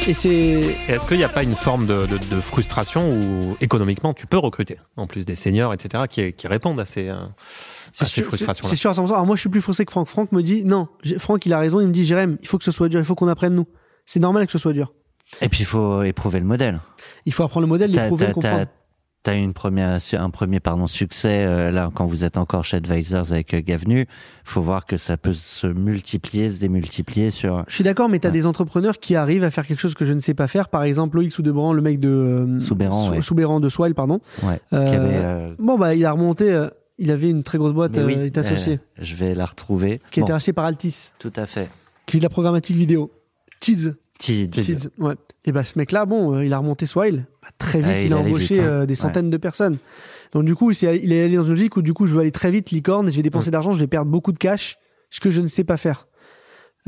[0.08, 0.76] Et c'est.
[0.88, 5.06] Est-ce qu'il n'y a pas une forme de, frustration où économiquement tu peux recruter, en
[5.06, 7.08] plus des seniors, etc., qui, qui répondent à ces.
[7.08, 7.16] Euh,
[7.92, 9.08] c'est sûr, c'est sûr à 100%.
[9.12, 10.08] Alors moi, je suis plus frustré que Franck.
[10.08, 11.80] Franck me dit, non, Franck, il a raison.
[11.80, 12.98] Il me dit, Jérém, il faut que ce soit dur.
[12.98, 13.66] Il faut qu'on apprenne nous.
[14.06, 14.92] C'est normal que ce soit dur.
[15.40, 16.80] Et puis, il faut éprouver le modèle.
[17.26, 18.66] Il faut apprendre le modèle, l'éprouver, le
[19.22, 19.36] comprendre.
[19.36, 23.32] T'as une première, un premier pardon succès euh, là quand vous êtes encore chez Advisors
[23.32, 24.06] avec euh, Gavenu.
[24.44, 27.64] Faut voir que ça peut se multiplier, se démultiplier sur.
[27.68, 30.04] Je suis d'accord, mais t'as as des entrepreneurs qui arrivent à faire quelque chose que
[30.04, 30.68] je ne sais pas faire.
[30.68, 34.20] Par exemple, Loïc Soudebran, le mec de euh, Soubéran, de Swile, pardon.
[34.42, 36.68] Ouais, avait, Bon bah il a remonté
[36.98, 38.78] il avait une très grosse boîte, il est associé.
[39.00, 40.00] je vais la retrouver.
[40.10, 41.10] Qui a été racheté par Altis.
[41.18, 41.68] Tout à fait.
[42.06, 43.10] Qui est de la programmatique vidéo.
[43.60, 43.94] Tids.
[44.18, 44.88] Tids.
[44.98, 45.14] ouais.
[45.44, 47.26] Et bah ce mec-là, bon, euh, il a remonté Swile.
[47.42, 48.64] Bah, très vite, ah, il, a embauché hein.
[48.64, 49.78] euh, des centaines de personnes.
[50.32, 52.32] Donc du coup, il est, allé dans une logique où du coup, je veux aller
[52.32, 53.52] très vite, licorne, je vais dépenser mm.
[53.52, 54.78] d'argent, je vais perdre beaucoup de cash,
[55.10, 56.06] ce que je ne sais pas faire.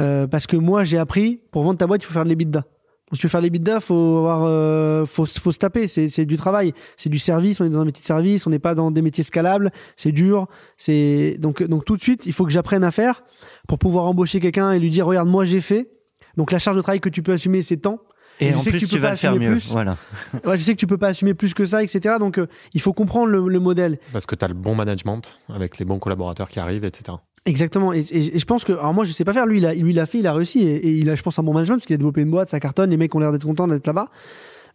[0.01, 2.65] Euh, parce que moi, j'ai appris, pour vendre ta boîte, il faut faire de l'EBITDA.
[3.13, 5.87] Si tu veux faire les bidas, faut avoir, euh, faut, faut se taper.
[5.89, 7.61] C'est, c'est du travail, c'est du service.
[7.61, 9.71] On est dans un métier de service, on n'est pas dans des métiers scalables.
[9.97, 10.49] C'est dur.
[10.77, 13.23] C'est donc, donc tout de suite, il faut que j'apprenne à faire
[13.69, 15.91] pour pouvoir embaucher quelqu'un et lui dire, regarde, moi j'ai fait.
[16.37, 18.01] Donc la charge de travail que tu peux assumer, c'est tant.
[18.41, 19.71] Et, je sais que tu, peux pas assumer plus.
[19.71, 19.97] Voilà.
[20.45, 22.17] ouais, je sais que tu peux pas assumer plus que ça, etc.
[22.19, 23.99] Donc, euh, il faut comprendre le, le modèle.
[24.13, 27.19] Parce que tu as le bon management avec les bons collaborateurs qui arrivent, etc.
[27.47, 27.93] Exactement.
[27.93, 29.47] Et, je pense que, alors moi, je sais pas faire.
[29.47, 31.39] Lui, il a, lui, il a fait, il a réussi, et, il a, je pense,
[31.39, 33.33] un bon management parce qu'il a développé une boîte, ça cartonne, les mecs ont l'air
[33.33, 34.09] d'être contents d'être là-bas.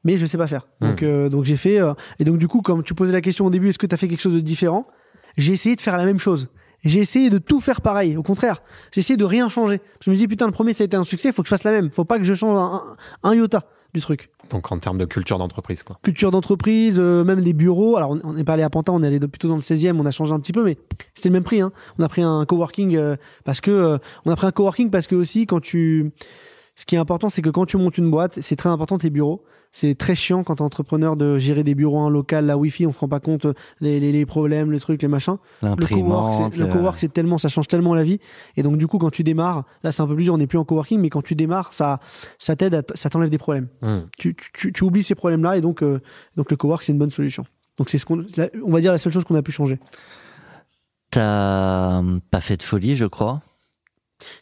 [0.03, 0.67] Mais je sais pas faire.
[0.79, 0.87] Hmm.
[0.87, 1.81] Donc, euh, donc j'ai fait.
[1.81, 3.93] Euh, et donc, du coup, comme tu posais la question au début, est-ce que tu
[3.93, 4.87] as fait quelque chose de différent?
[5.37, 6.47] J'ai essayé de faire la même chose.
[6.83, 8.15] J'ai essayé de tout faire pareil.
[8.17, 8.61] Au contraire,
[8.91, 9.81] j'ai essayé de rien changer.
[10.01, 11.63] Je me dis putain, le premier ça a été un succès, faut que je fasse
[11.63, 11.89] la même.
[11.91, 14.29] Faut pas que je change un, un iota du truc.
[14.49, 15.99] Donc en termes de culture d'entreprise, quoi.
[16.03, 17.97] Culture d'entreprise, euh, même des bureaux.
[17.97, 20.05] Alors on, est pas allé à Pantin, on est allé plutôt dans le 16e, on
[20.05, 20.77] a changé un petit peu, mais
[21.15, 21.61] c'était le même prix.
[21.61, 21.71] Hein.
[21.97, 23.15] On a pris un coworking euh,
[23.45, 26.11] parce que euh, on a pris un coworking parce que aussi quand tu,
[26.75, 29.09] ce qui est important, c'est que quand tu montes une boîte, c'est très important tes
[29.09, 32.87] bureaux c'est très chiant quand t'es entrepreneur de gérer des bureaux en local, la wifi,
[32.87, 33.45] on se rend pas compte
[33.79, 35.37] les, les, les problèmes, les trucs, les machins.
[35.61, 38.19] Le cowork, le cowork, c'est tellement, ça change tellement la vie.
[38.57, 40.47] Et donc du coup, quand tu démarres, là c'est un peu plus dur, on n'est
[40.47, 41.99] plus en coworking, mais quand tu démarres, ça,
[42.37, 43.67] ça t'aide, ça t'enlève des problèmes.
[43.81, 43.99] Hmm.
[44.17, 45.99] Tu, tu, tu, oublies ces problèmes-là et donc, euh,
[46.35, 47.45] donc le cowork c'est une bonne solution.
[47.77, 48.25] Donc c'est ce qu'on,
[48.65, 49.79] on va dire la seule chose qu'on a pu changer.
[51.11, 53.41] T'as hum, pas fait de folie, je crois.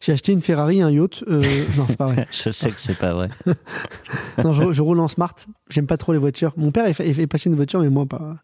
[0.02, 1.24] J'ai acheté une Ferrari, un yacht.
[1.28, 1.42] euh,
[1.78, 2.28] non, c'est pas vrai.
[2.32, 3.30] Je sais que c'est pas vrai.
[4.44, 5.34] Non, je, je roule en smart.
[5.70, 6.54] J'aime pas trop les voitures.
[6.56, 8.36] Mon père est, fa- est passionné de voitures, mais moi pas,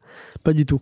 [0.43, 0.81] pas du tout.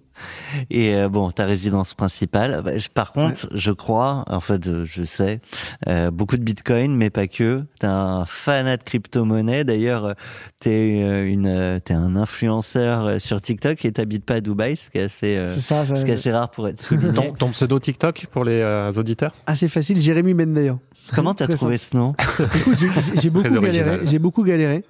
[0.72, 2.62] Et euh, bon, ta résidence principale.
[2.66, 5.40] bah, je- Par contre, je crois, en fait, je sais,
[5.88, 7.64] euh, beaucoup de Bitcoin, mais pas que.
[7.80, 9.64] T'es un fanat de crypto-monnaie.
[9.64, 10.14] D'ailleurs, euh,
[10.60, 11.00] t'es
[11.32, 15.38] une, t'es un influenceur sur TikTok et t'habites pas à Dubaï, ce qui est assez,
[15.38, 17.14] euh, C'est ça, ça ce qui est assez rare pour être souligné.
[17.14, 20.02] Ton, ton pseudo TikTok pour les euh, auditeurs assez facile.
[20.02, 20.80] Jérémy d'ailleurs.
[21.14, 22.14] Comment t'as trouvé ce nom?
[22.56, 24.00] Écoute, j'ai- j'ai- j'ai beaucoup galéré.
[24.06, 24.84] J'ai beaucoup galéré.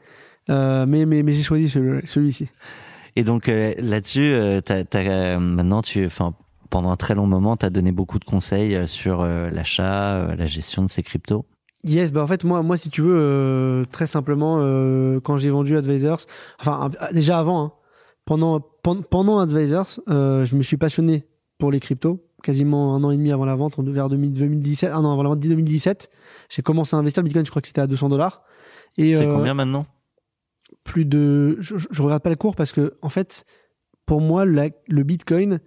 [0.50, 2.50] Euh, mais mais, mais j'ai choisi celui- celui-ci.
[3.16, 4.60] Et donc euh, là-dessus, euh,
[5.40, 6.08] maintenant, tu,
[6.70, 10.90] pendant un très long moment, t'as donné beaucoup de conseils sur l'achat, la gestion de
[10.90, 11.46] ces cryptos?
[11.84, 15.50] Yes, bah en fait moi moi si tu veux euh, très simplement euh, quand j'ai
[15.50, 16.20] vendu Advisors,
[16.60, 17.72] enfin euh, déjà avant, hein,
[18.24, 21.26] pendant pen- pendant Advisors, euh, je me suis passionné
[21.58, 24.92] pour les cryptos quasiment un an et demi avant la vente, en- vers 2000 2017,
[24.92, 26.12] un an avant la vente 2017,
[26.50, 28.44] j'ai commencé à investir le Bitcoin, je crois que c'était à 200 dollars.
[29.00, 29.88] Et C'est combien maintenant?
[30.84, 31.58] Plus de.
[31.60, 33.46] Je, je regarde pas le cours parce que, en fait,
[34.06, 35.60] pour moi, le bitcoin,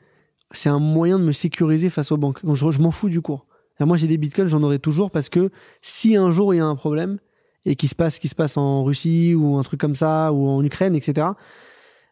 [0.52, 2.44] c'est un moyen de me sécuriser face aux banques.
[2.44, 3.46] Donc, je, m'en fous du cours.
[3.80, 5.50] Moi, j'ai des bitcoins, j'en aurai toujours parce que
[5.82, 7.18] si un jour il y a un problème
[7.64, 10.46] et qu'il se passe, qu'il se passe en Russie ou un truc comme ça ou
[10.46, 11.28] en Ukraine, etc.,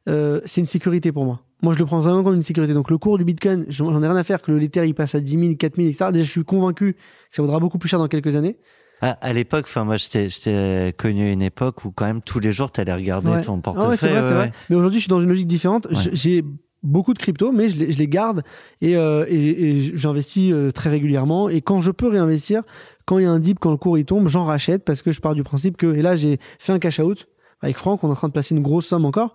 [0.09, 1.43] euh, c'est une sécurité pour moi.
[1.63, 2.75] Moi, je le prends vraiment comme une sécurité.
[2.75, 5.15] Donc, le cours du bitcoin, j'en ai rien à faire que le l'Ether il passe
[5.15, 6.11] à 10 000, 4 000, etc.
[6.13, 6.99] Déjà, je suis convaincu que
[7.31, 8.59] ça vaudra beaucoup plus cher dans quelques années.
[9.05, 12.23] Ah, à l'époque, enfin moi, je t'ai- je t'ai connu une époque où quand même
[12.23, 13.43] tous les jours, t'allais regarder Ouais.
[13.43, 13.89] ton Ah portefeuille.
[13.91, 14.53] ouais, c'est vrai, ouais, vrai.
[14.71, 15.89] Mais aujourd'hui, je suis dans une logique différente.
[16.13, 16.45] J'ai
[16.85, 18.43] beaucoup de crypto, mais je les, je les garde
[18.81, 21.49] et, euh, et, et j'investis euh, très régulièrement.
[21.49, 22.63] Et quand je peux réinvestir,
[23.05, 25.11] quand il y a un dip, quand le cours il tombe, j'en rachète parce que
[25.11, 25.93] je pars du principe que.
[25.95, 27.27] Et là, j'ai fait un cash out
[27.61, 28.05] avec Franck.
[28.05, 29.35] On est en train de placer une grosse somme encore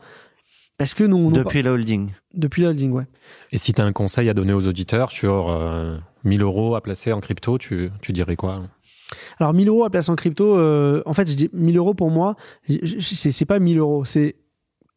[0.78, 2.12] parce que nous, Depuis la holding.
[2.34, 3.06] depuis la holding, ouais.
[3.52, 6.82] Et si tu as un conseil à donner aux auditeurs sur euh, 1000 euros à
[6.82, 8.62] placer en crypto, tu, tu dirais quoi?
[9.40, 12.12] Alors 1000 euros à placer en crypto, euh, en fait, je dis 1000 euros pour
[12.12, 12.36] moi,
[13.00, 14.36] c'est pas 1000 euros, c'est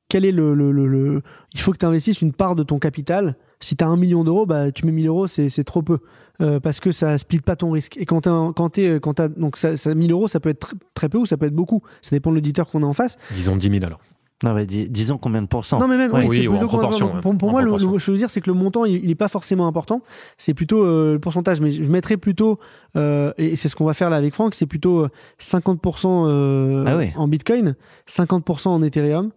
[0.08, 1.22] quel est le, le, le,
[1.54, 3.36] il faut que tu investisses une part de ton capital.
[3.60, 5.98] Si tu as un million d'euros, bah tu mets 1000 euros, c'est trop peu
[6.40, 7.96] euh, parce que ça split pas ton risque.
[7.98, 11.18] Et quand t'as quand donc ça, ça 1000 euros, ça peut être tr- très peu
[11.18, 11.82] ou ça peut être beaucoup.
[12.02, 13.18] Ça dépend de l'auditeur qu'on a en face.
[13.32, 14.00] Disons 10 000 alors.
[14.42, 16.68] Non, mais dis- disons combien de pourcents Non mais même Ouais, oui, oui, en plutôt
[16.68, 17.92] proportion, Pour, pour- pour En moi, le, proportion.
[17.92, 20.00] le- je veux dire, c'est que le montant, il, il est pas forcément important.
[20.38, 21.60] C'est plutôt euh, le pourcentage.
[21.60, 22.58] Mais je mettrais plutôt,
[22.96, 25.08] euh, et c'est ce qu'on va faire là avec Franck, c'est plutôt euh,
[25.40, 27.10] 50% euh, Ah oui.
[27.16, 27.74] en Bitcoin,
[28.08, 29.30] 50% en Ethereum.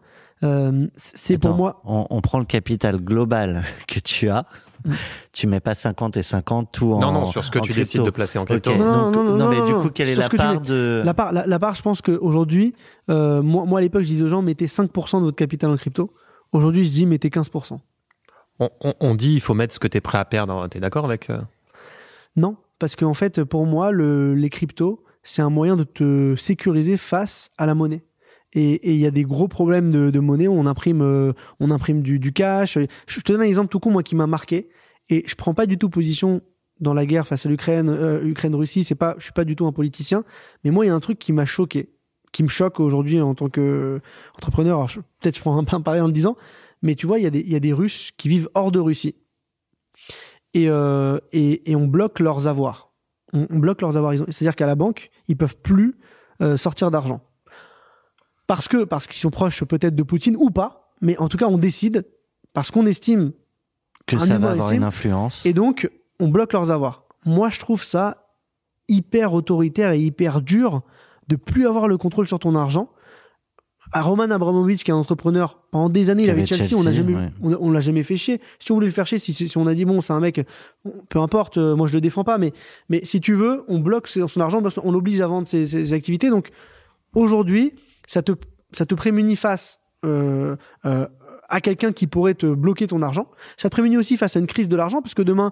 [0.44, 1.82] Euh, c'est pour moi.
[1.86, 4.46] On, on prend le capital global que tu as.
[4.86, 4.92] Mm.
[5.32, 7.00] Tu mets pas 50 et 50 tout en.
[7.00, 7.80] non, non, sur ce que tu crypto.
[7.82, 8.76] décides de placer en crypto.
[8.76, 11.02] Non, Donc, non, non, mais non, du non, coup, quelle est la part de.
[11.06, 12.74] La part, la, la part, je pense qu'aujourd'hui,
[13.10, 15.78] euh, moi, moi à l'époque, je disais aux gens, mettez 5% de votre capital en
[15.78, 16.14] crypto.
[16.52, 17.80] Aujourd'hui, je dis, mettez 15%.
[18.60, 20.68] On, on- on dit il faut mettre ce que tu es prêt à perdre.
[20.70, 21.40] Tu es d'accord avec euh
[22.36, 26.98] Non, parce qu'en fait, pour moi, le, les cryptos, c'est un moyen de te sécuriser
[26.98, 28.04] face à la monnaie.
[28.56, 30.48] Et il y a des gros problèmes de, de monnaie.
[30.48, 32.78] On imprime, euh, on imprime du, du cash.
[33.08, 34.70] Je te donne un exemple tout con, moi, qui m'a marqué.
[35.10, 36.42] Et je prends pas du tout position
[36.80, 38.84] dans la guerre face à l'Ukraine, euh, Ukraine-Russie.
[38.84, 40.24] C'est pas, je suis pas du tout un politicien.
[40.64, 41.90] Mais moi, il y a un truc qui m'a choqué,
[42.32, 44.02] qui me choque aujourd'hui en tant que
[44.38, 44.78] entrepreneur.
[44.78, 46.36] Alors, je- peut-être je prends un peu un pari en le disant,
[46.84, 48.72] mais tu vois, il y a des, il y a des Russes qui vivent hors
[48.72, 49.16] de Russie.
[50.54, 52.92] Et, euh, et, et on bloque leurs avoirs.
[53.34, 54.14] On, on bloque leurs avoirs.
[54.30, 55.96] C'est-à-dire qu'à la banque, ils peuvent plus
[56.42, 57.22] euh, sortir d'argent.
[58.48, 61.48] Parce que parce qu'ils sont proches peut-être de Poutine ou pas, mais en tout cas
[61.48, 62.06] on décide
[62.54, 63.32] parce qu'on estime
[64.06, 65.46] que ça va avoir estime, une influence.
[65.46, 65.90] et donc
[66.20, 67.06] on bloque leurs avoirs.
[67.26, 68.28] Moi je trouve ça
[68.90, 70.82] hyper autoritaire et hyper dur
[71.30, 72.90] de plus avoir le contrôle sur ton argent.
[73.92, 76.84] À Roman Abramovich, qui est un entrepreneur, pendant des années, il avait avait Chelsea, on
[76.84, 77.32] n'a Chelsea, jamais, ouais.
[77.42, 78.40] on, on l'a jamais fait chier.
[78.58, 80.42] Si on voulait le faire chier, si, on a dit bon, c'est un mec,
[81.10, 82.54] peu importe, euh, moi je le défends pas, mais,
[82.88, 85.94] mais si tu veux, on bloque son son argent, on l'oblige à vendre ses, ses
[85.94, 86.30] activités.
[86.30, 86.52] Donc
[87.14, 87.74] aujourd'hui,
[88.08, 88.34] ça te,
[88.72, 90.56] ça te prémunit face euh,
[90.86, 91.08] euh,
[91.50, 93.28] à quelqu'un qui pourrait te bloquer ton argent.
[93.58, 95.52] Ça te prémunit aussi face à une crise de l'argent, parce que demain,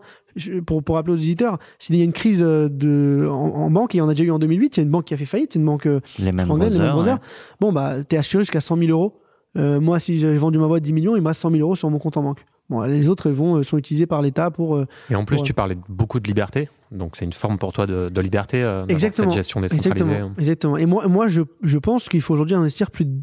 [0.66, 3.94] pour, pour rappeler aux auditeurs, s'il y a une crise euh, de, en, en banque,
[3.94, 5.14] et il y en a déjà eu en 2008, il y a une banque qui
[5.14, 5.88] a fait faillite, une banque
[6.18, 7.20] les mêmes anglaise, les Brothers, Brothers.
[7.60, 9.22] Bon, bah, t'es assuré jusqu'à 100 000 euros.
[9.58, 11.76] Euh, moi, si j'ai vendu ma boîte 10 millions, il me reste 100 000 euros
[11.76, 12.46] sur mon compte en banque.
[12.70, 14.82] Bon, les autres vont, sont utilisés par l'État pour.
[15.10, 16.70] Et en plus, tu parlais de beaucoup de liberté.
[16.92, 19.30] Donc, c'est une forme pour toi de, de liberté, euh, Exactement.
[19.30, 20.04] cette gestion décentralisée.
[20.06, 20.34] Exactement.
[20.38, 20.78] Exactement.
[20.78, 23.14] Et moi, moi je, je pense qu'il faut aujourd'hui investir plus de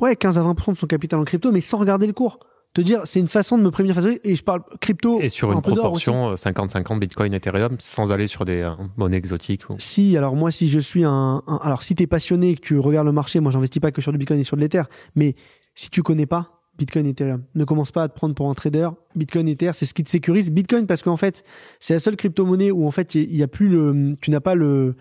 [0.00, 2.38] ouais, 15 à 20% de son capital en crypto, mais sans regarder le cours.
[2.74, 5.20] Te dire, c'est une façon de me prévenir face Et je parle crypto.
[5.20, 9.18] Et sur un une proportion euh, 50-50 Bitcoin, Ethereum, sans aller sur des euh, monnaies
[9.18, 9.68] exotiques.
[9.68, 12.62] ou- Si, alors moi, si je suis un, un- alors si t'es passionné et que
[12.62, 14.84] tu regardes le marché, moi, j'investis pas que sur du Bitcoin et sur de l'Ether,
[15.16, 15.34] mais
[15.74, 17.44] si tu connais pas, Bitcoin, Ethereum.
[17.54, 18.88] Ne commence pas à te prendre pour un trader.
[19.14, 20.50] Bitcoin, Ether, c'est ce qui te sécurise.
[20.50, 21.44] Bitcoin, parce qu'en fait,
[21.80, 24.54] c'est la seule crypto-monnaie où en fait, il y a plus le, tu n'as pas
[24.54, 24.96] le,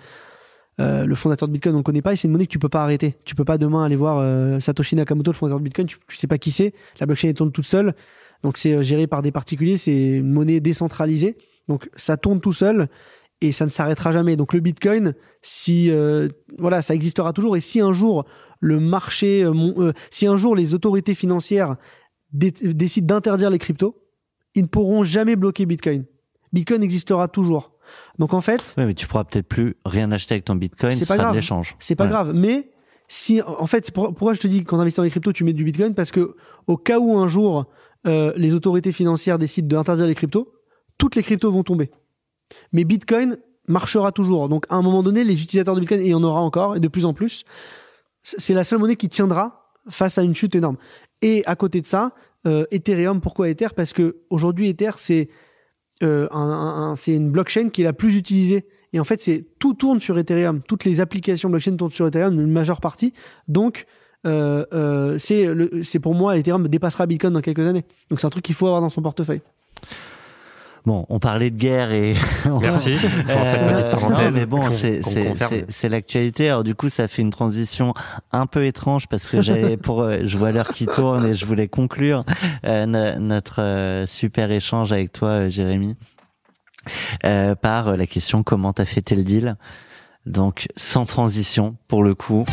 [0.80, 2.60] euh, le fondateur de Bitcoin, on ne connaît pas et c'est une monnaie que tu
[2.60, 3.16] peux pas arrêter.
[3.26, 6.18] Tu peux pas demain aller voir euh, Satoshi Nakamoto, le fondateur de Bitcoin, tu, tu
[6.18, 6.74] sais pas qui c'est.
[7.00, 7.96] La blockchain tourne toute seule.
[8.44, 11.38] Donc c'est euh, géré par des particuliers, c'est une monnaie décentralisée.
[11.68, 12.90] Donc ça tourne tout seul
[13.42, 14.36] et ça ne s'arrêtera jamais.
[14.36, 18.26] Donc le Bitcoin, si euh, voilà, ça existera toujours et si un jour
[18.62, 21.76] le marché, euh, mon- euh, si un jour les autorités financières
[22.32, 23.98] dé- décident d'interdire les cryptos,
[24.56, 26.06] ils ne pourront jamais bloquer Bitcoin.
[26.54, 27.74] Bitcoin existera toujours.
[28.20, 31.00] Donc en fait, Ouais, mais tu pourras peut-être plus rien acheter avec ton bitcoin, C'est
[31.04, 31.36] ce pas sera grave.
[31.36, 31.76] l'échange.
[31.80, 32.10] c'est pas Ouais.
[32.10, 32.32] grave.
[32.34, 32.70] Mais
[33.10, 35.52] si, en fait, pour- pourquoi je te dis quand investis dans les cryptos, tu mets
[35.54, 35.94] du Bitcoin?
[35.94, 36.36] Parce que
[36.68, 37.66] au cas où un jour
[38.08, 40.52] euh, les autorités financières décident d'interdire les cryptos,
[40.98, 41.92] toutes les cryptos vont tomber.
[42.72, 44.50] Mais Bitcoin marchera toujours.
[44.50, 46.76] Donc à un moment donné, les utilisateurs de Bitcoin, et il y en aura encore,
[46.76, 47.44] et de plus en plus,
[48.24, 50.78] c'est la seule monnaie qui tiendra face à une chute énorme.
[51.22, 52.14] Et à côté de ça,
[52.48, 53.68] euh, Ethereum, pourquoi Ether?
[53.76, 55.30] Parce que aujourd'hui, Ether, c'est
[56.04, 56.28] euh,
[56.96, 58.66] c'est une blockchain qui est la plus utilisée.
[58.94, 60.62] Et en fait, c'est tout tourne sur Ethereum.
[60.68, 63.14] Toutes les applications blockchain tournent sur Ethereum, une majeure partie.
[63.48, 63.86] Donc,
[64.26, 65.48] euh, c'est
[65.84, 67.86] c'est pour moi, Ethereum dépassera Bitcoin dans quelques années.
[68.10, 69.42] Donc, c'est un truc qu'il faut avoir dans son portefeuille.
[70.86, 72.16] Bon, on parlait de guerre et
[72.62, 74.34] Merci pour cette Euh, petite parenthèse.
[74.34, 74.64] Non, mais bon,
[75.70, 76.50] c'est l'actualité.
[76.50, 77.94] Alors du coup, ça fait une transition
[78.32, 81.46] un peu étrange parce que j'avais pour, euh, je vois l'heure qui tourne et je
[81.46, 82.26] voulais conclure
[82.66, 85.96] euh, no- notre euh, super échange avec toi, euh, Jérémy,
[87.26, 89.58] euh, par la question comment t'as fêté le deal?
[90.26, 92.46] Donc sans transition pour le coup.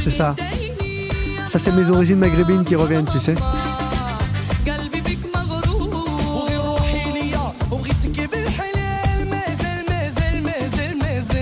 [0.00, 0.34] C'est ça.
[1.48, 3.36] Ça, c'est mes origines maghrébines qui reviennent, tu sais.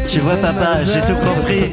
[0.07, 1.71] Tu vois, papa, j'ai tout compris.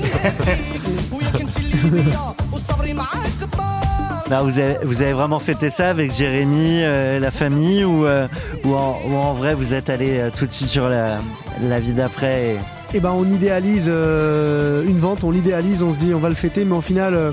[4.31, 8.27] non, vous, avez, vraiment fêté ça avec Jérémy, euh, la famille, euh,
[8.63, 11.17] ou, en, vrai, vous êtes allé euh, tout de suite sur la,
[11.61, 12.80] la vie d'après et...
[12.93, 16.35] Et ben, on idéalise euh, une vente, on l'idéalise, on se dit on va le
[16.35, 17.31] fêter, mais au final, euh,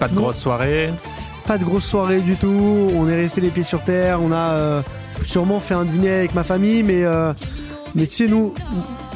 [0.00, 0.22] Pas de Non.
[0.22, 0.90] grosse soirée.
[1.46, 2.88] pas de grosse soirée du tout.
[2.94, 4.20] On est resté les pieds sur terre.
[4.22, 4.82] On a euh,
[5.22, 7.32] sûrement fait un dîner avec ma famille, mais euh,
[7.94, 8.52] mais tu sais nous,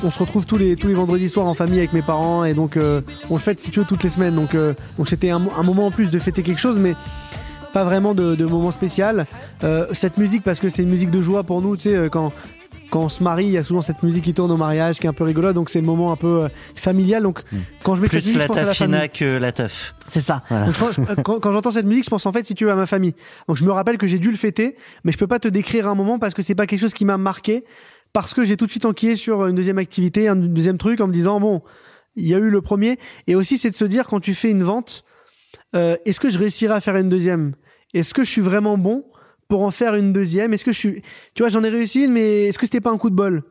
[0.05, 2.52] on se retrouve tous les tous les vendredis soirs en famille avec mes parents et
[2.55, 3.01] donc euh,
[3.31, 4.35] on le fête si tu veux toutes les semaines.
[4.35, 6.94] Donc euh, donc c'était un, mo- un moment en plus de fêter quelque chose, mais
[7.73, 9.24] pas vraiment de, de moment spécial.
[9.65, 11.77] Euh, cette musique parce que c'est une musique de joie pour nous.
[11.77, 12.32] Tu sais quand
[12.90, 15.06] quand on se marie, il y a souvent cette musique qui tourne au mariage, qui
[15.06, 15.52] est un peu rigolo.
[15.52, 17.22] Donc c'est le moment un peu euh, familial.
[17.22, 17.42] Donc
[17.82, 19.08] quand je mets cette musique, je pense à la famille.
[19.10, 19.94] que la teuf.
[20.08, 20.42] C'est ça.
[20.48, 20.66] Voilà.
[20.66, 22.76] Donc, euh, quand quand j'entends cette musique, je pense en fait, si tu veux, à
[22.76, 23.14] ma famille.
[23.48, 25.88] Donc je me rappelle que j'ai dû le fêter, mais je peux pas te décrire
[25.88, 27.64] un moment parce que c'est pas quelque chose qui m'a marqué,
[28.12, 31.06] parce que j'ai tout de suite enquillé sur une deuxième activité, un deuxième truc, en
[31.06, 31.62] me disant bon,
[32.16, 34.50] il y a eu le premier, et aussi c'est de se dire quand tu fais
[34.50, 35.04] une vente,
[35.74, 37.54] euh, est-ce que je réussirai à faire une deuxième?
[37.94, 39.04] Est-ce que je suis vraiment bon?
[39.51, 41.02] Pour en faire une deuxième Est-ce que je suis,
[41.35, 43.43] tu vois, j'en ai réussi une, mais est-ce que c'était pas un coup de bol?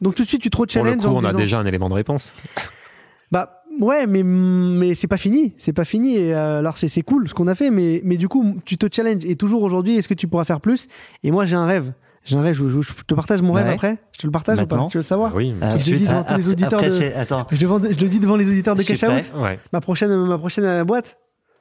[0.00, 1.66] Donc tout de suite tu te Pour le challenges coup, en on a déjà un
[1.66, 2.32] élément de réponse.
[3.32, 6.16] bah ouais, mais mais c'est pas fini, c'est pas fini.
[6.16, 8.78] Et, euh, alors c'est c'est cool ce qu'on a fait, mais mais du coup tu
[8.78, 10.86] te challenges et toujours aujourd'hui, est-ce que tu pourras faire plus?
[11.24, 11.92] Et moi j'ai un rêve,
[12.24, 12.54] j'ai un rêve.
[12.54, 13.74] Je, je- je te partage mon rêve Ouais.
[13.74, 13.98] après.
[14.12, 14.84] Je te le partage ou Maintenant.
[14.84, 15.30] pas Tu veux le savoir?
[15.34, 15.54] Ah oui.
[15.60, 17.88] Ah, Je le dis devant tous les après- auditeurs après, de- Attends, je, devant- je
[17.88, 19.34] le dis devant les auditeurs de Cash Out.
[19.36, 19.58] Ouais.
[19.72, 21.18] Ma prochaine ma prochaine euh, boîte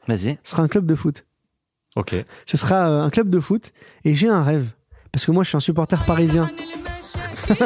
[0.07, 0.37] vas-y.
[0.43, 1.25] ce sera un club de foot.
[1.97, 2.13] Ok.
[2.45, 3.73] Ce sera euh, un club de foot
[4.05, 4.69] et j'ai un rêve
[5.11, 6.49] parce que moi je suis un supporter parisien.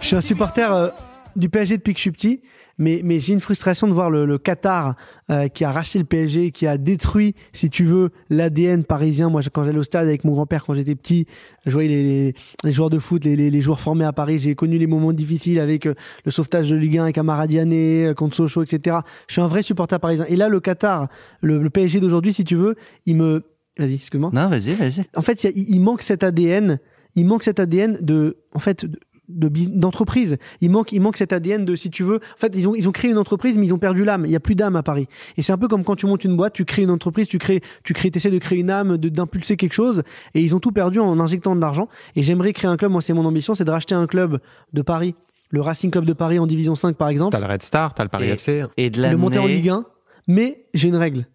[0.00, 0.88] Je suis un supporter euh,
[1.34, 2.40] du PSG depuis que je suis petit,
[2.78, 4.94] mais, mais j'ai une frustration de voir le, le Qatar
[5.30, 9.28] euh, qui a racheté le PSG, qui a détruit, si tu veux, l'ADN parisien.
[9.28, 11.26] Moi, quand j'allais au stade avec mon grand-père quand j'étais petit,
[11.66, 12.34] je voyais les, les,
[12.64, 14.38] les joueurs de foot, les, les, les joueurs formés à Paris.
[14.38, 15.94] J'ai connu les moments difficiles avec euh,
[16.24, 18.98] le sauvetage de Ligue 1 avec Amaradiané, euh, contre Sochaux, etc.
[19.26, 20.24] Je suis un vrai supporter parisien.
[20.28, 21.08] Et là, le Qatar,
[21.40, 22.76] le, le PSG d'aujourd'hui, si tu veux,
[23.06, 23.42] il me...
[23.78, 25.02] Vas-y, excuse-moi Non, vas-y, vas-y.
[25.14, 26.78] en fait, il manque cet ADN.
[27.14, 28.98] Il manque cet ADN de, en fait, de-
[29.28, 30.38] de d'entreprise.
[30.60, 32.16] Il manque, il manque cet ADN de, si tu veux.
[32.16, 34.24] En fait, ils ont, ils ont créé une entreprise, mais ils ont perdu l'âme.
[34.26, 35.06] Il y a plus d'âme à Paris.
[35.36, 37.38] Et c'est un peu comme quand tu montes une boîte, tu crées une entreprise, tu
[37.38, 40.02] crées, tu crées, essaies de créer une âme, de, d'impulser quelque chose.
[40.34, 41.88] Et ils ont tout perdu en injectant de l'argent.
[42.16, 42.90] Et j'aimerais créer un club.
[42.92, 44.40] Moi, c'est mon ambition, c'est de racheter un club
[44.72, 45.14] de Paris.
[45.50, 48.02] Le Racing Club de Paris en Division 5, par exemple T'as le Red Star, t'as
[48.02, 48.64] le Paris Et- FC.
[48.76, 49.46] Et de le monter en.
[49.46, 49.86] Ligue 1.
[50.26, 51.26] Mais j'ai une règle.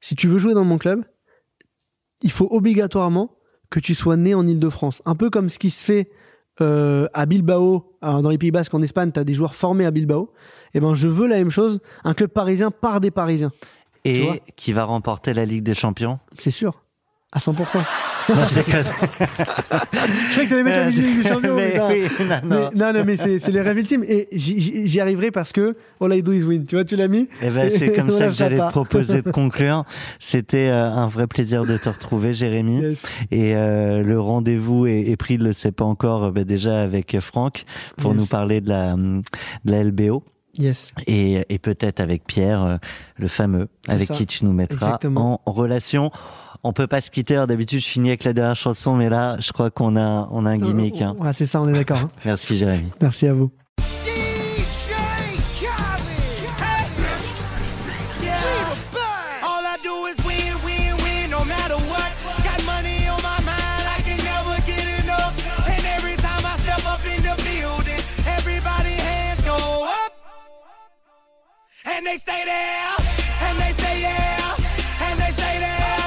[0.00, 1.04] Si tu veux jouer dans mon club,
[2.22, 3.36] il faut obligatoirement
[3.70, 5.00] que tu sois né en Ile-de-France.
[5.06, 6.10] Un peu comme ce qui se fait
[6.60, 9.86] euh, à Bilbao, alors, dans les Pays Basques, en Espagne, tu as des joueurs formés
[9.86, 10.32] à Bilbao.
[10.74, 13.52] Et ben, je veux la même chose, un club parisien par des Parisiens.
[14.04, 16.18] Et qui va remporter la Ligue des Champions?
[16.36, 16.82] C'est sûr.
[17.30, 17.78] À 100%.
[18.28, 18.84] Non, je déconne.
[20.02, 21.56] Je croyais que t'allais mettre la musique des champions.
[21.56, 21.88] Mais mais non.
[21.90, 22.40] oui, non, non.
[22.72, 24.04] Mais- non, non, mais c'est c'est les rêves ultimes.
[24.06, 26.64] Et j'y- arriverai parce que All I Do Is Win.
[26.66, 27.28] Tu vois, tu l'as mis?
[27.42, 29.84] Eh ben, c'est comme ça que j'allais te proposer de conclure.
[30.18, 32.80] C'était euh, un vrai plaisir de te retrouver, Jérémy.
[32.80, 33.02] Yes.
[33.30, 36.82] Et euh, le rendez-vous est, est pris, il le sait pas encore, euh, bah, déjà
[36.82, 37.64] avec Franck
[37.96, 38.20] pour Yes.
[38.20, 39.22] nous parler de la, de
[39.70, 40.22] la LBO.
[40.58, 40.88] Yes.
[41.06, 42.76] Et, et peut-être avec Pierre, euh,
[43.16, 44.14] le fameux, avec ça.
[44.14, 45.40] qui tu nous mettras Exactement.
[45.46, 46.10] en relation.
[46.62, 47.42] On peut pas se quitter.
[47.48, 50.50] D'habitude, je finis avec la dernière chanson, mais là, je crois qu'on a, on a
[50.50, 51.00] un gimmick.
[51.02, 51.16] hein.
[51.18, 51.98] Ouais, c'est ça, on est d'accord.
[51.98, 52.10] hein.
[52.24, 52.92] Merci, Jérémy.
[53.00, 53.50] Merci à vous.
[72.02, 72.96] And they stay there,
[73.46, 74.56] and they say yeah,
[75.06, 76.02] and they stay there.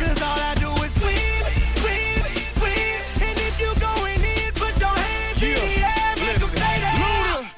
[0.00, 1.44] Cause all I do is win,
[1.84, 2.24] win,
[2.56, 2.96] win.
[3.20, 7.04] And if you going in, put your hands in the air, make 'em stay there.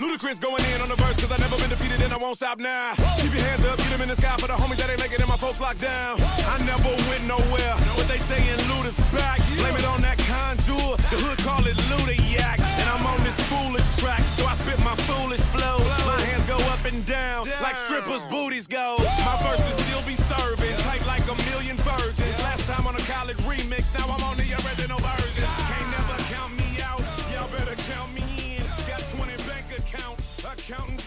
[0.02, 2.34] Luda, Ludacris going in on the verse, cause I never been defeated and I won't
[2.34, 2.94] stop now.
[3.22, 5.14] Keep your hands up, get them in the sky for the homies that ain't making
[5.14, 6.18] it and my folks locked down.
[6.50, 7.74] I never went nowhere,
[8.12, 9.40] they saying loot is back.
[9.56, 11.01] Blame it on that contour.
[11.09, 12.60] The hood call it Ludiac.
[12.76, 15.80] And I'm on this foolish track, so I spit my foolish flow.
[16.05, 19.01] My hands go up and down, like strippers' booties go.
[19.24, 22.36] My verses still be serving, tight like a million virgins.
[22.44, 25.48] Last time on a college remix, now I'm on the original version.
[25.72, 27.01] Can't never count me out,
[27.32, 28.64] y'all better count me in.
[28.84, 31.01] Got 20 bank accounts, accountants.